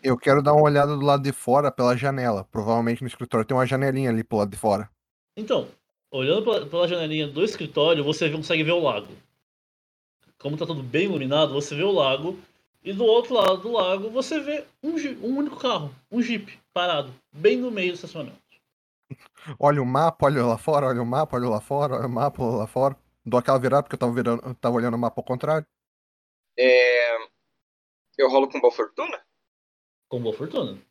eu 0.04 0.18
quero 0.18 0.42
dar 0.42 0.54
uma 0.54 0.64
olhada 0.64 0.96
do 0.96 1.04
lado 1.04 1.24
de 1.24 1.32
fora 1.32 1.72
pela 1.72 1.98
janela. 1.98 2.46
Provavelmente 2.52 3.02
no 3.02 3.08
escritório 3.08 3.46
tem 3.46 3.56
uma 3.56 3.66
janelinha 3.66 4.10
ali 4.10 4.24
pro 4.24 4.38
lado 4.38 4.52
de 4.52 4.58
fora. 4.58 4.90
Então, 5.36 5.68
olhando 6.12 6.44
pela, 6.44 6.66
pela 6.66 6.88
janelinha 6.88 7.28
do 7.28 7.44
escritório, 7.44 8.04
você 8.04 8.30
consegue 8.30 8.64
ver 8.64 8.72
o 8.72 8.80
lago. 8.80 9.14
Como 10.40 10.58
tá 10.58 10.66
tudo 10.66 10.84
bem 10.84 11.06
iluminado, 11.06 11.54
você 11.54 11.76
vê 11.76 11.84
o 11.84 11.92
lago. 11.92 12.38
E 12.88 12.94
do 12.94 13.04
outro 13.04 13.34
lado 13.34 13.58
do 13.58 13.74
lago, 13.74 14.10
você 14.10 14.40
vê 14.40 14.66
um, 14.82 14.92
um 15.22 15.40
único 15.40 15.58
carro, 15.58 15.94
um 16.10 16.22
Jeep, 16.22 16.58
parado, 16.72 17.14
bem 17.34 17.58
no 17.58 17.70
meio 17.70 17.92
do 17.92 17.96
estacionamento. 17.96 18.40
Olha 19.60 19.82
o 19.82 19.86
mapa, 19.86 20.26
olha 20.26 20.46
lá 20.46 20.58
fora, 20.58 20.88
olha 20.88 21.02
o 21.02 21.06
mapa, 21.06 21.36
olha 21.36 21.50
lá 21.50 21.60
fora, 21.60 21.96
olha 21.96 22.08
o 22.08 22.10
mapa, 22.10 22.42
olha 22.42 22.58
lá 22.60 22.68
fora. 22.68 22.96
Dou 23.26 23.38
aquela 23.38 23.60
virada 23.60 23.84
porque 23.84 23.96
eu 23.96 24.00
tava, 24.00 24.14
virando, 24.14 24.42
eu 24.42 24.56
tava 24.56 24.78
olhando 24.78 24.94
o 24.94 24.98
mapa 24.98 25.20
ao 25.20 25.26
contrário. 25.26 25.68
É... 26.58 27.18
Eu 28.18 28.30
rolo 28.30 28.50
com 28.50 28.62
boa 28.62 28.72
fortuna? 28.72 29.22
Com 30.08 30.22
boa 30.22 30.34
fortuna. 30.34 30.82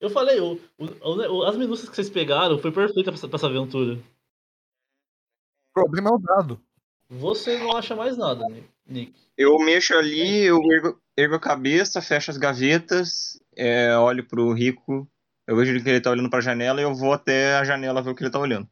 Eu 0.00 0.10
falei, 0.10 0.38
o, 0.38 0.60
o, 0.78 1.44
as 1.44 1.56
minúcias 1.56 1.88
que 1.88 1.96
vocês 1.96 2.10
pegaram 2.10 2.58
foi 2.58 2.72
perfeita 2.72 3.10
pra, 3.10 3.28
pra 3.28 3.36
essa 3.36 3.46
aventura. 3.46 3.94
O 3.94 5.72
problema 5.72 6.10
é 6.10 6.12
o 6.12 6.18
dado. 6.18 6.62
Você 7.08 7.58
não 7.58 7.74
acha 7.74 7.96
mais 7.96 8.18
nada, 8.18 8.46
Nick. 8.86 9.14
Eu 9.36 9.58
mexo 9.58 9.94
ali, 9.94 10.44
eu 10.44 10.58
ergo, 10.70 11.00
ergo 11.16 11.34
a 11.34 11.40
cabeça, 11.40 12.02
fecho 12.02 12.30
as 12.30 12.36
gavetas, 12.36 13.40
é, 13.56 13.96
olho 13.96 14.26
pro 14.26 14.52
Rico, 14.52 15.08
eu 15.46 15.56
vejo 15.56 15.82
que 15.82 15.88
ele 15.88 16.00
tá 16.00 16.10
olhando 16.10 16.30
pra 16.30 16.40
janela 16.40 16.80
e 16.80 16.84
eu 16.84 16.94
vou 16.94 17.12
até 17.12 17.56
a 17.56 17.64
janela 17.64 18.02
ver 18.02 18.10
o 18.10 18.14
que 18.14 18.22
ele 18.22 18.30
tá 18.30 18.38
olhando. 18.38 18.68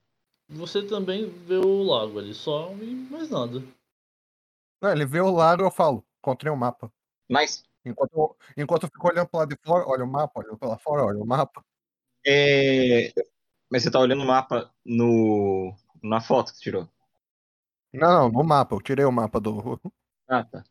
Você 0.48 0.82
também 0.82 1.28
vê 1.28 1.56
o 1.56 1.82
lago 1.82 2.18
ali, 2.18 2.34
só 2.34 2.72
e 2.74 2.94
mais 3.10 3.30
nada. 3.30 3.62
Não, 4.82 4.90
ele 4.90 5.06
vê 5.06 5.20
o 5.20 5.30
lago 5.30 5.62
eu 5.62 5.70
falo, 5.70 6.04
encontrei 6.18 6.50
o 6.50 6.54
um 6.54 6.58
mapa. 6.58 6.92
Mas. 7.28 7.64
Enquanto, 7.84 8.12
eu, 8.14 8.36
enquanto 8.56 8.82
eu 8.82 8.88
fico 8.90 9.08
olhando 9.08 9.28
pro 9.28 9.38
lado 9.38 9.48
de 9.48 9.60
fora, 9.64 9.86
olha 9.86 10.04
o 10.04 10.10
mapa, 10.10 10.40
olha 10.40 10.56
pra 10.56 10.68
lá 10.68 10.78
fora, 10.78 11.04
olha 11.04 11.18
o 11.18 11.26
mapa. 11.26 11.64
É... 12.26 13.12
Mas 13.70 13.82
você 13.82 13.90
tá 13.90 13.98
olhando 13.98 14.22
o 14.22 14.26
mapa 14.26 14.70
no. 14.84 15.74
na 16.02 16.20
foto 16.20 16.52
que 16.52 16.58
você 16.58 16.64
tirou? 16.64 16.88
Não, 17.92 18.12
não, 18.12 18.28
no 18.30 18.44
mapa, 18.44 18.74
eu 18.74 18.80
tirei 18.80 19.04
o 19.04 19.12
mapa 19.12 19.40
do. 19.40 19.80
Ah, 20.30 20.44
tá. 20.44 20.62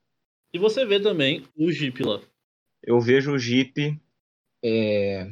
E 0.53 0.57
você 0.57 0.86
vê 0.86 1.01
também 1.01 1.45
o 1.53 1.70
Jeep 1.70 2.01
lá. 2.01 2.22
Eu 2.82 3.01
vejo 3.01 3.34
o 3.34 3.38
Jeep. 3.38 4.01
É... 4.64 5.30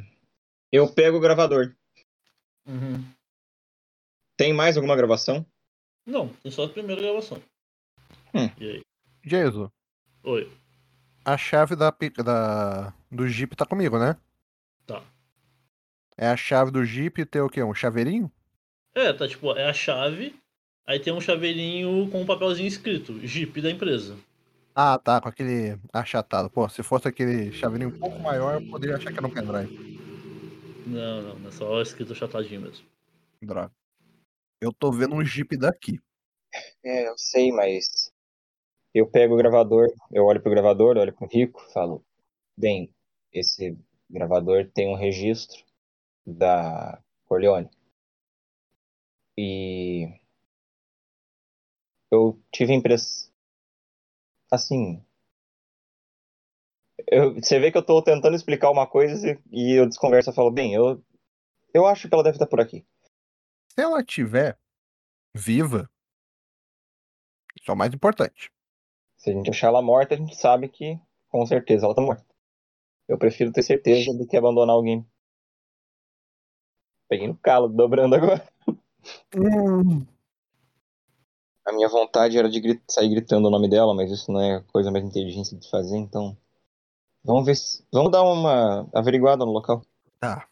Eu 0.70 0.92
pego 0.92 1.16
o 1.16 1.20
gravador. 1.20 1.74
Uhum. 2.66 3.02
Tem 4.36 4.52
mais 4.52 4.76
alguma 4.76 4.94
gravação? 4.94 5.46
Não, 6.04 6.28
tem 6.28 6.52
só 6.52 6.66
a 6.66 6.68
primeira 6.68 7.00
gravação. 7.00 7.42
Hum. 8.34 8.50
E 8.60 8.70
aí? 8.70 8.82
Jesus. 9.24 9.70
Oi. 10.22 10.52
A 11.24 11.38
chave 11.38 11.74
da, 11.74 11.90
da, 12.22 12.92
do 13.10 13.26
Jeep 13.26 13.56
tá 13.56 13.64
comigo, 13.64 13.98
né? 13.98 14.14
Tá. 14.86 15.02
É 16.18 16.28
a 16.28 16.36
chave 16.36 16.70
do 16.70 16.84
Jeep 16.84 17.24
tem 17.24 17.40
o 17.40 17.48
quê? 17.48 17.62
Um 17.62 17.74
chaveirinho? 17.74 18.30
É, 18.94 19.10
tá 19.10 19.26
tipo, 19.26 19.56
é 19.56 19.70
a 19.70 19.72
chave, 19.72 20.38
aí 20.88 20.98
tem 20.98 21.12
um 21.12 21.20
chaveirinho 21.20 22.10
com 22.10 22.22
um 22.22 22.26
papelzinho 22.26 22.66
escrito, 22.66 23.20
Jeep 23.24 23.60
da 23.60 23.70
empresa. 23.70 24.16
Ah, 24.74 24.98
tá, 24.98 25.20
com 25.20 25.28
aquele 25.28 25.78
achatado. 25.92 26.48
Pô, 26.48 26.66
se 26.68 26.82
fosse 26.82 27.06
aquele 27.06 27.52
chaveirinho 27.52 27.90
um 27.90 27.98
pouco 27.98 28.18
maior, 28.18 28.54
eu 28.54 28.70
poderia 28.70 28.96
achar 28.96 29.12
que 29.12 29.18
era 29.18 29.26
um 29.26 29.30
pendrive. 29.30 29.98
Não, 30.86 31.22
não, 31.22 31.48
é 31.48 31.50
só 31.50 31.82
escrito 31.82 32.14
achatadinho 32.14 32.62
mesmo. 32.62 32.86
Droga. 33.42 33.70
Eu 34.60 34.72
tô 34.72 34.90
vendo 34.90 35.14
um 35.14 35.24
Jeep 35.24 35.56
daqui. 35.58 36.00
É, 36.82 37.08
eu 37.08 37.18
sei, 37.18 37.52
mas 37.52 38.10
eu 38.94 39.06
pego 39.06 39.34
o 39.34 39.36
gravador, 39.36 39.88
eu 40.10 40.24
olho 40.24 40.40
pro 40.40 40.50
gravador, 40.50 40.96
olho 40.96 41.12
pro 41.12 41.28
Rico, 41.28 41.60
falo, 41.72 42.02
bem, 42.56 42.90
esse 43.30 43.76
gravador 44.08 44.70
tem 44.72 44.88
um 44.88 44.96
registro 44.96 45.62
da 46.26 46.98
Corleone. 47.26 47.68
E 49.36 50.18
eu 52.10 52.40
tive 52.50 52.72
impressão, 52.72 53.30
assim, 54.50 55.02
eu, 57.06 57.34
você 57.34 57.58
vê 57.58 57.70
que 57.70 57.78
eu 57.78 57.84
tô 57.84 58.02
tentando 58.02 58.34
explicar 58.34 58.70
uma 58.70 58.86
coisa 58.86 59.38
e 59.50 59.72
eu 59.72 59.86
desconverso 59.86 60.30
e 60.30 60.34
falo, 60.34 60.50
bem, 60.50 60.74
eu, 60.74 61.02
eu 61.72 61.86
acho 61.86 62.08
que 62.08 62.14
ela 62.14 62.24
deve 62.24 62.36
estar 62.36 62.46
por 62.46 62.60
aqui. 62.60 62.84
Se 63.68 63.82
ela 63.82 64.00
estiver 64.00 64.58
viva, 65.34 65.88
isso 67.58 67.70
é 67.70 67.74
o 67.74 67.76
mais 67.76 67.94
importante. 67.94 68.50
Se 69.16 69.30
a 69.30 69.32
gente 69.32 69.50
achar 69.50 69.68
ela 69.68 69.82
morta, 69.82 70.14
a 70.14 70.18
gente 70.18 70.36
sabe 70.36 70.68
que 70.68 70.98
com 71.28 71.44
certeza 71.46 71.86
ela 71.86 71.94
tá 71.94 72.02
morta. 72.02 72.24
Eu 73.06 73.18
prefiro 73.18 73.52
ter 73.52 73.62
certeza 73.62 74.12
do 74.12 74.26
que 74.26 74.36
abandonar 74.36 74.74
alguém. 74.74 75.06
Peguei 77.08 77.26
no 77.26 77.36
calo, 77.38 77.68
dobrando 77.68 78.16
agora. 78.16 78.46
Hum. 79.34 80.06
A 81.68 81.72
minha 81.72 81.86
vontade 81.86 82.38
era 82.38 82.48
de 82.48 82.60
grit 82.60 82.82
sair 82.88 83.10
gritando 83.10 83.46
o 83.46 83.50
nome 83.50 83.68
dela, 83.68 83.94
mas 83.94 84.10
isso 84.10 84.32
não 84.32 84.40
é 84.40 84.56
a 84.56 84.62
coisa 84.62 84.90
mais 84.90 85.04
inteligente 85.04 85.54
de 85.54 85.68
fazer, 85.68 85.98
então. 85.98 86.34
Vamos 87.22 87.44
ver 87.44 87.56
se. 87.56 87.84
Vamos 87.92 88.10
dar 88.10 88.22
uma 88.22 88.88
averiguada 88.94 89.44
no 89.44 89.52
local. 89.52 89.84
Tá. 90.18 90.48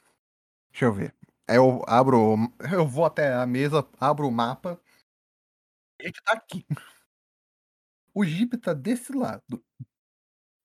Deixa 0.71 0.85
eu 0.85 0.93
ver. 0.93 1.14
Eu 1.49 1.83
abro. 1.87 2.37
Eu 2.71 2.87
vou 2.87 3.07
até 3.07 3.33
a 3.33 3.47
mesa, 3.47 3.89
abro 3.99 4.29
o 4.29 4.31
mapa. 4.31 4.79
A 5.99 6.07
gente 6.07 6.23
tá 6.23 6.35
aqui. 6.35 6.67
O 8.12 8.23
Jeep 8.23 8.59
tá 8.59 8.75
desse 8.75 9.11
lado, 9.14 9.64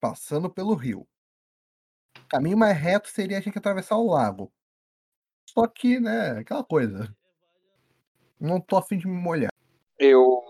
passando 0.02 0.50
pelo 0.50 0.76
rio. 0.76 1.08
O 2.18 2.28
caminho 2.28 2.58
mais 2.58 2.78
reto 2.78 3.08
seria 3.08 3.38
a 3.38 3.42
gente 3.42 3.58
atravessar 3.58 3.96
o 3.96 4.12
lago. 4.12 4.52
Só 5.50 5.66
que, 5.66 5.98
né, 5.98 6.40
aquela 6.40 6.64
coisa. 6.64 7.16
Não 8.38 8.60
tô 8.60 8.76
afim 8.76 8.98
de 8.98 9.08
me 9.08 9.14
molhar. 9.14 9.51
Eu 10.02 10.42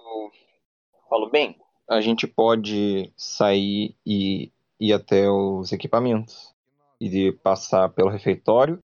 falo, 1.10 1.30
bem, 1.30 1.60
a 1.90 2.00
gente 2.02 2.26
pode 2.26 3.12
sair 3.18 3.96
e 4.06 4.52
ir 4.80 4.94
até 4.94 5.30
os 5.30 5.72
equipamentos. 5.72 6.56
E 7.00 7.32
passar 7.32 7.90
pelo 7.90 8.10
refeitório 8.10 8.80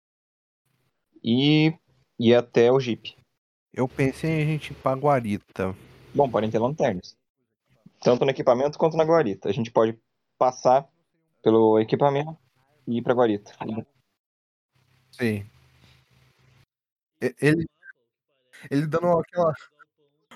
e 1.23 1.73
ir 2.19 2.35
até 2.35 2.73
o 2.73 2.81
Jeep. 2.81 3.17
Eu 3.73 3.87
pensei 3.87 4.31
em 4.31 4.43
a 4.43 4.47
gente 4.47 4.73
ir 4.73 4.75
pra 4.77 4.95
Guarita. 4.95 5.77
Bom, 6.15 6.29
podem 6.29 6.51
ter 6.51 6.59
lanternas 6.59 7.17
tanto 8.01 8.25
no 8.25 8.31
equipamento 8.31 8.79
quanto 8.79 8.97
na 8.97 9.05
guarita. 9.05 9.49
A 9.49 9.53
gente 9.53 9.71
pode 9.71 9.99
passar 10.39 10.89
pelo 11.43 11.79
equipamento 11.81 12.39
e 12.87 12.99
ir 12.99 13.03
pra 13.03 13.15
guarita. 13.15 13.53
Sim. 15.11 15.45
Ele, 17.21 17.67
ele 18.71 18.87
dando 18.87 19.09
aquela. 19.19 19.53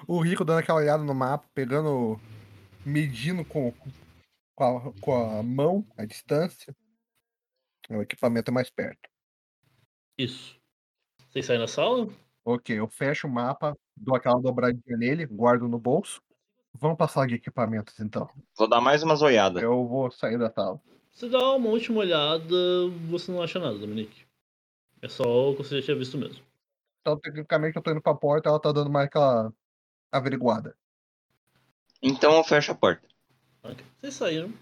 O 0.07 0.21
Rico 0.21 0.45
dando 0.45 0.59
aquela 0.59 0.79
olhada 0.79 1.03
no 1.03 1.15
mapa, 1.15 1.49
pegando. 1.55 2.21
medindo 2.85 3.45
com, 3.45 3.73
com, 4.55 4.65
a, 4.65 4.93
com 5.01 5.39
a 5.39 5.43
mão 5.43 5.87
a 5.97 6.05
distância. 6.05 6.75
O 7.89 8.01
equipamento 8.03 8.51
é 8.51 8.55
mais 8.55 8.71
perto. 8.71 9.09
Isso. 10.17 10.57
Vocês 11.29 11.47
saem 11.47 11.61
da 11.61 11.67
sala? 11.67 12.09
Ok, 12.45 12.79
eu 12.79 12.89
fecho 12.89 13.27
o 13.27 13.31
mapa, 13.31 13.77
dou 13.97 14.17
aquela 14.17 14.41
dobradinha 14.41 14.97
nele, 14.97 15.27
guardo 15.27 15.69
no 15.69 15.79
bolso. 15.79 16.23
Vamos 16.73 16.97
passar 16.97 17.27
de 17.27 17.35
equipamentos 17.35 17.99
então. 18.01 18.29
Vou 18.57 18.69
dar 18.69 18.81
mais 18.81 19.03
umas 19.03 19.23
olhadas. 19.23 19.63
Eu 19.63 19.87
vou 19.87 20.11
sair 20.11 20.39
da 20.39 20.51
sala. 20.51 20.81
Você 21.13 21.29
dá 21.29 21.55
uma 21.55 21.69
última 21.69 22.01
olhada, 22.01 22.55
você 23.09 23.31
não 23.31 23.43
acha 23.43 23.59
nada, 23.59 23.77
Dominique. 23.77 24.25
É 25.03 25.09
só 25.09 25.51
o 25.51 25.57
que 25.57 25.65
você 25.65 25.81
já 25.81 25.87
tinha 25.87 25.97
visto 25.97 26.17
mesmo. 26.17 26.43
Então, 27.01 27.19
tecnicamente, 27.19 27.77
eu 27.77 27.83
tô 27.83 27.91
indo 27.91 28.03
pra 28.03 28.15
porta 28.15 28.49
ela 28.49 28.61
tá 28.61 28.71
dando 28.73 28.91
mais 28.91 29.07
aquela 29.07 29.53
averiguada. 30.11 30.77
Então 32.03 32.37
eu 32.37 32.45
fecho 32.45 32.73
a 32.73 32.75
porta. 32.75 33.07
Okay. 33.63 33.85
Vocês 34.01 34.15
saíram. 34.15 34.53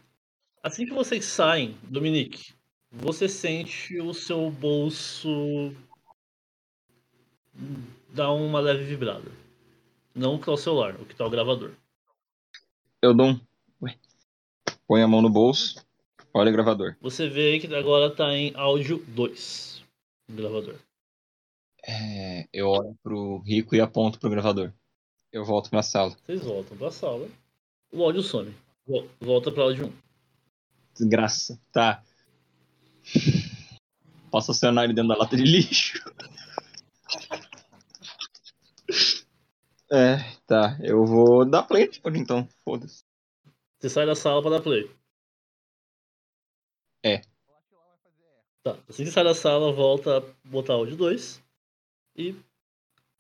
Assim 0.63 0.85
que 0.85 0.93
vocês 0.93 1.25
saem, 1.25 1.79
Dominique, 1.85 2.53
você 2.91 3.29
sente 3.29 4.01
o 4.01 4.13
seu 4.13 4.51
bolso 4.51 5.73
dar 8.11 8.33
uma 8.33 8.61
leve 8.61 8.85
vibrada. 8.85 9.31
Não 10.15 10.35
o 10.35 10.39
que 10.39 10.47
tá 10.47 10.53
o 10.53 10.57
celular, 10.57 11.01
o 11.01 11.05
que 11.05 11.15
tá 11.15 11.25
o 11.25 11.31
gravador 11.31 11.73
eu 13.01 13.15
dou 13.15 13.29
um. 13.29 13.41
Ué. 13.83 13.97
Põe 14.87 15.03
a 15.03 15.09
mão 15.09 15.23
no 15.23 15.31
bolso, 15.31 15.85
olha 16.35 16.51
o 16.51 16.53
gravador. 16.53 16.97
Você 17.01 17.29
vê 17.29 17.59
que 17.59 17.73
agora 17.75 18.15
tá 18.15 18.35
em 18.35 18.53
áudio 18.55 19.05
2 19.09 19.85
o 20.29 20.33
gravador. 20.33 20.77
É, 21.87 22.49
eu 22.53 22.69
olho 22.69 22.97
pro 23.03 23.39
Rico 23.39 23.75
e 23.75 23.81
aponto 23.81 24.19
pro 24.19 24.31
gravador. 24.31 24.73
Eu 25.39 25.45
volto 25.45 25.71
pra 25.71 25.85
sala. 25.85 26.17
Vocês 26.27 26.43
voltam 26.43 26.77
pra 26.77 26.91
sala. 26.91 27.31
O 27.93 28.03
áudio 28.03 28.23
some. 28.23 28.53
Volta 29.21 29.53
pra 29.53 29.63
áudio 29.63 29.87
1. 29.87 29.93
Desgraça. 30.95 31.61
Tá. 31.71 32.03
Posso 34.33 34.51
acionar 34.51 34.83
ele 34.83 34.95
dentro 34.95 35.11
da 35.11 35.17
lata 35.17 35.37
de 35.37 35.45
lixo? 35.45 36.03
É, 39.93 40.17
tá. 40.45 40.77
Eu 40.83 41.07
vou 41.07 41.49
dar 41.49 41.63
play 41.63 41.87
por 42.01 42.17
então. 42.17 42.49
Foda-se. 42.65 43.05
Você 43.79 43.89
sai 43.89 44.07
da 44.07 44.17
sala 44.17 44.43
pra 44.43 44.51
dar 44.51 44.61
play. 44.61 44.91
É. 47.05 47.23
Tá. 48.65 48.77
Assim 48.89 49.05
que 49.05 49.13
sai 49.13 49.23
da 49.23 49.37
sala, 49.37 49.73
volta 49.73 50.19
a 50.19 50.23
botar 50.45 50.73
áudio 50.73 50.97
2. 50.97 51.41
E 52.17 52.35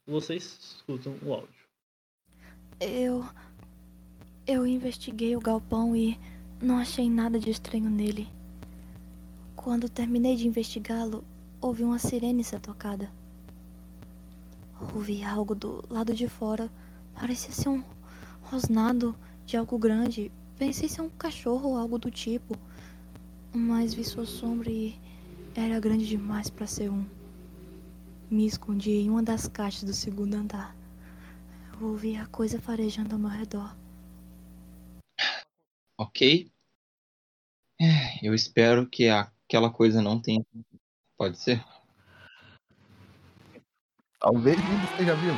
vocês 0.04 0.58
escutam 0.74 1.16
o 1.22 1.32
áudio. 1.32 1.57
Eu. 2.80 3.26
Eu 4.46 4.64
investiguei 4.64 5.34
o 5.34 5.40
galpão 5.40 5.96
e 5.96 6.16
não 6.62 6.78
achei 6.78 7.10
nada 7.10 7.36
de 7.36 7.50
estranho 7.50 7.90
nele. 7.90 8.28
Quando 9.56 9.88
terminei 9.88 10.36
de 10.36 10.46
investigá-lo, 10.46 11.24
ouvi 11.60 11.82
uma 11.82 11.98
sirene 11.98 12.44
ser 12.44 12.60
tocada. 12.60 13.10
Ouvi 14.94 15.24
algo 15.24 15.56
do 15.56 15.84
lado 15.90 16.14
de 16.14 16.28
fora. 16.28 16.70
Parecia 17.14 17.50
ser 17.50 17.68
um 17.68 17.82
rosnado 18.42 19.12
de 19.44 19.56
algo 19.56 19.76
grande. 19.76 20.30
Pensei 20.56 20.88
ser 20.88 21.02
um 21.02 21.10
cachorro 21.10 21.70
ou 21.70 21.76
algo 21.76 21.98
do 21.98 22.12
tipo. 22.12 22.56
Mas 23.52 23.92
vi 23.92 24.04
sua 24.04 24.24
sombra 24.24 24.70
e 24.70 24.96
era 25.52 25.80
grande 25.80 26.06
demais 26.06 26.48
para 26.48 26.66
ser 26.68 26.88
um. 26.88 27.04
Me 28.30 28.46
escondi 28.46 28.92
em 28.92 29.10
uma 29.10 29.22
das 29.22 29.48
caixas 29.48 29.82
do 29.82 29.92
segundo 29.92 30.34
andar. 30.34 30.77
Eu 31.80 31.86
ouvi 31.88 32.16
a 32.16 32.26
coisa 32.26 32.60
farejando 32.60 33.14
ao 33.14 33.18
meu 33.20 33.30
redor. 33.30 33.76
Ok. 35.98 36.50
É, 37.80 38.26
Eu 38.26 38.34
espero 38.34 38.88
que 38.88 39.08
aquela 39.08 39.70
coisa 39.70 40.02
não 40.02 40.20
tenha. 40.20 40.44
Pode 41.16 41.38
ser? 41.38 41.64
Talvez 44.20 44.58
ainda 44.58 44.84
esteja 44.84 45.14
vivo. 45.14 45.36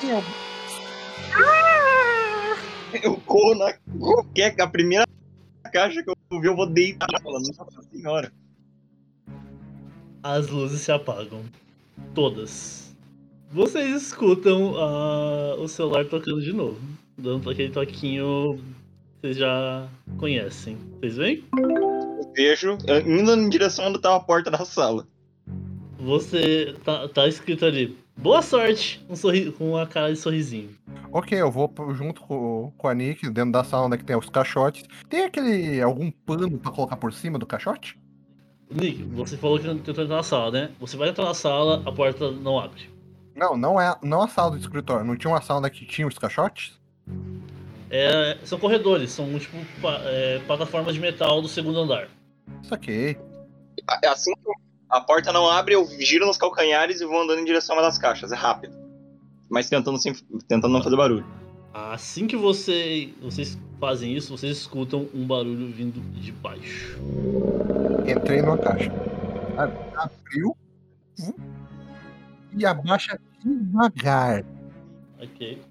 Tem 0.00 0.12
algum- 0.12 0.46
Eu 3.02 3.20
corro 3.22 3.54
na 3.56 3.72
qualquer. 3.98 4.60
A 4.60 4.68
primeira 4.68 5.04
caixa 5.72 6.02
que 6.02 6.10
eu 6.10 6.40
vi, 6.40 6.46
eu 6.46 6.54
vou 6.56 6.66
deitar 6.68 7.06
nela. 7.10 7.40
Nossa 7.40 7.82
senhora. 7.90 8.32
As 10.22 10.48
luzes 10.48 10.80
se 10.82 10.92
apagam. 10.92 11.44
Todas. 12.14 12.85
Vocês 13.52 14.02
escutam 14.02 14.74
ah, 14.76 15.54
o 15.58 15.68
celular 15.68 16.04
tocando 16.04 16.42
de 16.42 16.52
novo. 16.52 16.78
Dando 17.16 17.48
aquele 17.48 17.70
toquinho 17.70 18.58
que 19.14 19.20
vocês 19.20 19.36
já 19.36 19.88
conhecem. 20.18 20.76
Vocês 20.98 21.16
veem? 21.16 21.44
Eu 21.56 22.32
vejo 22.34 22.76
eh, 22.86 23.00
indo 23.00 23.32
em 23.32 23.48
direção 23.48 23.86
onde 23.86 24.00
tava 24.00 24.16
a 24.16 24.20
porta 24.20 24.50
da 24.50 24.64
sala. 24.64 25.06
Você 25.98 26.74
tá, 26.84 27.08
tá 27.08 27.26
escrito 27.26 27.64
ali. 27.64 27.96
Boa 28.16 28.42
sorte! 28.42 29.04
Um 29.08 29.14
sorri 29.14 29.52
com 29.52 29.70
uma 29.70 29.86
cara 29.86 30.12
de 30.12 30.18
sorrisinho. 30.18 30.70
Ok, 31.12 31.40
eu 31.40 31.50
vou 31.50 31.72
junto 31.94 32.20
com, 32.22 32.72
com 32.76 32.88
a 32.88 32.94
Nick, 32.94 33.28
dentro 33.30 33.52
da 33.52 33.62
sala 33.62 33.86
onde 33.86 33.94
é 33.94 33.98
que 33.98 34.04
tem 34.04 34.16
os 34.16 34.28
caixotes. 34.28 34.84
Tem 35.08 35.24
aquele. 35.24 35.80
algum 35.80 36.10
pano 36.10 36.58
pra 36.58 36.72
colocar 36.72 36.96
por 36.96 37.12
cima 37.12 37.38
do 37.38 37.46
caixote? 37.46 37.98
Nick, 38.70 39.02
você 39.04 39.36
falou 39.36 39.58
que 39.58 39.64
tentou 39.64 39.92
entrar 39.92 40.16
na 40.16 40.22
sala, 40.22 40.50
né? 40.50 40.70
Você 40.80 40.96
vai 40.96 41.10
entrar 41.10 41.24
na 41.24 41.34
sala, 41.34 41.82
a 41.86 41.92
porta 41.92 42.30
não 42.32 42.58
abre. 42.58 42.95
Não, 43.36 43.56
não 43.56 43.80
é 43.80 43.94
não 44.02 44.22
a 44.22 44.28
sala 44.28 44.52
do 44.52 44.56
escritório. 44.58 45.04
Não 45.04 45.16
tinha 45.16 45.30
uma 45.32 45.42
sala 45.42 45.58
onde 45.60 45.68
é 45.68 45.70
que 45.70 45.84
tinha 45.84 46.06
os 46.06 46.18
caixotes? 46.18 46.72
É, 47.90 48.38
são 48.44 48.58
corredores, 48.58 49.12
são 49.12 49.38
tipo 49.38 49.56
pa- 49.80 50.00
é, 50.04 50.40
plataformas 50.46 50.94
de 50.94 51.00
metal 51.00 51.40
do 51.40 51.48
segundo 51.48 51.78
andar. 51.78 52.08
Saquei. 52.62 53.16
É 54.02 54.08
Assim 54.08 54.32
que 54.34 54.50
a 54.90 55.00
porta 55.00 55.32
não 55.32 55.48
abre, 55.48 55.74
eu 55.74 55.86
giro 56.00 56.26
nos 56.26 56.36
calcanhares 56.38 57.00
e 57.00 57.04
vou 57.06 57.20
andando 57.22 57.40
em 57.40 57.44
direção 57.44 57.76
a 57.76 57.78
uma 57.78 57.84
das 57.86 57.98
caixas. 57.98 58.32
É 58.32 58.36
rápido. 58.36 58.74
Mas 59.48 59.68
tentando, 59.68 59.98
sem, 59.98 60.14
tentando 60.48 60.72
não 60.72 60.82
fazer 60.82 60.96
barulho. 60.96 61.24
Assim 61.72 62.26
que 62.26 62.36
você, 62.36 63.12
vocês 63.20 63.56
fazem 63.78 64.16
isso, 64.16 64.36
vocês 64.36 64.56
escutam 64.56 65.08
um 65.14 65.26
barulho 65.26 65.68
vindo 65.70 66.00
de 66.18 66.32
baixo. 66.32 66.98
Entrei 68.08 68.40
numa 68.40 68.56
caixa. 68.58 68.90
Abriu. 69.96 70.56
Hum, 72.56 72.60
E 72.60 72.66
abaixa 72.66 73.20
devagar. 73.44 74.44
Ok. 75.20 75.62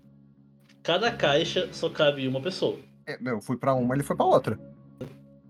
Cada 0.83 1.11
caixa 1.11 1.67
só 1.73 1.89
cabe 1.89 2.27
uma 2.27 2.41
pessoa. 2.41 2.79
É, 3.07 3.17
Eu 3.25 3.41
fui 3.41 3.57
pra 3.57 3.73
uma, 3.73 3.95
ele 3.95 4.03
foi 4.03 4.15
pra 4.15 4.25
outra. 4.25 4.59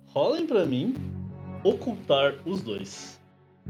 Rolem 0.08 0.48
pra 0.48 0.66
mim 0.66 0.96
ocultar 1.64 2.36
os 2.46 2.62
dois. 2.62 3.20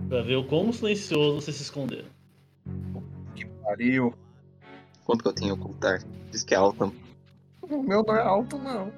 Pra 0.09 0.21
ver 0.21 0.35
o 0.35 0.43
quão 0.45 0.71
silencioso 0.71 1.41
vocês 1.41 1.57
se 1.57 1.63
esconderam. 1.63 2.07
Pariu. 3.63 4.13
Quanto 5.05 5.23
que 5.23 5.29
eu 5.29 5.33
tenho 5.33 5.51
a 5.51 5.55
ocultar? 5.55 6.03
Diz 6.31 6.43
que 6.43 6.53
é 6.53 6.57
alta. 6.57 6.91
O 7.61 7.81
meu 7.81 8.03
não 8.03 8.15
é 8.15 8.21
alto, 8.21 8.57
não. 8.59 8.91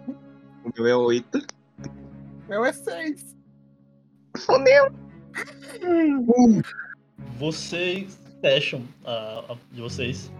O 0.64 0.72
meu 0.76 0.86
é 0.88 0.96
8. 0.96 1.38
O 1.38 2.50
meu 2.50 2.66
é 2.66 2.74
seis. 2.74 3.36
Fodeu! 4.38 4.92
Vocês 7.38 8.20
fecham 8.42 8.84
a, 9.06 9.44
a 9.50 9.56
de 9.72 9.82
vocês. 9.82 10.32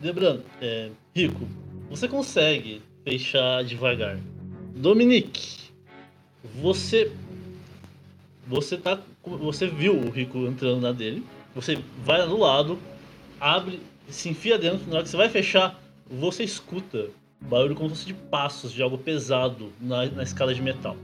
Lembrando, 0.00 0.44
é, 0.60 0.90
Rico, 1.14 1.46
você 1.88 2.08
consegue 2.08 2.82
fechar 3.04 3.64
devagar. 3.64 4.18
Dominique, 4.74 5.70
você 6.62 7.12
você 8.46 8.76
tá 8.76 8.98
você 9.22 9.66
viu 9.66 9.96
o 9.96 10.10
Rico 10.10 10.38
entrando 10.46 10.80
na 10.80 10.92
dele. 10.92 11.24
Você 11.54 11.78
vai 12.04 12.24
no 12.26 12.38
lado, 12.38 12.78
abre, 13.38 13.80
se 14.08 14.28
enfia 14.28 14.58
dentro. 14.58 14.86
Na 14.88 14.96
hora 14.96 15.02
que 15.02 15.08
você 15.08 15.16
vai 15.16 15.28
fechar, 15.28 15.80
você 16.08 16.42
escuta 16.42 17.08
barulho 17.40 17.74
como 17.74 17.90
se 17.90 17.96
fosse 17.96 18.06
de 18.06 18.14
passos 18.14 18.72
de 18.72 18.82
algo 18.82 18.98
pesado 18.98 19.72
na, 19.80 20.06
na 20.06 20.22
escada 20.22 20.54
de 20.54 20.62
metal. 20.62 20.96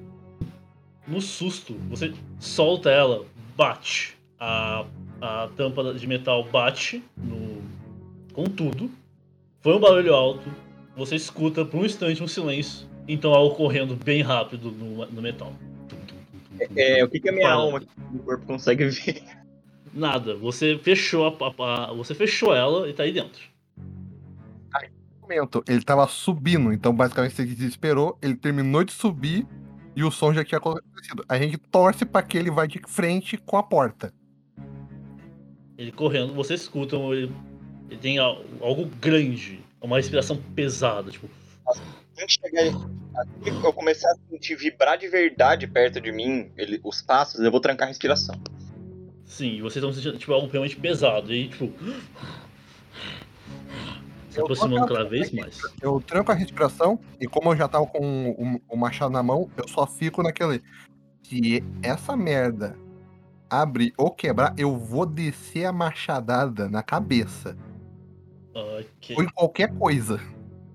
No 1.07 1.21
susto, 1.21 1.75
você 1.89 2.13
solta 2.39 2.91
ela, 2.91 3.25
bate. 3.57 4.17
A, 4.39 4.85
a 5.21 5.49
tampa 5.57 5.95
de 5.95 6.07
metal 6.07 6.45
bate 6.45 7.03
no, 7.17 7.63
com 8.33 8.45
tudo. 8.45 8.91
Foi 9.61 9.75
um 9.75 9.81
barulho 9.81 10.15
alto. 10.15 10.49
Você 10.97 11.17
escuta 11.17 11.65
por 11.65 11.81
um 11.81 11.85
instante 11.85 12.23
um 12.23 12.29
silêncio. 12.29 12.87
Então 13.09 13.33
algo 13.33 13.55
correndo 13.55 13.95
bem 13.97 14.23
rápido 14.23 14.71
no, 14.71 15.07
no 15.07 15.23
metal. 15.23 15.53
Tum. 15.89 15.97
É, 16.77 17.05
o 17.05 17.09
que, 17.09 17.21
que 17.21 17.29
a 17.29 17.33
minha 17.33 17.49
Fala. 17.49 17.63
alma 17.63 17.79
aqui 17.79 17.89
no 18.13 18.19
corpo 18.21 18.47
consegue 18.47 18.87
ver? 18.87 19.23
Nada. 19.93 20.35
Você 20.37 20.79
fechou 20.79 21.27
a, 21.27 21.31
a- 21.65 21.91
a- 21.91 21.93
você 21.93 22.15
fechou 22.15 22.55
ela 22.55 22.89
e 22.89 22.93
tá 22.93 23.03
aí 23.05 23.13
dentro. 23.13 23.41
momento, 25.21 25.65
ele 25.67 25.83
tava 25.83 26.07
subindo, 26.07 26.73
então 26.73 26.95
basicamente 26.95 27.41
ele 27.43 27.53
desesperou, 27.53 28.17
ele 28.23 28.37
terminou 28.37 28.85
de 28.85 28.93
subir 28.93 29.45
e 29.97 30.05
o 30.05 30.11
som 30.11 30.33
já 30.33 30.45
tinha 30.45 30.59
acontecido. 30.59 31.25
A 31.29 31.37
gente 31.37 31.59
torce 31.59 32.05
pra 32.05 32.23
que 32.23 32.39
ele 32.39 32.49
vá 32.51 32.65
de 32.65 32.81
frente 32.87 33.37
com 33.37 33.57
a 33.57 33.63
porta. 33.63 34.13
Ele 35.79 35.93
correndo, 35.93 36.33
vocês 36.35 36.63
escutam 36.63 37.13
ele, 37.13 37.31
ele 37.91 38.01
tem 38.01 38.19
al- 38.19 38.43
algo 38.61 38.87
grande, 39.01 39.61
uma 39.81 39.97
respiração 39.97 40.37
pesada, 40.55 41.11
tipo, 41.11 41.29
Antes 42.19 42.37
de 42.37 42.49
chegar. 42.49 42.63
Assim 43.17 43.61
que 43.61 43.67
eu 43.67 43.73
começar 43.73 44.11
a 44.11 44.17
sentir 44.31 44.57
vibrar 44.57 44.97
de 44.99 45.09
verdade 45.09 45.67
perto 45.67 46.01
de 46.01 46.13
mim, 46.13 46.51
ele, 46.57 46.81
os 46.85 47.01
passos, 47.03 47.41
eu 47.41 47.51
vou 47.51 47.61
trancar 47.61 47.87
a 47.87 47.89
respiração. 47.89 48.39
sim, 49.25 49.57
e 49.57 49.61
vocês 49.63 49.77
estão 49.77 49.93
sentindo 49.93 50.17
tipo 50.19 50.33
algo 50.33 50.47
realmente 50.49 50.77
pesado 50.77 51.33
e 51.33 51.49
tipo 51.49 51.71
se 54.31 54.41
aproximando 54.41 54.87
cada 54.87 55.05
vez 55.05 55.31
mais. 55.33 55.59
Eu 55.81 56.01
tranco 56.01 56.31
a 56.31 56.35
respiração 56.35 56.99
e 57.21 57.27
como 57.27 57.53
eu 57.53 57.57
já 57.57 57.69
tava 57.69 57.87
com 57.87 58.31
o, 58.31 58.75
o 58.75 58.77
machado 58.77 59.11
na 59.13 59.23
mão, 59.23 59.51
eu 59.57 59.67
só 59.69 59.87
fico 59.87 60.23
naquele. 60.23 60.63
Se 61.23 61.63
essa 61.83 62.17
merda 62.17 62.79
abrir 63.49 63.93
ou 63.97 64.11
quebrar, 64.11 64.55
eu 64.57 64.77
vou 64.77 65.07
descer 65.07 65.65
a 65.65 65.73
machadada 65.73 66.69
na 66.69 66.83
cabeça. 66.83 67.57
Ok. 68.55 69.17
Ou 69.17 69.23
em 69.23 69.29
qualquer 69.29 69.73
coisa. 69.75 70.21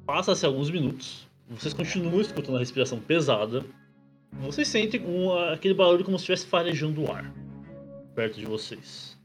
Passa-se 0.06 0.46
alguns 0.46 0.70
minutos, 0.70 1.28
vocês 1.50 1.74
continuam 1.74 2.22
escutando 2.22 2.56
a 2.56 2.60
respiração 2.60 3.00
pesada. 3.00 3.64
Vocês 4.40 4.68
sentem 4.68 5.06
um, 5.06 5.34
aquele 5.50 5.74
barulho 5.74 6.06
como 6.06 6.18
se 6.18 6.24
estivesse 6.24 6.46
farejando 6.46 7.04
o 7.04 7.12
ar 7.12 7.32
perto 8.16 8.40
de 8.40 8.46
vocês. 8.46 9.18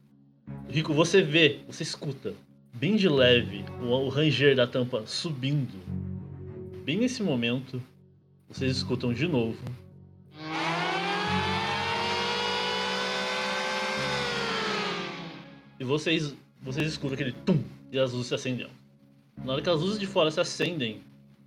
Rico, 0.69 0.93
você 0.93 1.23
vê, 1.23 1.61
você 1.67 1.83
escuta, 1.83 2.35
bem 2.75 2.97
de 2.97 3.09
leve, 3.09 3.65
o, 3.81 3.87
o 3.87 4.09
ranger 4.09 4.55
da 4.55 4.67
tampa 4.67 5.05
subindo. 5.07 5.79
Bem 6.85 6.99
nesse 6.99 7.23
momento, 7.23 7.83
vocês 8.49 8.77
escutam 8.77 9.13
de 9.13 9.27
novo. 9.27 9.59
E 15.79 15.85
vocês, 15.85 16.35
vocês 16.63 16.89
escutam 16.89 17.15
aquele 17.15 17.33
tum 17.33 17.63
e 17.93 17.99
as 17.99 18.13
luzes 18.13 18.29
se 18.29 18.35
acendendo. 18.35 18.71
Na 19.45 19.53
hora 19.55 19.63
que 19.63 19.69
as 19.71 19.81
luzes 19.81 19.99
de 19.99 20.07
fora 20.07 20.31
se 20.31 20.41
acendem, 20.41 21.03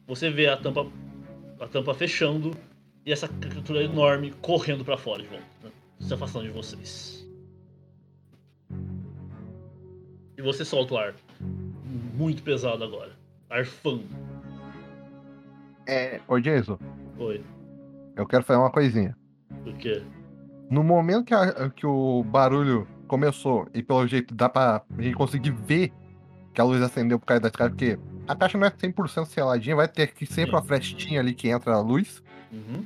você 0.07 0.30
vê 0.30 0.47
a 0.47 0.57
tampa, 0.57 0.85
a 1.60 1.68
tampa 1.68 1.93
fechando 1.93 2.51
e 3.06 3.11
essa 3.11 3.27
criatura 3.27 3.84
enorme 3.84 4.31
correndo 4.41 4.85
pra 4.85 4.97
fora 4.97 5.23
de 5.23 5.27
volta, 5.30 5.45
né? 5.64 5.72
se 5.99 6.14
afastando 6.14 6.45
de 6.45 6.51
vocês. 6.51 7.27
E 10.38 10.41
você 10.41 10.64
solta 10.64 10.93
o 10.93 10.97
ar, 10.97 11.15
muito 12.15 12.41
pesado 12.43 12.84
agora, 12.84 13.11
arfando. 13.49 14.03
É. 15.88 16.22
Ô, 16.27 16.39
Jason, 16.39 16.77
Oi, 17.18 17.43
eu 18.15 18.26
quero 18.27 18.43
fazer 18.43 18.60
uma 18.60 18.72
coisinha. 18.72 19.18
o 19.65 19.73
quê? 19.73 20.01
No 20.69 20.84
momento 20.84 21.26
que, 21.26 21.34
a- 21.34 21.69
que 21.72 21.85
o 21.85 22.23
barulho 22.23 22.88
começou, 23.10 23.68
e 23.73 23.84
pelo 23.84 24.07
jeito 24.07 24.34
dá 24.34 24.48
pra 24.48 24.84
gente 24.98 25.15
conseguir 25.15 25.52
ver 25.52 25.91
que 26.53 26.61
a 26.61 26.64
luz 26.64 26.81
acendeu 26.81 27.19
por 27.19 27.26
causa 27.26 27.41
da 27.41 27.48
escada, 27.49 27.72
porque 27.72 27.99
a 28.27 28.36
caixa 28.36 28.57
não 28.57 28.68
é 28.68 28.69
100% 28.69 29.26
seladinha, 29.26 29.76
vai 29.76 29.88
ter 29.88 30.14
que 30.14 30.26
sempre 30.26 30.52
uma 30.52 30.61
frestinha 30.61 31.19
ali 31.19 31.34
que 31.34 31.49
entra 31.49 31.73
a 31.73 31.81
luz. 31.81 32.23
Uhum. 32.52 32.86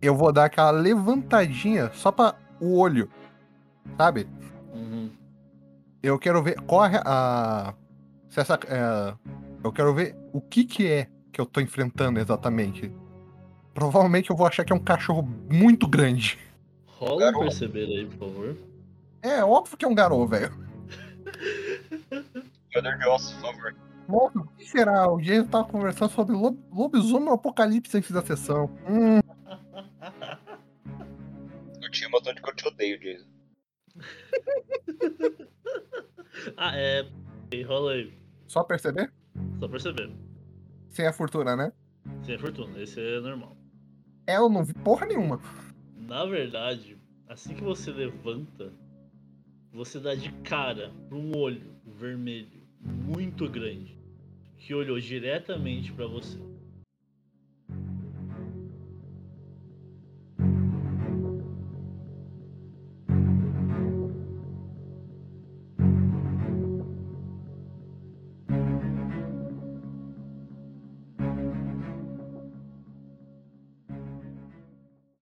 Eu 0.00 0.14
vou 0.14 0.32
dar 0.32 0.44
aquela 0.44 0.70
levantadinha 0.70 1.90
só 1.92 2.12
pra 2.12 2.36
o 2.60 2.78
olho, 2.78 3.10
sabe? 3.98 4.28
Uhum. 4.72 5.10
Eu 6.02 6.18
quero 6.18 6.42
ver 6.42 6.56
é 6.58 7.02
a. 7.04 7.74
Se 8.28 8.40
essa. 8.40 8.58
é, 8.68 9.14
eu 9.62 9.72
quero 9.72 9.94
ver 9.94 10.16
o 10.32 10.40
que 10.40 10.64
que 10.64 10.86
é 10.86 11.08
que 11.32 11.40
eu 11.40 11.46
tô 11.46 11.60
enfrentando 11.60 12.20
exatamente. 12.20 12.92
Provavelmente 13.72 14.30
eu 14.30 14.36
vou 14.36 14.46
achar 14.46 14.64
que 14.64 14.72
é 14.72 14.76
um 14.76 14.80
cachorro 14.80 15.28
muito 15.50 15.88
grande. 15.88 16.38
Rola 17.04 17.14
um 17.16 17.18
Garoto. 17.18 17.40
perceber 17.44 17.84
aí, 17.86 18.06
por 18.06 18.18
favor. 18.18 18.56
É 19.22 19.42
óbvio 19.44 19.76
que 19.76 19.84
é 19.84 19.88
um 19.88 19.94
garoto, 19.94 20.28
velho. 20.28 20.52
Brother 22.72 23.00
Joss, 23.02 23.32
por 23.34 23.40
favor. 23.42 23.76
Nossa, 24.08 24.38
o 24.38 24.46
que 24.56 24.64
será? 24.66 25.10
O 25.10 25.18
Jason 25.20 25.46
tava 25.48 25.64
conversando 25.68 26.10
sobre 26.12 26.34
lob- 26.36 26.58
lobisomem 26.70 27.24
no 27.26 27.32
apocalipse 27.32 27.96
antes 27.96 28.10
da 28.10 28.20
sessão. 28.22 28.66
Hum, 28.88 29.20
Eu 31.82 31.90
te 31.90 32.04
amo 32.04 32.20
tanto 32.20 32.42
que 32.42 32.50
eu 32.50 32.54
te 32.54 32.68
odeio, 32.68 32.98
Jason. 33.00 33.26
Ah, 36.56 36.76
é. 36.76 37.08
E 37.52 37.62
rola 37.62 37.92
aí. 37.92 38.12
só 38.48 38.62
perceber? 38.64 39.10
Só 39.60 39.68
perceber. 39.68 40.10
Sem 40.90 41.06
a 41.06 41.12
fortuna, 41.12 41.56
né? 41.56 41.72
Sem 42.22 42.36
fortuna, 42.38 42.78
esse 42.82 43.00
é 43.00 43.20
normal. 43.20 43.56
É, 44.26 44.36
eu 44.36 44.48
não 44.48 44.64
vi 44.64 44.74
porra 44.74 45.06
nenhuma. 45.06 45.40
Na 45.96 46.24
verdade, 46.26 46.93
assim 47.28 47.54
que 47.54 47.62
você 47.62 47.90
levanta, 47.90 48.72
você 49.72 49.98
dá 49.98 50.14
de 50.14 50.30
cara 50.42 50.92
pra 51.08 51.18
um 51.18 51.36
olho 51.36 51.74
vermelho 51.84 52.62
muito 52.80 53.48
grande 53.48 53.98
que 54.58 54.74
olhou 54.74 54.98
diretamente 54.98 55.92
pra 55.92 56.06
você. 56.06 56.38